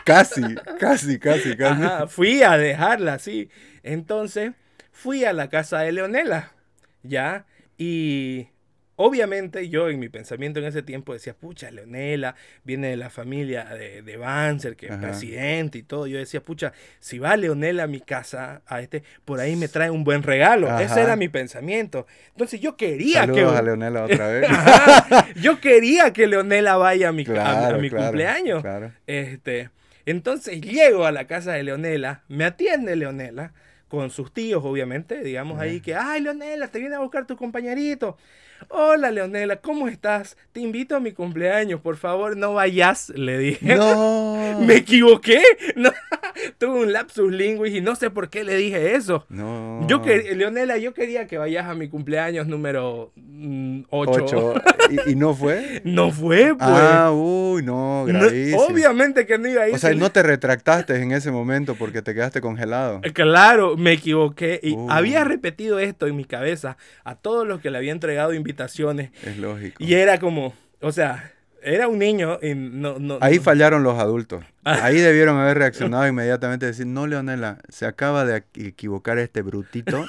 [0.04, 0.42] casi,
[0.80, 1.84] casi, casi, casi.
[1.84, 3.50] Ajá, fui a dejarla, sí.
[3.84, 4.52] Entonces,
[4.92, 6.52] fui a la casa de Leonela,
[7.04, 7.46] ¿ya?
[7.78, 8.48] Y
[9.04, 13.66] Obviamente yo en mi pensamiento en ese tiempo decía, pucha, Leonela viene de la familia
[13.66, 16.06] de, de Banzer, que es presidente y todo.
[16.06, 19.90] Yo decía, pucha, si va Leonela a mi casa, a este, por ahí me trae
[19.90, 20.78] un buen regalo.
[20.78, 22.06] Ese era mi pensamiento.
[22.30, 23.42] Entonces yo quería que...
[23.42, 24.48] a Leonela otra vez.
[25.42, 28.64] yo quería que Leonela vaya a mi, a, mi cumpleaños.
[29.08, 29.72] Este,
[30.06, 33.52] entonces llego a la casa de Leonela, me atiende Leonela
[33.88, 38.18] con sus tíos, obviamente, digamos ahí que, ay, Leonela, te viene a buscar tu compañerito.
[38.70, 40.38] Hola Leonela, ¿cómo estás?
[40.52, 43.76] Te invito a mi cumpleaños, por favor, no vayas, le dije.
[43.76, 44.60] No.
[44.62, 45.42] ¿Me equivoqué?
[45.76, 45.92] No.
[46.58, 49.26] Tuve un lapsus linguis y no sé por qué le dije eso.
[49.30, 49.86] No.
[49.88, 53.12] Yo que, Leonela, yo quería que vayas a mi cumpleaños número
[53.90, 54.54] 8.
[54.56, 55.82] Mm, ¿Y, no fue?
[55.84, 56.70] No fue, pues.
[56.70, 58.64] Ah, uy, no, gravísimo.
[58.66, 59.76] obviamente que no iba a ir.
[59.76, 63.02] O sea, no te retractaste en ese momento porque te quedaste congelado.
[63.04, 64.60] Eh, claro, me equivoqué.
[64.62, 68.51] Y había repetido esto en mi cabeza a todos los que le había entregado invitaciones
[69.24, 69.84] es lógico.
[69.84, 71.32] Y era como, o sea,
[71.64, 73.00] era un niño y no...
[73.00, 74.44] no Ahí fallaron los adultos.
[74.64, 80.06] Ahí debieron haber reaccionado inmediatamente y decir, no, Leonela, se acaba de equivocar este brutito.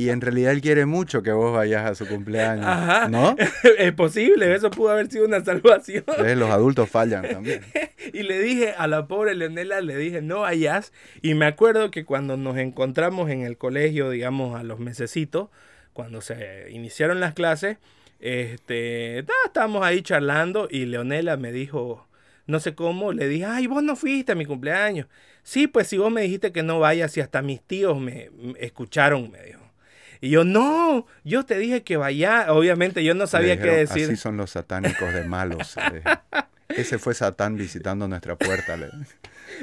[0.00, 3.10] Y en realidad él quiere mucho que vos vayas a su cumpleaños.
[3.10, 3.36] ¿No?
[3.78, 6.04] es posible, eso pudo haber sido una salvación.
[6.36, 7.60] Los adultos fallan también.
[8.14, 10.94] y le dije a la pobre Leonela, le dije, no vayas.
[11.20, 15.50] Y me acuerdo que cuando nos encontramos en el colegio, digamos, a los mesecitos,
[16.00, 17.76] cuando se iniciaron las clases,
[18.20, 22.08] este, estábamos ahí charlando y Leonela me dijo,
[22.46, 25.08] no sé cómo, le dije, ay, vos no fuiste a mi cumpleaños.
[25.42, 29.30] Sí, pues si vos me dijiste que no vayas y hasta mis tíos me, escucharon,
[29.30, 29.60] me dijo.
[30.22, 32.50] Y yo, no, yo te dije que vaya.
[32.50, 34.04] Obviamente yo no sabía qué decir.
[34.04, 35.76] Así son los satánicos de malos.
[36.70, 38.78] Ese fue Satán visitando nuestra puerta.
[38.78, 38.88] Le.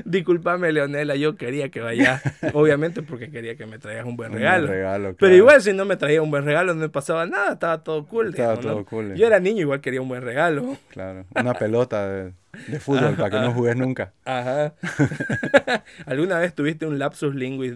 [0.06, 2.22] Disculpame, Leonela, yo quería que vaya,
[2.54, 5.16] obviamente porque quería que me traigas un buen regalo.
[5.18, 8.06] Pero igual si no me traía un buen regalo no me pasaba nada, estaba todo
[8.06, 8.30] cool.
[8.30, 9.16] Estaba todo cool.
[9.16, 10.78] Yo era niño, igual quería un buen regalo.
[10.90, 12.34] Claro, una pelota de,
[12.80, 14.14] fútbol para que no juegues nunca.
[14.26, 14.74] Ajá.
[16.06, 17.76] ¿Alguna vez tuviste un lapsus linguis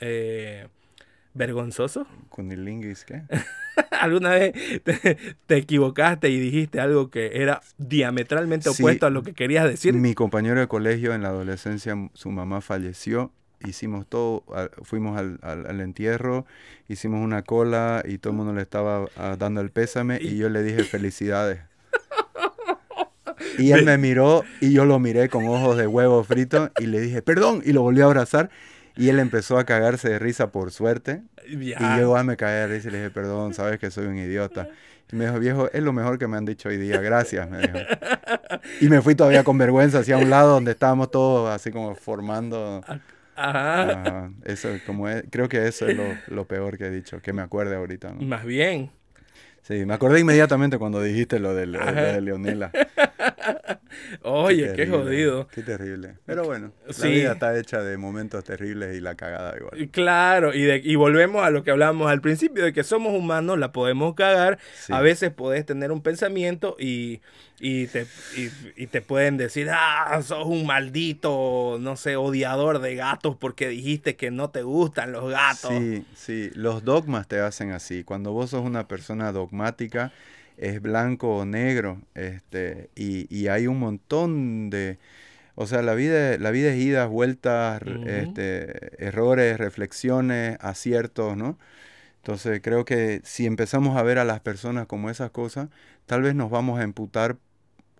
[0.00, 0.66] eh,
[1.34, 2.06] vergonzoso?
[2.28, 3.22] ¿Con el linguis qué?
[4.00, 4.54] ¿Alguna vez
[5.46, 9.94] te, equivocaste y dijiste algo que era diametralmente opuesto a lo que querías decir?
[9.94, 13.32] Mi compañero de colegio en la adolescencia, su mamá falleció.
[13.62, 14.44] Hicimos todo,
[14.84, 16.46] fuimos al, al, entierro,
[16.88, 19.06] hicimos una cola y todo el mundo le estaba
[19.38, 21.60] dando el pésame y yo le dije felicidades.
[23.58, 27.00] Y él me miró y yo lo miré con ojos de huevo frito y le
[27.00, 28.50] dije perdón y lo volví a abrazar
[28.96, 31.22] y él empezó a cagarse de risa por suerte.
[31.48, 34.18] Y yo a me caí de risa y le dije, perdón, sabes que soy un
[34.18, 34.68] idiota.
[35.12, 37.58] Y me dijo, viejo, es lo mejor que me han dicho hoy día, gracias, me
[37.58, 37.78] dijo.
[38.80, 42.82] Y me fui todavía con vergüenza hacia un lado donde estábamos todos así como formando.
[43.36, 44.30] Ajá.
[44.44, 45.98] Eso, como creo que eso es
[46.28, 48.12] lo, peor que he dicho, que me acuerde ahorita.
[48.12, 48.90] Más bien.
[49.62, 52.72] Sí, me acordé inmediatamente cuando dijiste lo de, lo de Leonela.
[54.22, 55.48] Oye, qué, jodido.
[55.48, 56.16] Qué terrible.
[56.24, 59.88] Pero bueno, la vida está hecha de momentos terribles y la cagada igual.
[59.90, 63.58] Claro, y, de, y volvemos a lo que hablábamos al principio, de que somos humanos,
[63.58, 64.58] la podemos cagar.
[64.88, 67.20] A veces podés tener un pensamiento y,
[67.60, 68.06] y, te,
[68.76, 74.16] y, te pueden decir, ah, sos un maldito, no sé, odiador de gatos porque dijiste
[74.16, 75.70] que no te gustan los gatos.
[75.70, 78.02] Sí, sí, los dogmas te hacen así.
[78.02, 79.49] Cuando vos sos una persona dogmática,
[80.56, 84.98] es blanco o negro, este, y, y hay un montón de,
[85.54, 91.58] o sea, la vida, la vida es idas, vueltas, este, errores, reflexiones, aciertos, ¿no?
[92.16, 95.68] Entonces creo que si empezamos a ver a las personas como esas cosas,
[96.04, 97.38] tal vez nos vamos a emputar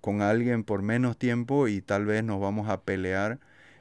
[0.03, 3.39] con alguien por menos tiempo y tal vez nos vamos a pelear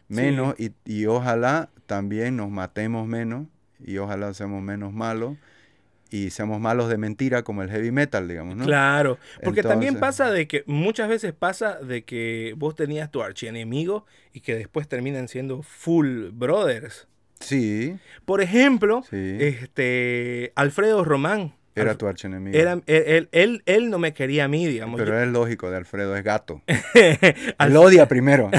[0.08, 3.48] menos y, y, ojalá también nos matemos menos
[3.80, 5.38] y ojalá seamos menos malos
[6.10, 8.66] y seamos malos de mentira como el heavy metal, digamos, ¿no?
[8.66, 14.06] Claro, porque también pasa de que muchas veces pasa de que vos tenías tu archienemigo
[14.34, 17.08] y que después terminan siendo full brothers.
[17.40, 17.98] Sí.
[18.26, 21.54] Por ejemplo, este Alfredo Román.
[21.82, 22.58] Era tu archienemigo.
[22.58, 25.00] Era, él, él, él, no me quería a mí, digamos.
[25.00, 26.62] Pero es lógico de Alfredo, es gato.
[26.94, 28.50] él odia primero.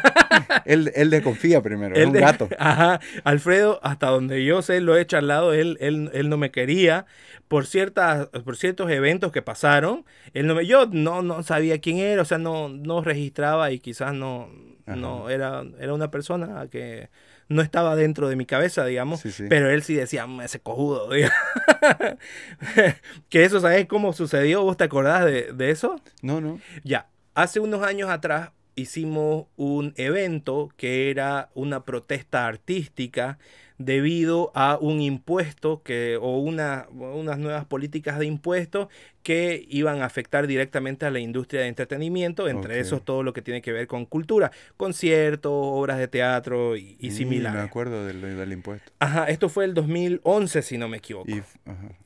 [0.64, 2.48] él, él desconfía primero, es un gato.
[2.58, 3.00] Ajá.
[3.24, 7.06] Alfredo, hasta donde yo sé, lo he charlado, él, él, él no me quería.
[7.48, 11.98] Por, ciertas, por ciertos eventos que pasaron, él no me, yo no, no sabía quién
[11.98, 14.50] era, o sea, no, no registraba y quizás no,
[14.86, 17.08] no era, era una persona que
[17.48, 21.08] no estaba dentro de mi cabeza, digamos, pero él sí decía, mm, ese cojudo,
[23.28, 24.62] que eso, ¿sabes cómo sucedió?
[24.62, 26.00] ¿Vos te acordás de, de eso?
[26.22, 26.60] No, no.
[26.82, 33.38] Ya, hace unos años atrás hicimos un evento que era una protesta artística
[33.78, 38.88] debido a un impuesto que, o una, unas nuevas políticas de impuestos
[39.22, 43.42] que iban a afectar directamente a la industria de entretenimiento, entre esos todo lo que
[43.42, 47.60] tiene que ver con cultura, conciertos, obras de teatro y, y similares.
[47.60, 48.92] Me acuerdo del, impuesto.
[49.00, 51.28] Ajá, esto fue el 2011, si no me equivoco.
[51.28, 51.42] Y,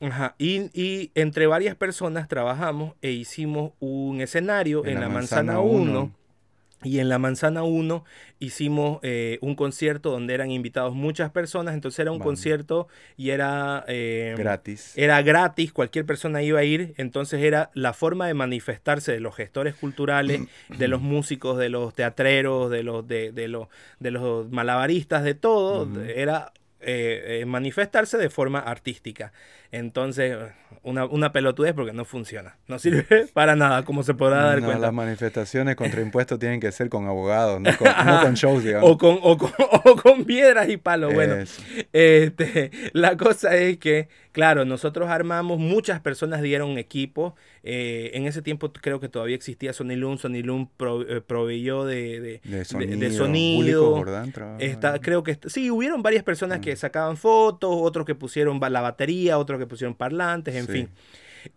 [0.03, 0.35] ajá.
[0.39, 6.20] Y, entre varias personas trabajamos e hicimos un escenario en, la, Manzana, 1
[6.83, 8.03] y en la Manzana 1
[8.39, 12.87] hicimos eh, un concierto donde eran invitados muchas personas, entonces era un concierto
[13.17, 13.85] y era...
[13.87, 14.93] Eh, gratis.
[14.95, 19.35] Era gratis, cualquier persona iba a ir, entonces era la forma de manifestarse de los
[19.35, 23.67] gestores culturales, de los músicos, de los teatreros, de los, de, de los,
[23.99, 29.33] de los malabaristas, de todo, era eh, manifestarse de forma artística.
[29.71, 30.37] Entonces,
[30.83, 32.57] una, una pelotudez porque no funciona.
[32.67, 34.79] No sirve para nada, como se podrá dar cuenta.
[34.79, 38.89] Las manifestaciones contra impuestos tienen que ser con abogados, no con, shows, digamos.
[38.89, 41.13] O con, o con, piedras y palos.
[41.13, 41.35] Bueno,
[41.93, 47.35] este, la cosa es que, claro, nosotros armamos, muchas personas dieron equipo.
[47.63, 50.17] Eh, en ese tiempo creo que todavía existía Sony Loom.
[50.17, 50.69] Sony Loom
[51.07, 54.03] eh, proveyó de, de, sonido.
[54.59, 59.37] está, creo que sí, hubieron varias personas que sacaban fotos, otros que pusieron la batería,
[59.37, 60.89] otros que pusieron parlantes, en fin.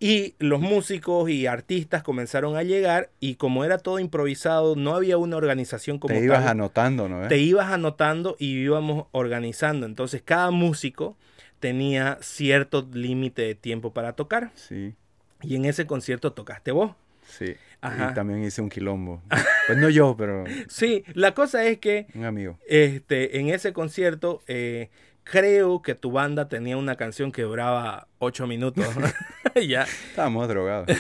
[0.01, 5.19] Y los músicos y artistas comenzaron a llegar y como era todo improvisado, no había
[5.19, 7.29] una organización como Te ibas anotando, ¿no?
[7.29, 9.87] Te ibas anotando y íbamos organizando.
[9.87, 11.17] Entonces cada músico
[11.61, 14.53] tenía cierto límite de tiempo para tocar.
[14.55, 14.95] Sí.
[15.43, 16.93] Y en ese concierto tocaste vos.
[17.27, 17.57] Sí.
[17.83, 19.23] Y también hice un quilombo.
[19.67, 20.45] Pues no yo, pero...
[20.69, 22.07] Sí, la cosa es que...
[22.15, 22.59] Un amigo.
[22.67, 24.43] Este, en ese concierto...
[24.47, 24.89] Eh,
[25.25, 28.85] creo que tu banda tenía una canción que duraba ocho minutos.
[29.67, 29.83] ya.
[29.83, 30.89] Estábamos drogados.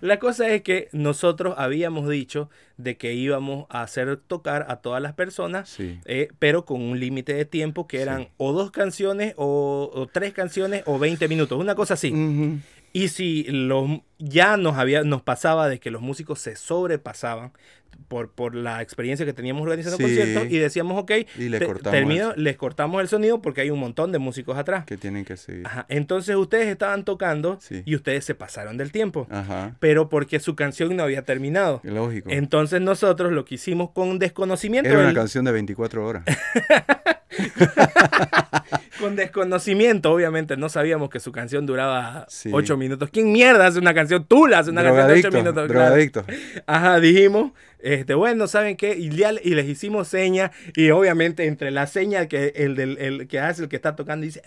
[0.00, 5.02] La cosa es que nosotros habíamos dicho de que íbamos a hacer tocar a todas
[5.02, 10.08] las personas, eh, pero con un límite de tiempo que eran o dos canciones o,
[10.12, 12.12] tres canciones o 20 minutos, una cosa así.
[12.92, 17.52] Y si los, ya nos, había, nos pasaba de que los músicos se sobrepasaban
[18.08, 22.56] por, por la experiencia que teníamos organizando conciertos y decíamos, ok, y les, cortamos les
[22.56, 24.84] cortamos el sonido porque hay un montón de músicos atrás.
[24.84, 25.66] Que tienen que seguir.
[25.88, 29.26] Entonces ustedes estaban tocando y ustedes se pasaron del tiempo.
[29.80, 31.80] Pero porque su canción no había terminado.
[31.84, 32.30] Lógico.
[32.30, 34.90] Entonces nosotros lo que hicimos con desconocimiento...
[34.90, 36.24] Era una canción de 24 horas.
[39.00, 43.10] con desconocimiento, obviamente, no sabíamos que su canción duraba 8 minutos.
[43.12, 44.24] ¿Quién mierda hace una canción?
[44.24, 45.68] Tú la haces una canción de 8 minutos.
[45.68, 46.24] Drogadicto.
[46.66, 48.96] Ajá, dijimos, este, bueno, ¿saben qué?
[48.96, 53.40] Y, y les hicimos señas, y obviamente entre la seña que el, del, el que
[53.40, 54.42] hace, el que está tocando, dice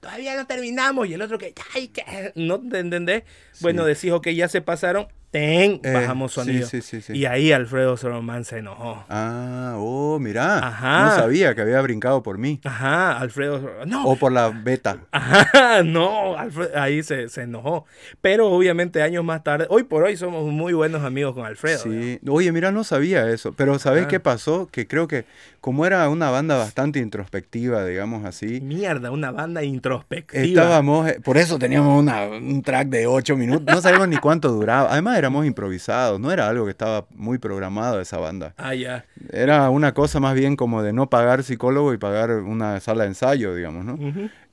[0.00, 1.08] todavía no terminamos.
[1.08, 3.22] Y el otro que, ay, que no te entendés.
[3.60, 6.68] Bueno, decís, ok, ya se pasaron ten, eh, bajamos sonido.
[7.08, 9.02] y ahí Alfredo Soromán se enojó.
[9.08, 10.58] Ah, oh, mira.
[10.58, 11.06] Ajá.
[11.06, 12.60] No sabía que había brincado por mí.
[12.62, 13.84] Ajá, Alfredo.
[13.86, 14.04] No.
[14.04, 14.98] O por la beta.
[15.10, 16.36] Ajá, no,
[16.76, 17.86] ahí se, enojó.
[18.20, 21.78] Pero obviamente años más tarde, hoy por hoy somos muy buenos amigos con Alfredo.
[21.78, 22.20] Sí.
[22.28, 23.54] Oye, mira, no sabía eso.
[23.54, 24.68] Pero ¿sabes qué pasó?
[24.70, 25.24] Que creo que
[25.62, 28.60] como era una banda bastante introspectiva, digamos así.
[28.60, 30.44] Mierda, una banda introspectiva.
[30.44, 33.72] Estábamos, eh, por eso teníamos una, un track de ocho minutos.
[33.72, 34.92] No sabíamos ni cuánto duraba.
[34.92, 38.54] Además, éramos improvisados, no era algo que estaba muy programado esa banda.
[38.56, 39.04] Ah, ya.
[39.30, 43.10] Era una cosa más bien como de no pagar psicólogo y pagar una sala de
[43.10, 43.98] ensayo, digamos, ¿no?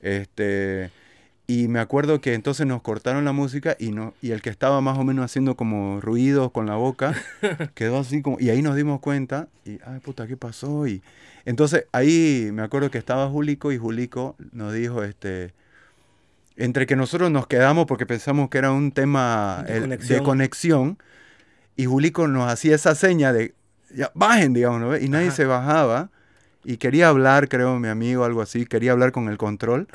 [0.00, 0.90] Este
[1.50, 4.80] y me acuerdo que entonces nos cortaron la música y no y el que estaba
[4.80, 7.12] más o menos haciendo como ruidos con la boca
[7.74, 10.86] quedó así como y ahí nos dimos cuenta y ay puta, ¿qué pasó?
[10.86, 11.02] Y
[11.44, 15.52] entonces ahí me acuerdo que estaba Julico y Julico nos dijo este
[16.60, 20.98] entre que nosotros nos quedamos porque pensamos que era un tema de, conexión.
[21.74, 23.54] y Julico nos hacía esa seña de,
[23.94, 26.10] ya, bajen, digamos, y nadie se bajaba
[26.62, 29.88] y quería hablar, creo, mi amigo, algo así, quería hablar con el control.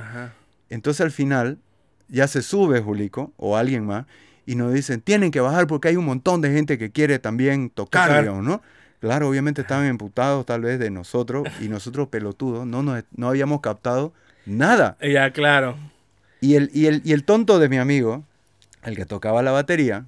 [0.69, 1.59] Entonces al final
[2.07, 4.05] ya se sube Julico o alguien más
[4.47, 7.69] y nos dicen, tienen que bajar porque hay un montón de gente que quiere también
[7.69, 8.61] tocar, digamos, ¿no?
[8.99, 13.61] Claro, obviamente estaban emputados tal vez de nosotros y nosotros pelotudos no, no, no habíamos
[13.61, 14.13] captado
[14.47, 14.97] nada.
[14.99, 15.77] Ya, claro.
[16.45, 18.23] Y el, y el, y el tonto de mi amigo,
[18.83, 20.05] el que tocaba la batería,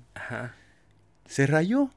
[1.25, 1.89] se rayó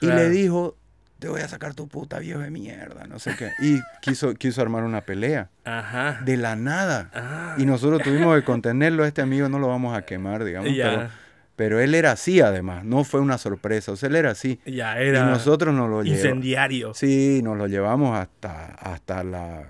[0.00, 0.76] y le dijo,
[1.18, 3.50] te voy a sacar tu puta viejo de mierda, no sé qué.
[3.60, 5.50] Y quiso, quiso armar una pelea.
[5.64, 6.20] Ajá.
[6.24, 7.10] De la nada.
[7.12, 7.56] Ah.
[7.58, 9.04] Y nosotros tuvimos que contenerlo.
[9.04, 10.70] Este amigo no lo vamos a quemar, digamos.
[10.70, 11.08] Pero,
[11.56, 12.84] pero, él era así, además.
[12.84, 13.90] No fue una sorpresa.
[13.90, 14.60] O sea, él era así.
[14.64, 15.18] Ya era.
[15.18, 16.24] Y nosotros nos lo llevamos.
[16.24, 16.94] Incendiario.
[16.94, 19.66] Sí, nos lo llevamos hasta, hasta la.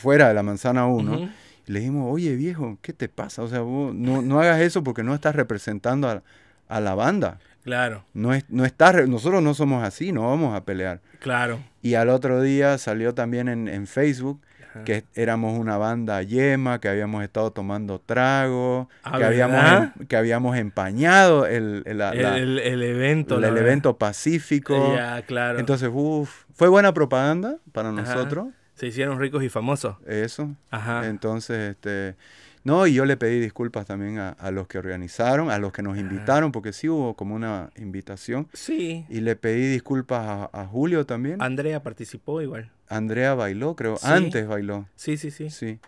[0.00, 1.30] fuera de la manzana 1
[1.66, 3.42] le dijimos, oye viejo, ¿qué te pasa?
[3.42, 6.22] O sea, no, no hagas eso porque no estás representando a,
[6.68, 7.38] a la banda.
[7.64, 8.04] Claro.
[8.12, 11.00] No, es, no está, nosotros no somos así, no vamos a pelear.
[11.20, 11.60] Claro.
[11.80, 14.40] Y al otro día salió también en, en Facebook
[14.84, 20.16] que éramos una banda yema, que habíamos estado tomando trago, ah, que, habíamos, em, que
[20.16, 23.38] habíamos empañado el, el, el, evento.
[23.38, 24.94] El, evento pacífico.
[24.96, 25.58] Ya, claro.
[25.58, 28.48] Entonces, uff, fue buena propaganda para nosotros.
[28.82, 29.94] Se hicieron ricos y famosos.
[30.08, 30.56] Eso.
[30.68, 31.06] Ajá.
[31.06, 32.16] Entonces, este...
[32.64, 35.96] No, y yo le pedí disculpas también a, los que organizaron, a los que nos
[35.98, 38.48] invitaron, porque sí hubo como una invitación.
[38.52, 39.06] Sí.
[39.08, 41.40] Y le pedí disculpas a, Julio también.
[41.40, 42.72] Andrea participó igual.
[42.88, 43.98] Andrea bailó, creo.
[44.02, 44.88] Antes bailó.
[44.96, 45.48] Sí, sí, sí.
[45.50, 45.78] Sí.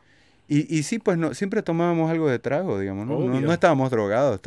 [0.47, 3.19] Y, y sí, pues no, siempre tomábamos algo de trago, digamos, ¿no?
[3.41, 4.41] No, estábamos drogados.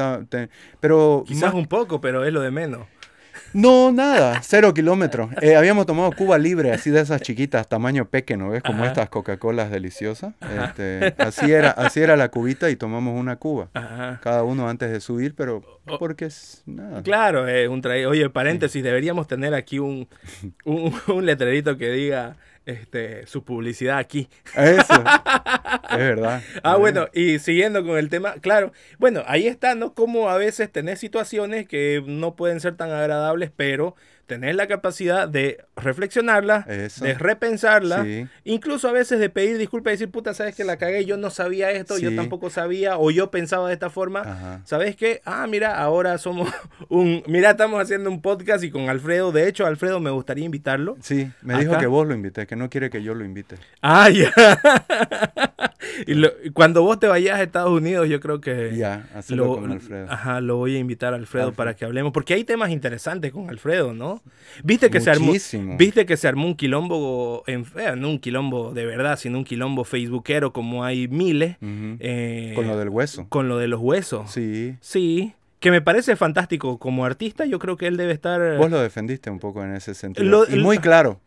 [0.80, 2.88] pero Quizás un poco, pero es lo de menos.
[3.54, 5.30] No, nada, cero kilómetros.
[5.42, 8.64] Eh, habíamos tomado Cuba Libre, así de esas chiquitas, tamaño pequeño, ¿ves?
[8.64, 10.34] Como estas Coca-Colas deliciosas.
[10.64, 13.70] Este, así, era, así era la cubita y tomamos una cuba.
[14.22, 15.62] Cada uno antes de subir, pero
[16.00, 17.02] porque es nada.
[17.04, 20.08] Claro, es un Oye, paréntesis, deberíamos tener aquí un,
[20.66, 22.36] un, un letrerito que diga
[22.68, 24.30] este, su publicidad aquí.
[24.56, 24.94] Eso.
[25.90, 26.44] es verdad.
[26.64, 29.94] Ah, bueno, y siguiendo con el tema, claro, bueno, ahí está, ¿no?
[29.94, 33.96] Como a veces tenés situaciones que no pueden ser tan agradables, pero
[34.28, 38.06] tener la capacidad de reflexionarla, de repensarla,
[38.44, 41.30] incluso a veces de pedir disculpas y decir, puta, sabes que la cagué, yo no
[41.30, 44.62] sabía esto, yo tampoco sabía, o yo pensaba de esta forma.
[44.66, 45.22] ¿Sabes qué?
[45.26, 46.50] Ah, mira, ahora somos
[46.90, 47.24] un.
[47.28, 49.32] Mira, estamos haciendo un podcast y con Alfredo.
[49.32, 50.98] De hecho, Alfredo me gustaría invitarlo.
[51.02, 53.56] Sí, me dijo que vos lo invité, que no quiere que yo lo invite.
[53.82, 54.32] Ah, ya.
[56.06, 58.76] y cuando vos te vayas a Estados Unidos, yo creo que.
[58.76, 60.08] Ya, hacerlo con Alfredo.
[60.10, 63.50] Ajá, lo voy a invitar a Alfredo, para que hablemos, porque hay temas interesantes con
[63.50, 64.22] Alfredo, ¿no?
[64.64, 65.34] ¿Viste que, se armó,
[65.78, 69.44] ¿Viste que se armó un quilombo, en, eh, no un quilombo de verdad, sino un
[69.44, 71.58] quilombo facebookero como hay miles?
[71.62, 73.28] Eh, con lo del hueso.
[73.30, 74.32] Con lo de los huesos.
[74.32, 74.76] Sí.
[74.82, 75.34] Sí.
[75.60, 76.78] Que me parece fantástico.
[76.78, 78.58] Como artista, yo creo que él debe estar.
[78.58, 80.46] Vos lo defendiste un poco en ese sentido.
[80.48, 81.20] y muy claro.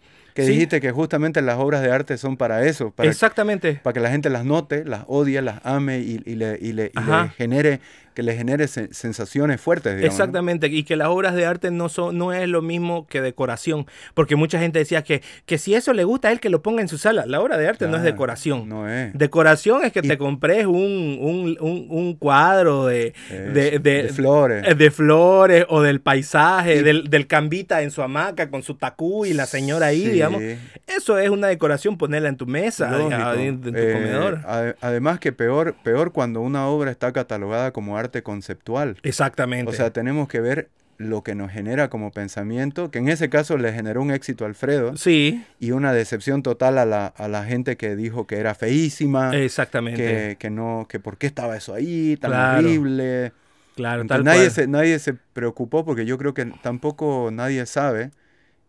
[0.44, 2.90] Que dijiste que justamente las obras de arte son para eso.
[2.90, 3.80] Para, Exactamente.
[3.82, 6.92] Para que la gente las note, las odie, las ame y, le, y le,
[7.36, 7.80] genere
[8.14, 9.96] que le genere sensaciones fuertes.
[9.96, 13.20] Digamos, Exactamente, y que las obras de arte no son no es lo mismo que
[13.20, 16.62] decoración, porque mucha gente decía que, que si eso le gusta a él que lo
[16.62, 17.24] ponga en su sala.
[17.26, 18.68] La obra de arte no es decoración.
[18.68, 19.12] No es.
[19.14, 24.66] Decoración es que te compres un, un, un, cuadro de, de, flores.
[24.66, 29.24] Eh, de flores o del paisaje, del, del, cambita en su hamaca con su tacú
[29.24, 30.42] y la señora ahí, digamos.
[30.86, 32.90] Eso es una decoración, ponerla en tu mesa,
[33.34, 34.40] en, tu eh, comedor.
[34.80, 38.96] además que peor, peor cuando una obra está catalogada como arte conceptual.
[39.02, 39.70] Exactamente.
[39.70, 43.56] O sea, tenemos que ver lo que nos genera como pensamiento, que en ese caso
[43.56, 44.96] le generó un éxito a Alfredo.
[44.98, 45.42] Sí.
[45.58, 49.34] Y una decepción total a la, a la gente que dijo que era feísima.
[49.34, 50.02] Exactamente.
[50.02, 53.32] Que, que, no, que por qué estaba eso ahí, tan horrible.
[53.76, 58.10] Claro, tal nadie Se, nadie se preocupó porque yo creo que tampoco nadie sabe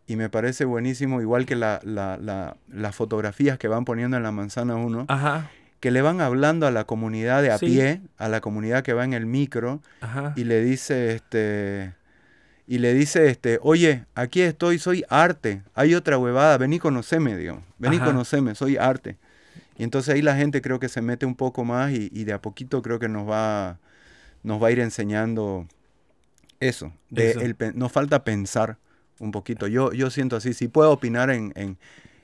[0.07, 4.75] y me parece buenísimo, igual que la, las fotografías que van poniendo en la manzana
[4.75, 5.05] uno,
[5.81, 9.03] que le van hablando a la comunidad de a pie, a la comunidad que va
[9.03, 9.81] en el micro,
[10.35, 11.95] y le dice, este,
[12.67, 17.63] y le dice, este, oye, aquí estoy, soy arte, hay otra huevada, vení conoceme, digamos,
[17.79, 19.17] vení conoceme, soy arte.
[19.75, 22.39] Y entonces ahí la gente creo que se mete un poco más y, de a
[22.39, 23.79] poquito creo que nos va,
[24.43, 25.67] nos va a ir enseñando
[26.59, 26.93] eso.
[27.09, 28.77] De nos falta pensar
[29.17, 29.65] un poquito.
[29.65, 31.79] Yo, yo siento así, si puedo opinar en, en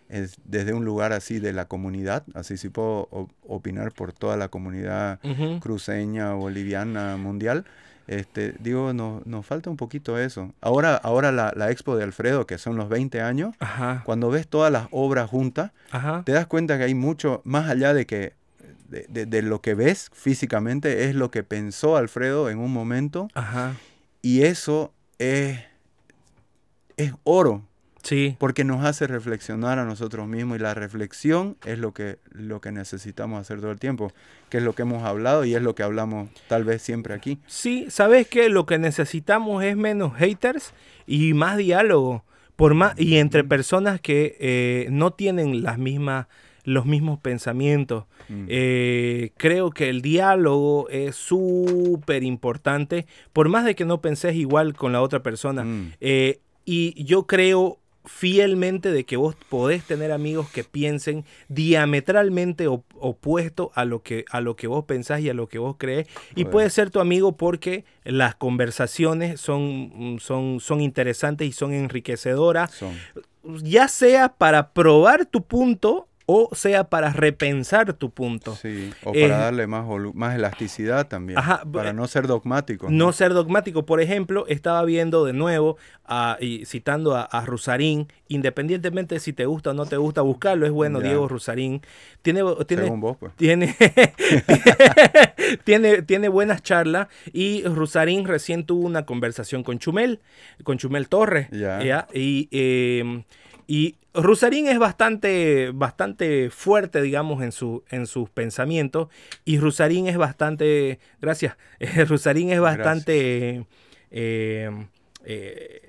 [0.10, 3.10] desde un lugar así de la comunidad, así si puedo
[3.46, 5.20] opinar por toda la comunidad
[5.60, 7.66] cruceña, boliviana, mundial,
[8.08, 10.54] este, digo, no, nos falta un poquito eso.
[10.62, 13.54] Ahora, ahora la, la, expo de Alfredo, que son los 20 años,
[14.06, 15.72] cuando ves todas las obras juntas,
[16.24, 18.34] te das cuenta que hay mucho, más allá de que
[18.88, 23.28] de, de, lo que ves físicamente, es lo que pensó Alfredo en un momento.
[24.22, 25.60] Y eso es
[26.98, 27.64] es oro.
[28.04, 28.36] Sí.
[28.40, 32.72] Porque nos hace reflexionar a nosotros mismos y la reflexión es lo que, lo que
[32.72, 34.12] necesitamos hacer todo el tiempo,
[34.50, 37.40] que es lo que hemos hablado y es lo que hablamos tal vez siempre aquí.
[37.48, 40.74] Sí, sabes que lo que necesitamos es menos haters
[41.06, 42.24] y más diálogo
[42.58, 46.26] por más, y entre personas que eh, no tienen las mismas
[46.64, 48.04] los mismos pensamientos.
[48.28, 48.46] Mm.
[48.50, 54.74] Eh, creo que el diálogo es súper importante, por más de que no penses igual
[54.74, 55.64] con la otra persona.
[55.64, 55.94] Mm.
[56.02, 63.72] Eh, y yo creo fielmente de que vos podés tener amigos que piensen diametralmente opuesto
[63.76, 66.46] a lo que a lo que vos pensás y a lo que vos crees y
[66.46, 72.84] puede ser tu amigo porque las conversaciones son son son interesantes y son enriquecedoras.
[73.64, 78.54] Ya sea para probar tu punto o sea para repensar tu punto.
[78.54, 81.40] Sí, o para eh, darle más, más elasticidad también,
[81.72, 82.88] para no ser dogmático.
[82.90, 83.14] ¿no?
[83.14, 83.86] ser dogmático.
[83.86, 85.78] Por ejemplo, estaba viendo de nuevo,
[86.42, 90.72] y citando a, Rusarín, independientemente de si te gusta o no te gusta buscarlo, es
[90.74, 91.82] bueno, Diego Rusarín.
[92.22, 93.34] Tiene, tiene, pues.
[93.38, 93.74] tiene,
[95.64, 100.20] tiene, tiene, buenas charlas y Rusarín recién tuvo una conversación con Chumel,
[100.64, 101.48] con Chumel Torres.
[101.52, 102.08] Ya.
[102.14, 102.50] Y...
[102.52, 103.24] Eh,
[103.68, 109.10] y Rusarín es bastante, bastante fuerte, digamos, en, su, en sus pensamientos.
[109.46, 111.58] Y Rusarín es bastante, gracias,
[112.08, 113.66] Rusarín es bastante...
[114.10, 114.72] Eh,
[115.26, 115.82] eh,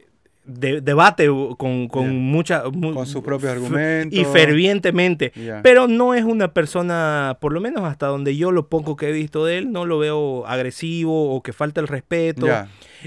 [0.48, 1.28] debate
[1.58, 2.62] con, con mucha...
[2.62, 4.18] Con sus propios argumentos.
[4.18, 5.32] Y fervientemente.
[5.62, 9.12] Pero no es una persona, por lo menos hasta donde yo lo poco que he
[9.12, 12.46] visto de él, no lo veo agresivo o que falta el respeto.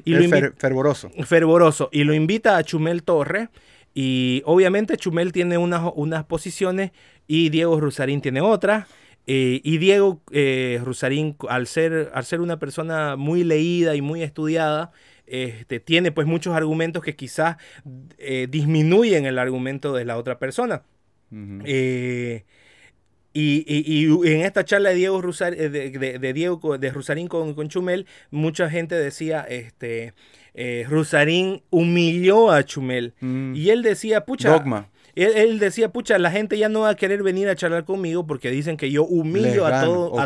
[0.05, 1.09] Y es fervoroso.
[1.25, 1.89] Fervoroso.
[1.91, 3.49] Y lo invita a Chumel Torres
[3.93, 6.91] y obviamente Chumel tiene unas, unas posiciones
[7.27, 8.87] y Diego Rusarín tiene otras.
[9.27, 14.23] Eh, y Diego eh, Rusarín, al ser, al ser una persona muy leída y muy
[14.23, 14.91] estudiada,
[15.27, 17.57] este, tiene pues muchos argumentos que quizás
[18.17, 20.83] eh, disminuyen el argumento de la otra persona.
[21.31, 22.43] y,
[23.33, 29.45] en esta charla de Diego, de, Diego de Rusarín con, con, Chumel, mucha gente decía,
[29.47, 30.13] este,
[30.53, 33.13] eh, Rusarín humilló a Chumel.
[33.19, 33.55] Mm.
[33.55, 34.49] Y él decía, pucha.
[34.49, 34.89] Dogma.
[35.13, 38.49] Él, decía, pucha, la gente ya no va a querer venir a charlar conmigo porque
[38.49, 40.17] dicen que yo humillo a todo.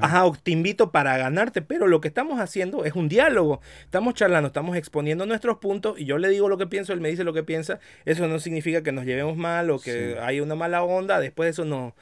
[0.00, 0.24] ajá.
[0.24, 1.60] o te invito para ganarte.
[1.62, 3.60] Pero lo que estamos haciendo es un diálogo.
[3.82, 7.10] Estamos charlando, estamos exponiendo nuestros puntos y yo le digo lo que pienso, él me
[7.10, 7.80] dice lo que piensa.
[8.06, 11.20] Eso no significa que nos llevemos mal o que hay una mala onda.
[11.20, 11.94] Después de eso no,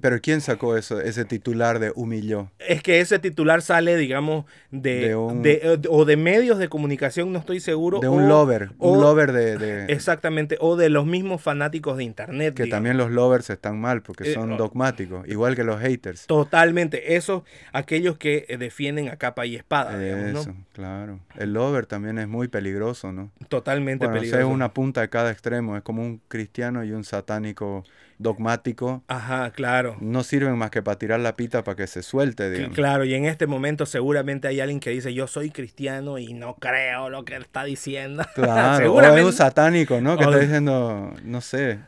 [0.00, 2.50] pero ¿quién sacó eso, ese titular de humilló?
[2.58, 7.58] Es que ese titular sale, digamos, de, eh, o de medios de comunicación, no estoy
[7.58, 7.98] seguro.
[7.98, 12.54] De un lover, un lover de, Exactamente, o de los mismos fanáticos de internet.
[12.54, 16.26] Que también los lovers están mal porque eh, son dogmáticos, igual que los haters.
[16.26, 21.18] Totalmente, esos, aquellos que eh, defienden a capa y espada, digamos, Eso, claro.
[21.36, 23.32] El lover también es muy peligroso, ¿no?
[23.48, 24.38] Totalmente peligroso.
[24.38, 27.84] es una punta de cada extremo, es como un cristiano y un satánico
[28.18, 29.02] dogmático.
[29.08, 29.96] Ajá, claro.
[30.00, 32.74] No sirven más que para tirar la pita para que se suelte, digamos.
[32.74, 36.54] Claro, y en este momento seguramente hay alguien que dice, yo soy cristiano y no
[36.56, 38.24] creo lo que está diciendo.
[38.34, 39.22] Claro, seguramente.
[39.22, 40.16] o es un satánico, ¿no?
[40.16, 41.80] Que está diciendo, no sé.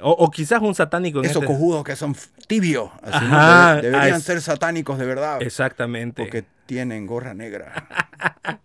[0.00, 1.20] O, quizás un satánico.
[1.20, 2.16] Esos este cojudos que son
[2.46, 2.90] tibios.
[3.02, 5.42] Ajá, deberían ser satánicos de verdad.
[5.42, 6.22] Exactamente.
[6.22, 7.86] Porque tienen gorra negra.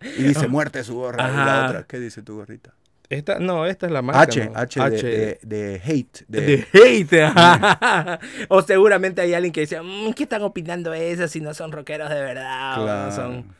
[0.18, 1.30] y dice muerte su gorra.
[1.30, 2.72] Y la otra, ¿qué dice tu gorrita?
[3.08, 4.20] Esta, no, esta es la marca.
[4.22, 6.24] H, H, De, hate.
[6.28, 7.32] De, hate.
[8.48, 12.10] o seguramente hay alguien que dice, mm, ¿qué están opinando eso si no son rockeros
[12.10, 13.14] de verdad?
[13.14, 13.54] son...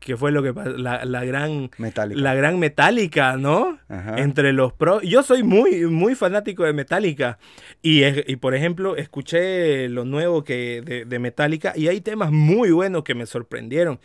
[0.00, 2.20] que fue lo que pasó, la, gran Metallica.
[2.20, 3.78] la gran Metallica, ¿no?
[4.16, 5.02] Entre los pros.
[5.02, 7.38] Yo soy muy, muy fanático de Metallica.
[7.80, 12.72] Y, y por ejemplo, escuché lo nuevo que de, de Metallica y hay temas muy
[12.72, 14.00] buenos que me sorprendieron.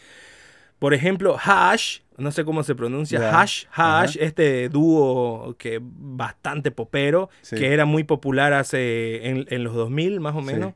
[0.81, 7.30] Por ejemplo, Hash, no sé cómo se pronuncia, Hash, Hash, este dúo que bastante popero,
[7.49, 10.73] que era muy popular hace en, los 2000 más o menos,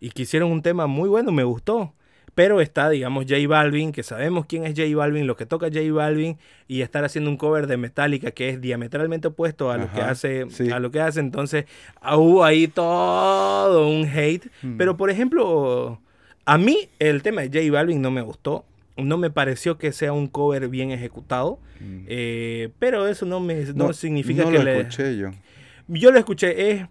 [0.00, 1.92] y que hicieron un tema muy bueno, me gustó.
[2.34, 5.90] Pero está, digamos, J Balvin, que sabemos quién es J Balvin, lo que toca J
[5.90, 6.36] Balvin,
[6.68, 10.46] y estar haciendo un cover de Metallica que es diametralmente opuesto a lo que hace,
[10.70, 11.20] a lo que hace.
[11.20, 11.64] Entonces,
[12.14, 14.50] hubo ahí todo un hate.
[14.60, 14.76] Hmm.
[14.76, 15.98] Pero, por ejemplo,
[16.44, 18.66] a mí el tema de J Balvin no me gustó
[18.96, 22.04] no me pareció que sea un cover bien ejecutado, mm.
[22.06, 25.30] eh, pero eso no me no, significa no que lo escuché yo.
[25.88, 26.86] Yo lo escuché, es,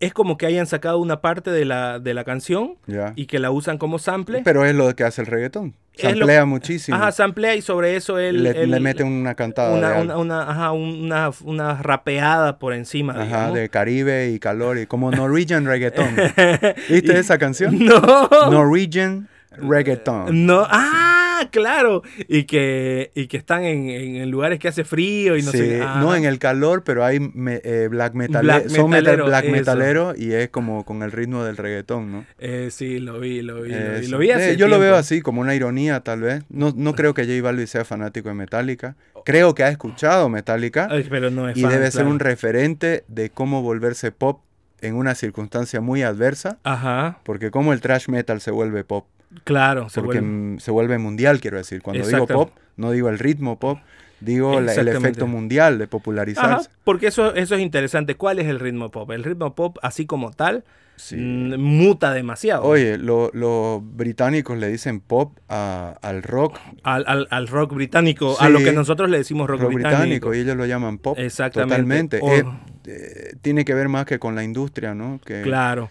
[0.00, 2.76] es como que hayan sacado una parte de la, de la canción
[3.16, 4.42] y que la usan como sample.
[4.44, 5.74] Pero es lo que hace el reggaetón.
[5.96, 6.96] Samplea muchísimo.
[6.96, 8.44] Ajá, samplea y sobre eso él...
[8.44, 9.74] Le, mete una cantada.
[9.76, 15.10] Una, una, ajá, una, una, rapeada por encima, Ajá, de Caribe y calor, y como
[15.10, 16.14] Norwegian reggaeton.
[16.88, 17.78] ¿Viste esa canción?
[17.88, 18.28] No.
[18.50, 19.28] Norwegian
[19.60, 20.46] reggaeton.
[20.46, 22.02] No, ah, claro.
[22.28, 25.78] Y que, y que están en, lugares que hace frío y no sé.
[25.78, 28.64] No, en el calor, pero hay eh, black metal.
[28.68, 32.26] son metalero, black metalero y es como con el ritmo del reggaetón, ¿no?
[32.38, 33.72] Eh, sí, lo vi, lo vi.
[34.08, 36.44] Lo vi, eh, yo lo veo así, como una ironía, tal vez.
[36.48, 38.96] No, no creo que J Balvin sea fanático de Metallica.
[39.24, 40.88] Creo que ha escuchado Metallica.
[41.08, 44.40] pero no es y debe ser un referente de cómo volverse pop
[44.80, 46.58] en una circunstancia muy adversa.
[46.64, 47.18] Ajá.
[47.24, 49.06] Porque como el trash metal se vuelve pop.
[49.44, 50.60] Claro, se porque vuelve...
[50.60, 51.82] se vuelve mundial, quiero decir.
[51.82, 53.78] Cuando digo pop, no digo el ritmo pop,
[54.20, 56.70] digo el efecto mundial de popularizarse.
[56.84, 58.14] porque eso, eso es interesante.
[58.14, 59.10] ¿Cuál es el ritmo pop?
[59.10, 60.64] El ritmo pop, así como tal,
[61.12, 62.62] mm, muta demasiado.
[62.64, 66.58] Oye, los británicos le dicen pop al rock.
[66.82, 70.34] Al, rock británico, a lo que nosotros le decimos rock, británico.
[70.34, 71.18] Y ellos lo llaman pop.
[71.18, 72.18] Exactamente.
[72.18, 72.18] Totalmente.
[72.18, 72.44] Eh,
[72.86, 75.20] eh, tiene que ver más que con la industria, ¿no?
[75.22, 75.90] Que, claro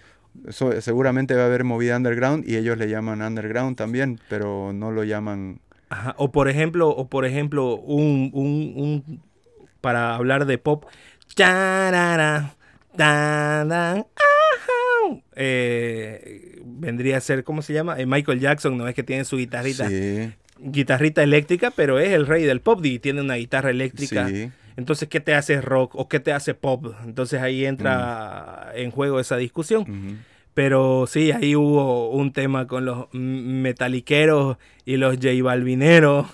[0.49, 5.03] seguramente va a haber movida underground y ellos le llaman underground también, pero no lo
[5.03, 5.59] llaman.
[6.18, 9.22] O por ejemplo, o por ejemplo, un, un, un
[9.81, 10.85] para hablar de pop.
[15.35, 17.99] Eh, vendría a ser, ¿cómo se llama?
[17.99, 19.88] Eh, Michael Jackson, ¿no es que tiene su guitarrita?
[20.59, 24.27] Guitarrita eléctrica, pero es el rey del pop y tiene una guitarra eléctrica.
[24.76, 26.93] Entonces, ¿qué te hace rock o qué te hace pop?
[27.03, 30.19] Entonces ahí entra en juego esa discusión.
[30.57, 36.25] Pero sí, ahí hubo un tema con los metaliqueros y los J Balvineros.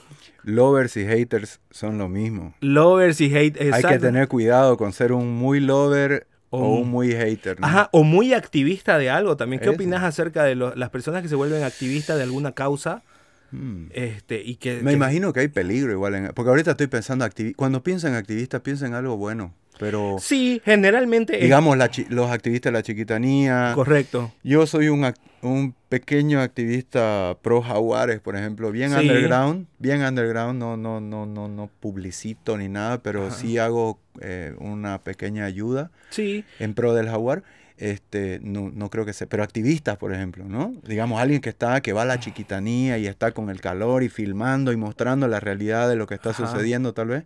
[0.43, 2.55] Lovers y haters son lo mismo.
[2.61, 3.73] Lovers y haters.
[3.73, 7.57] Hay que tener cuidado con ser un muy lover o, un muy hater.
[7.59, 9.61] Ajá, o muy activista de algo también.
[9.61, 13.03] ¿Qué opinas acerca de las personas que se vuelven activistas de alguna causa?
[13.51, 13.87] Hmm.
[13.91, 16.15] Este, y que, Me imagino que hay peligro igual.
[16.15, 17.27] En, porque ahorita estoy pensando,
[17.57, 19.53] cuando piensan activistas, piensan en algo bueno.
[19.79, 21.37] Pero, sí, generalmente.
[21.37, 21.77] Digamos,
[22.09, 23.71] los activistas de la chiquitanía.
[23.75, 24.31] Correcto.
[24.43, 30.77] Yo soy un, un pequeño activista pro jaguares, por ejemplo, bien underground, bien underground, no,
[30.77, 36.45] no, no, no, no publicito ni nada, pero sí hago eh, una pequeña ayuda sí.
[36.59, 37.43] en pro del jaguar
[37.77, 40.73] este, no, no creo que sea, pero activistas, por ejemplo, ¿no?
[40.83, 44.09] Digamos, alguien que está, que va a la chiquitanía y está con el calor y
[44.09, 47.25] filmando y mostrando la realidad de lo que está sucediendo, tal vez,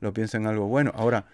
[0.00, 0.92] lo piensa en algo bueno.
[0.94, 1.26] Ahora,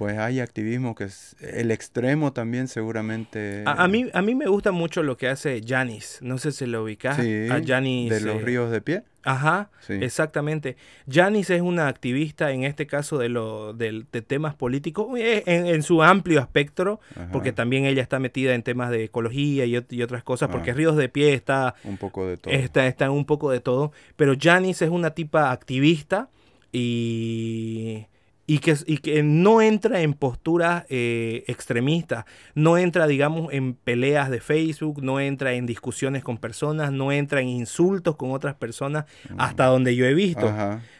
[0.00, 3.64] pues hay activismo que es el extremo también seguramente.
[3.66, 6.20] A, mí, a mí me gusta mucho lo que hace Janis.
[6.22, 7.18] No sé si lo ubicas.
[7.18, 8.08] a Janis.
[8.08, 9.02] De los ríos de pie.
[9.24, 10.78] Ajá, exactamente.
[11.06, 16.02] Janis es una activista en este caso de, lo, de, temas políticos eh, en, su
[16.02, 16.98] amplio espectro,
[17.30, 20.74] porque también ella está metida en temas de ecología y, otras cosas, porque ah.
[20.74, 21.74] Ríos de Pie está...
[21.84, 22.54] Un poco de todo.
[22.54, 26.30] Está, está en un poco de todo, pero Janis es una tipa activista
[26.72, 28.06] y
[28.50, 32.24] y que, y que no entra en posturas eh, extremistas,
[32.56, 37.42] no entra, digamos, en peleas de Facebook, no entra en discusiones con personas, no entra
[37.42, 39.04] en insultos con otras personas,
[39.38, 40.52] hasta donde yo he visto,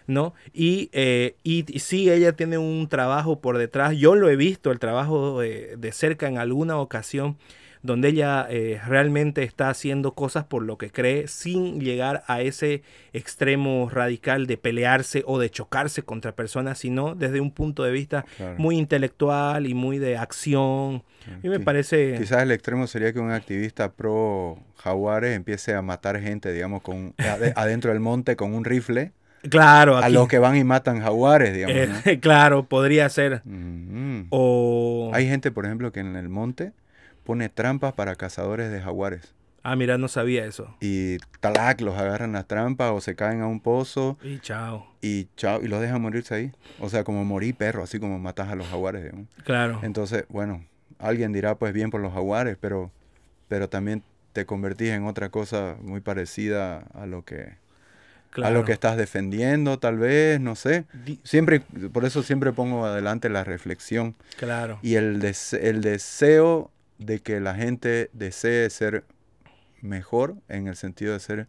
[0.07, 0.33] ¿no?
[0.53, 4.79] Y, eh, y, sí, ella tiene un trabajo por detrás, yo lo he visto, el
[4.79, 7.37] trabajo de cerca en alguna ocasión,
[7.83, 12.83] donde ella eh, realmente está haciendo cosas por lo que cree sin llegar a ese
[13.13, 18.25] extremo radical de pelearse o de chocarse contra personas, sino desde un punto de vista
[18.59, 21.03] muy intelectual y muy de acción.
[21.43, 22.17] Y me parece...
[22.19, 27.15] Quizás el extremo sería que un activista pro jaguares empiece a matar gente, digamos, con,
[27.57, 29.13] adentro del monte con un rifle.
[29.49, 32.07] Claro, a los que van y matan jaguares, digamos.
[32.07, 33.43] Eh, claro, podría ser.
[34.29, 36.73] O hay gente, por ejemplo, que en el monte
[37.31, 39.37] pone trampas para cazadores de jaguares.
[39.63, 40.75] Ah, mira, no sabía eso.
[40.81, 44.19] Y talac, los agarran las trampas o se caen a un pozo.
[44.21, 44.93] Y chao.
[45.01, 46.53] Y chao, y los dejan morirse ahí.
[46.81, 49.29] O sea, como morir perro, así como matas a los jaguares, digamos.
[49.45, 49.79] Claro.
[49.85, 50.65] Entonces, bueno,
[50.99, 52.91] alguien dirá, pues bien por los jaguares, pero,
[53.47, 54.03] pero también
[54.33, 57.61] te convertís en otra cosa muy parecida a lo que
[58.43, 60.85] a lo que estás defendiendo, tal vez, no sé.
[61.23, 61.61] Siempre,
[61.93, 64.17] por eso siempre pongo adelante la reflexión.
[64.37, 64.81] Claro.
[64.83, 65.23] Y el,
[65.61, 69.05] el deseo de que la gente desee ser
[69.81, 71.49] mejor, en el sentido de ser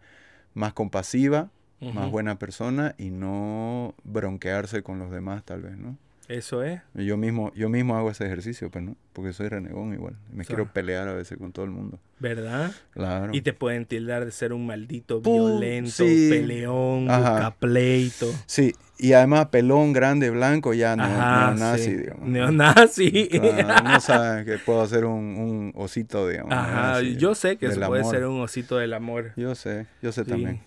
[0.53, 1.49] más compasiva,
[1.94, 5.98] más buena persona y no bronquearse con los demás, tal vez, ¿no?
[6.32, 6.82] Eso es.
[6.94, 8.95] Yo mismo, yo mismo hago ese ejercicio, pues, ¿no?
[9.12, 10.16] Porque soy renegón igual.
[10.32, 11.99] Me quiero pelear a veces con todo el mundo.
[12.20, 12.72] ¿Verdad?
[12.91, 13.34] Claro.
[13.34, 17.08] Y te pueden tildar de ser un maldito violento, peleón,
[17.60, 18.34] pleito.
[18.45, 22.30] Sí, y además pelón, grande, blanco, ya no, neonazi, digamos.
[22.30, 23.30] Neonazi.
[23.84, 26.53] no saben que puedo ser un, osito, digamos.
[26.53, 29.34] Ajá, yo sé que eso puede ser un osito del amor.
[29.36, 30.62] Yo sé, yo sé también.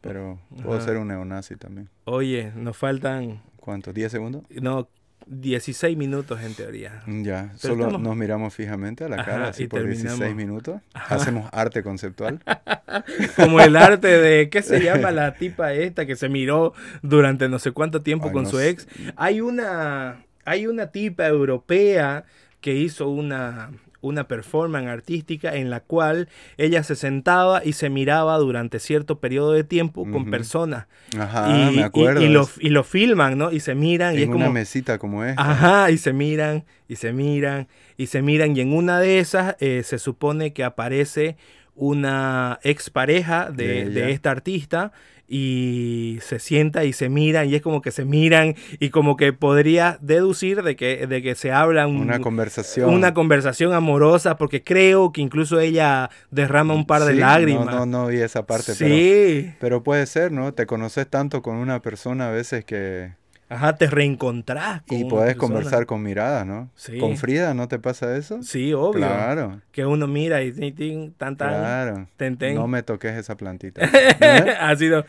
[0.00, 1.90] Pero puedo ser un neonazi también.
[2.04, 3.42] Oye, nos faltan...
[3.56, 3.92] ¿Cuánto?
[3.94, 4.42] ¿10 segundos?
[4.50, 4.88] No,
[5.26, 7.02] 16 minutos en teoría.
[7.06, 10.80] Ya, solo nos miramos fijamente a la cara así por 16 minutos.
[10.94, 12.40] Hacemos arte conceptual.
[13.36, 17.58] Como el arte de, ¿qué se llama la tipa esta que se miró durante no
[17.58, 18.86] sé cuánto tiempo con su ex?
[19.16, 22.24] Hay una, hay una tipa europea
[22.60, 23.70] que hizo una,
[24.02, 29.52] una performance artística en la cual ella se sentaba y se miraba durante cierto periodo
[29.52, 30.86] de tiempo con personas.
[31.18, 32.20] Ajá, y, me acuerdo.
[32.20, 33.50] Y, lo, y, lo, filman, ¿no?
[33.50, 34.14] Y se miran.
[34.14, 35.40] En y es una mesita como esta.
[35.40, 38.54] Ajá, y se miran, y se miran, y se miran.
[38.56, 41.36] Y en una de esas eh, se supone que aparece
[41.74, 44.92] una expareja de, de esta artista
[45.34, 49.32] y se sienta y se miran y es como que se miran y como que
[49.32, 52.92] podría deducir de que, de que se hablan una conversación.
[52.92, 57.86] una conversación amorosa porque creo que incluso ella derrama un par de lágrimas no no
[57.86, 59.44] no vi esa parte sí.
[59.44, 63.12] pero, pero puede ser no te conoces tanto con una persona a veces que
[63.52, 66.70] Ajá, te reencontrás con Y puedes conversar con miradas, ¿no?
[66.74, 66.98] Sí.
[66.98, 68.42] ¿Con Frida no te pasa eso?
[68.42, 68.92] Sí, obvio.
[68.92, 69.60] Claro.
[69.72, 72.08] Que uno mira y tin, tan, tan, Claro.
[72.54, 73.82] No me toques esa plantita.
[74.60, 75.04] ha sido...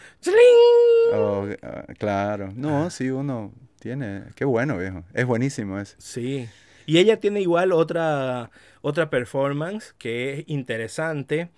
[1.14, 2.52] Oh, ah, claro.
[2.54, 4.24] No, sí, uno tiene...
[4.36, 5.04] Qué bueno, viejo.
[5.14, 5.96] Es buenísimo eso.
[6.00, 6.50] Sí.
[6.86, 8.52] Y ella tiene igual otra,
[8.82, 11.50] otra performance que es interesante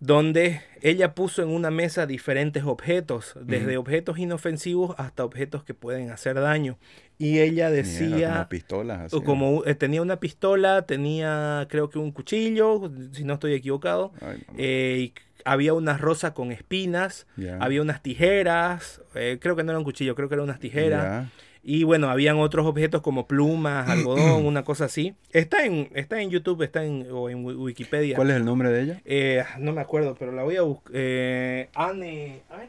[0.00, 6.10] donde ella puso en una mesa diferentes objetos, desde objetos inofensivos hasta objetos que pueden
[6.10, 6.76] hacer daño.
[7.16, 8.34] Y ella decía...
[8.34, 9.12] como pistolas.
[9.24, 14.12] Como eh, tenía una pistola, tenía creo que un cuchillo, si no estoy equivocado.
[14.58, 15.14] Eh,
[15.46, 17.26] había una rosa con espinas,
[17.60, 21.30] había unas tijeras, eh, creo que no era un cuchillo, creo que eran unas tijeras.
[21.66, 25.14] Y bueno, habían otros objetos como plumas, algodón, una cosa así.
[25.32, 28.16] Está en, está en YouTube, está en, o en Wikipedia.
[28.16, 29.00] ¿Cuál es el nombre de ella?
[29.06, 30.92] Eh, no me acuerdo, pero la voy a buscar.
[30.94, 32.42] Eh, Anne.
[32.50, 32.68] A ver.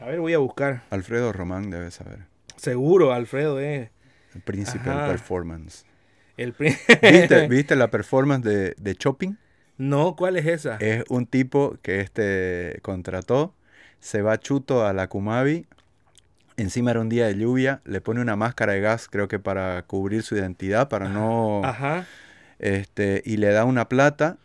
[0.00, 0.82] A ver, voy a buscar.
[0.90, 2.18] Alfredo Román debe saber.
[2.56, 3.90] Seguro, Alfredo eh.
[4.34, 5.84] El príncipe del performance.
[6.36, 9.38] El ¿Viste, ¿Viste, la performance de, de Chopping?
[9.76, 10.76] No, ¿cuál es esa?
[10.76, 13.54] Es un tipo que este contrató,
[14.00, 15.66] se va chuto a la Kumabi
[16.58, 19.82] encima era un día de lluvia, le pone una máscara de gas, creo que para
[19.82, 21.62] cubrir su identidad, para no...
[21.64, 22.06] Ajá.
[22.58, 24.36] Este, y le da una plata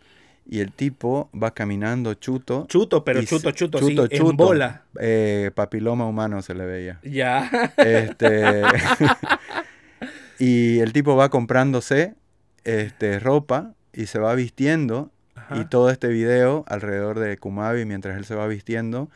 [0.46, 2.66] y el tipo va caminando chuto.
[2.68, 4.84] Chuto, pero chuto, chuto, chuto, sí, en bola.
[5.00, 7.00] Eh, papiloma humano se le veía.
[7.04, 7.50] Ya.
[7.78, 8.62] Este,
[10.40, 12.16] y el tipo va comprándose
[12.64, 15.12] este, ropa y se va vistiendo.
[15.56, 19.10] Y todo este video alrededor de Kumabi, mientras él se va vistiendo,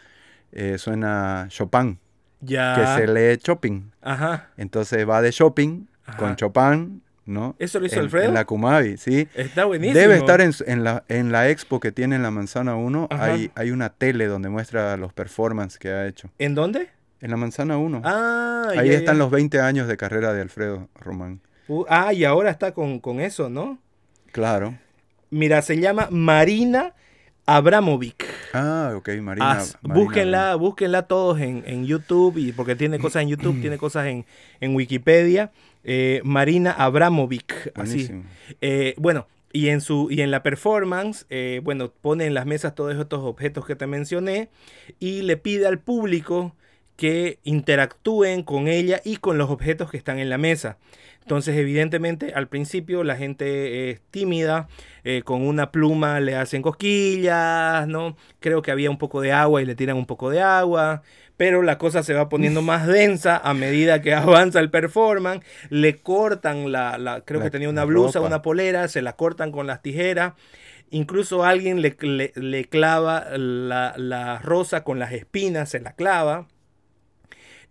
[0.51, 1.99] eh, suena Chopin
[2.45, 3.91] que se lee shopping.
[4.01, 4.49] Ajá.
[4.57, 5.85] Entonces va de shopping
[6.17, 7.55] con Chopin, ¿no?
[7.59, 8.25] ¿Eso lo hizo en, Alfredo?
[8.25, 9.27] En la Kumabi, sí.
[9.35, 9.99] Está buenísimo.
[9.99, 13.09] Debe estar en, en, la, en la expo que tiene en la Manzana 1.
[13.11, 16.29] Hay, hay una tele donde muestra los performances que ha hecho.
[16.39, 16.89] ¿En dónde?
[17.19, 18.01] En la Manzana 1.
[18.03, 21.41] Ah, Ahí están los 20 años de carrera de Alfredo Román.
[21.67, 23.79] Uh, ah, y ahora está con, con eso, ¿no?
[24.31, 24.77] Claro.
[25.29, 26.93] Mira, se llama Marina
[27.47, 28.25] Abramovic.
[28.53, 29.63] Ah, ok, Marina.
[29.81, 35.51] búsquenla, búsquenla todos en, YouTube, y porque tiene cosas en YouTube, tiene cosas en, Wikipedia.
[35.83, 37.71] Eh, Marina Abramovic.
[37.73, 38.11] Así.
[38.59, 42.75] Eh, bueno, y en, su, y en la performance, eh, bueno, pone en las mesas
[42.75, 44.49] todos estos objetos que te mencioné
[44.99, 46.53] y le pide al público
[46.97, 50.77] que interactúen con ella y con los objetos que están en la mesa.
[51.21, 54.69] Entonces, evidentemente, al principio la gente es tímida,
[55.03, 58.15] eh, con una pluma le hacen cosquillas, ¿no?
[58.39, 61.03] Creo que había un poco de agua y le tiran un poco de agua,
[61.35, 65.45] pero la cosa se va poniendo más densa a medida que avanza el performance.
[65.69, 69.81] Le cortan la, creo que tenía una blusa, una polera, se la cortan con las
[69.81, 70.33] tijeras.
[70.91, 71.97] Incluso alguien le,
[72.35, 76.47] le, clava la, la rosa con las espinas, se la clava.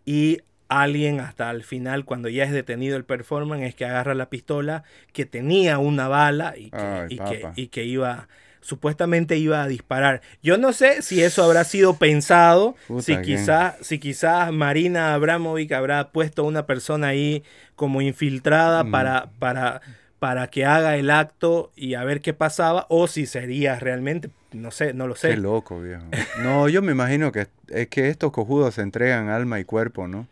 [0.06, 4.30] Y alguien hasta el final, cuando ya es detenido el performance, es que agarra la
[4.30, 8.28] pistola que tenía una bala y que, y que, iba,
[8.60, 10.22] supuestamente iba a disparar.
[10.42, 16.10] Yo no sé si eso habrá sido pensado, si quizás si quizás Marina Abramovic habrá
[16.10, 18.90] puesto a una persona ahí como infiltrada mm.
[18.90, 19.82] para, para,
[20.18, 24.70] para que haga el acto y a ver qué pasaba, o si sería realmente, no
[24.70, 25.30] sé, no lo sé.
[25.30, 26.05] Qué loco, viejo.
[26.43, 30.26] No, yo me imagino que es que estos cojudos se entregan alma y cuerpo, ¿no?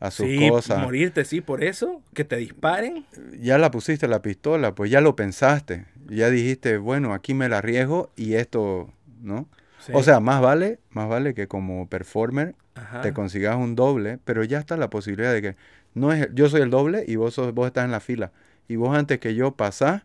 [0.00, 3.04] a sus sí, Morirte, sí, por eso, que te disparen.
[3.40, 5.86] Ya la pusiste la pistola, pues ya lo pensaste.
[6.08, 8.90] Ya dijiste, bueno, aquí me la arriesgo y esto,
[9.22, 9.48] ¿no?
[9.92, 12.54] O sea, más vale, más vale que como performer
[13.02, 15.56] te consigas un doble, pero ya está la posibilidad de que
[15.94, 18.30] no es, yo soy el doble y vos, vos estás en la fila.
[18.68, 20.02] Y vos antes que yo pasás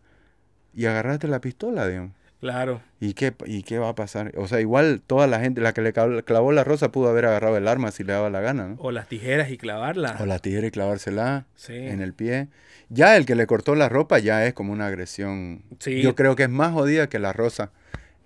[0.74, 2.14] y agarraste la pistola, digamos.
[2.40, 2.82] Claro.
[3.00, 4.34] ¿Y qué, ¿Y qué va a pasar?
[4.36, 7.56] O sea, igual toda la gente, la que le clavó la rosa pudo haber agarrado
[7.56, 8.76] el arma si le daba la gana, ¿no?
[8.80, 10.18] O las tijeras y clavarla.
[10.20, 12.50] O las tijeras y clavársela en el pie.
[12.90, 15.64] Ya el que le cortó la ropa ya es como una agresión.
[15.80, 16.02] Sí.
[16.02, 17.72] Yo creo que es más jodida que la rosa,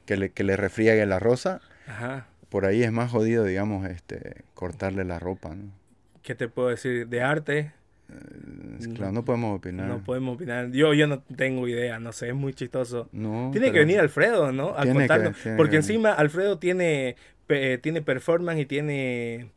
[0.07, 1.61] que le, que le refriegue la rosa.
[1.85, 2.25] Ajá.
[2.49, 5.71] Por ahí es más jodido, digamos, este, cortarle la ropa, ¿no?
[6.23, 7.07] ¿Qué te puedo decir?
[7.07, 7.71] De arte,
[8.95, 9.87] claro, no podemos opinar.
[9.87, 10.71] No podemos opinar.
[10.71, 13.09] Yo, yo no tengo idea, no sé, es muy chistoso.
[13.11, 14.69] No, tiene que venir Alfredo, ¿no?
[14.77, 15.35] A contarnos.
[15.55, 17.15] porque encima Alfredo tiene,
[17.81, 19.49] tiene performance y tiene,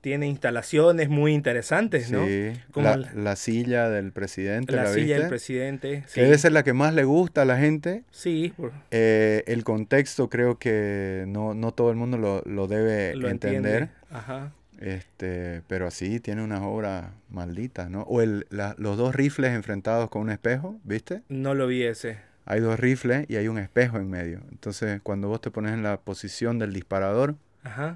[0.00, 2.26] tiene instalaciones muy interesantes, ¿no?
[2.26, 4.74] Sí, la, la, silla del presidente.
[4.76, 6.04] La, silla del presidente.
[6.12, 8.04] Que debe ser la que más le gusta a la gente.
[8.10, 8.52] Sí.
[8.90, 13.88] Eh, el contexto creo que no, no todo el mundo lo, lo debe entender.
[14.10, 14.52] Ajá.
[14.80, 18.02] Este, pero así tiene unas obras malditas, ¿no?
[18.02, 21.22] O el, los dos rifles enfrentados con un espejo, ¿viste?
[21.28, 22.18] No lo vi ese.
[22.46, 24.42] Hay dos rifles y hay un espejo en medio.
[24.50, 27.36] Entonces, cuando vos te pones en la posición del disparador,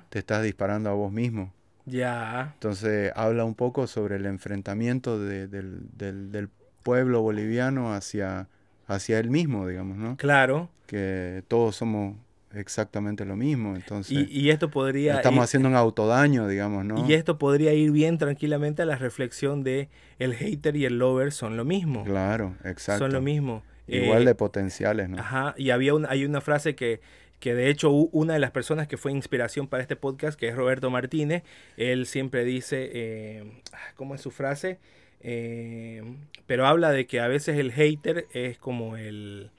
[0.09, 1.52] te estás disparando a vos mismo.
[1.84, 2.52] Ya.
[2.55, 6.48] Entonces, habla un poco sobre el enfrentamiento del, del, del,
[6.82, 8.48] pueblo boliviano hacia,
[8.86, 10.16] hacia él mismo, digamos, ¿no?
[10.16, 10.70] Claro.
[10.86, 12.16] Que todos somos
[12.54, 13.76] exactamente lo mismo.
[13.76, 15.16] Entonces, y, esto podría...
[15.16, 17.08] Estamos haciendo un autodaño, digamos, ¿no?
[17.08, 19.88] Y esto podría ir bien tranquilamente a la reflexión de
[20.18, 22.04] el hater y el lover son lo mismo.
[22.04, 23.04] Claro, exacto.
[23.04, 23.62] Son lo mismo.
[23.86, 25.18] Igual de eh, potenciales, ¿no?
[25.18, 27.00] Ajá, y había una, hay una frase que,
[27.40, 30.54] que de hecho una de las personas que fue inspiración para este podcast, que es
[30.54, 31.42] Roberto Martínez,
[31.76, 33.62] él siempre dice, eh,
[33.94, 34.78] ¿cómo es su frase?
[35.20, 36.02] Eh,
[36.46, 39.50] pero habla de que a veces el hater es como el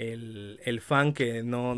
[0.00, 1.76] el, el, fan que no,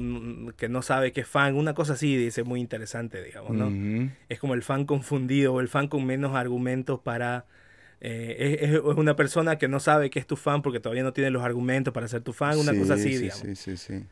[0.57, 4.11] que no sabe que es fan, una cosa así, dice, muy interesante, digamos, ¿no?
[4.29, 7.47] Es como el fan confundido o el fan con menos argumentos para...
[8.01, 11.31] Eh, es, una persona que no sabe que es tu fan porque todavía no tiene
[11.31, 14.05] los argumentos para ser tu fan, una cosa así, sí, Sí, sí, sí.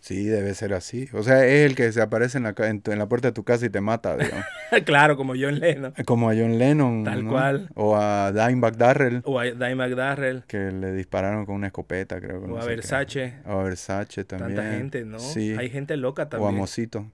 [0.00, 1.08] Sí, debe ser así.
[1.12, 3.66] O sea, es el que se aparece en la, en, la puerta de tu casa
[3.66, 4.44] y te mata, digamos.
[4.86, 5.92] claro, como John Lennon.
[6.06, 7.04] Como a John Lennon.
[7.04, 7.68] Tal cual.
[7.74, 9.20] O a Dimebag Darrell.
[9.24, 10.44] O a Dimebag Darrell.
[10.46, 12.40] Que le dispararon con una escopeta, creo.
[12.40, 13.34] o a Versace.
[13.44, 14.54] O a Versace también.
[14.54, 15.18] Tanta gente, ¿no?
[15.18, 15.54] Sí.
[15.58, 16.54] Hay gente loca también.
[16.54, 17.10] O a Mosito.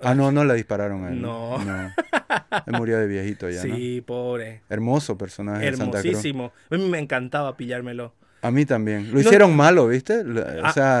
[0.00, 1.22] Ah, no, no le dispararon a él.
[1.22, 1.58] No.
[1.58, 1.92] no.
[2.66, 4.62] Él murió de viejito ya, Sí, pobre.
[4.68, 6.52] Hermoso personaje Hermosísimo.
[6.70, 8.12] A mí me encantaba pillármelo.
[8.44, 9.10] A mí también.
[9.10, 10.20] Lo hicieron malo, ¿viste?
[10.20, 10.72] O ah.
[10.74, 10.98] sea,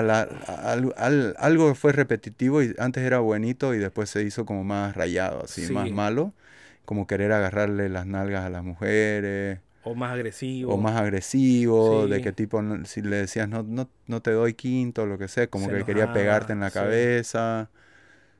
[1.36, 5.70] algo fue repetitivo y antes era buenito y después se hizo como más rayado, así,
[5.70, 6.32] más malo.
[6.86, 9.58] Como querer agarrarle las nalgas a las mujeres.
[9.82, 10.72] O más agresivo.
[10.72, 15.04] O más agresivo, de qué tipo, si le decías no, no, no te doy quinto,
[15.04, 17.68] lo que sea, como que quería pegarte en la cabeza.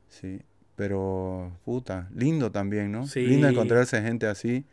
[0.09, 0.41] Sí,
[0.75, 3.05] pero puta, lindo también, ¿no?
[3.05, 3.21] Sí.
[3.21, 4.65] Lindo encontrarse gente así,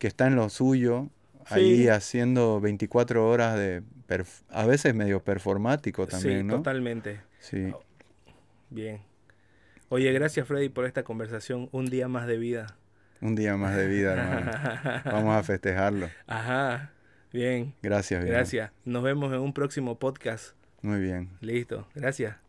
[0.00, 1.10] que está en lo suyo
[1.52, 3.82] ahí haciendo 24 horas de,
[4.48, 7.20] a veces medio performático también, sí, totalmente.
[7.38, 7.72] Sí.
[7.72, 7.82] Oh,
[8.70, 9.00] bien.
[9.88, 11.68] Oye, gracias Freddy por esta conversación.
[11.72, 12.76] Un día más de vida.
[13.20, 14.50] Un día más de vida, hermano.
[15.04, 16.08] Vamos a festejarlo.
[16.26, 16.92] Ajá.
[17.32, 17.74] Bien.
[17.82, 18.24] Gracias.
[18.24, 18.72] Gracias.
[18.84, 20.54] Nos vemos en un próximo podcast.
[20.82, 21.30] Muy bien.
[21.40, 21.86] Listo.
[21.94, 22.41] Gracias.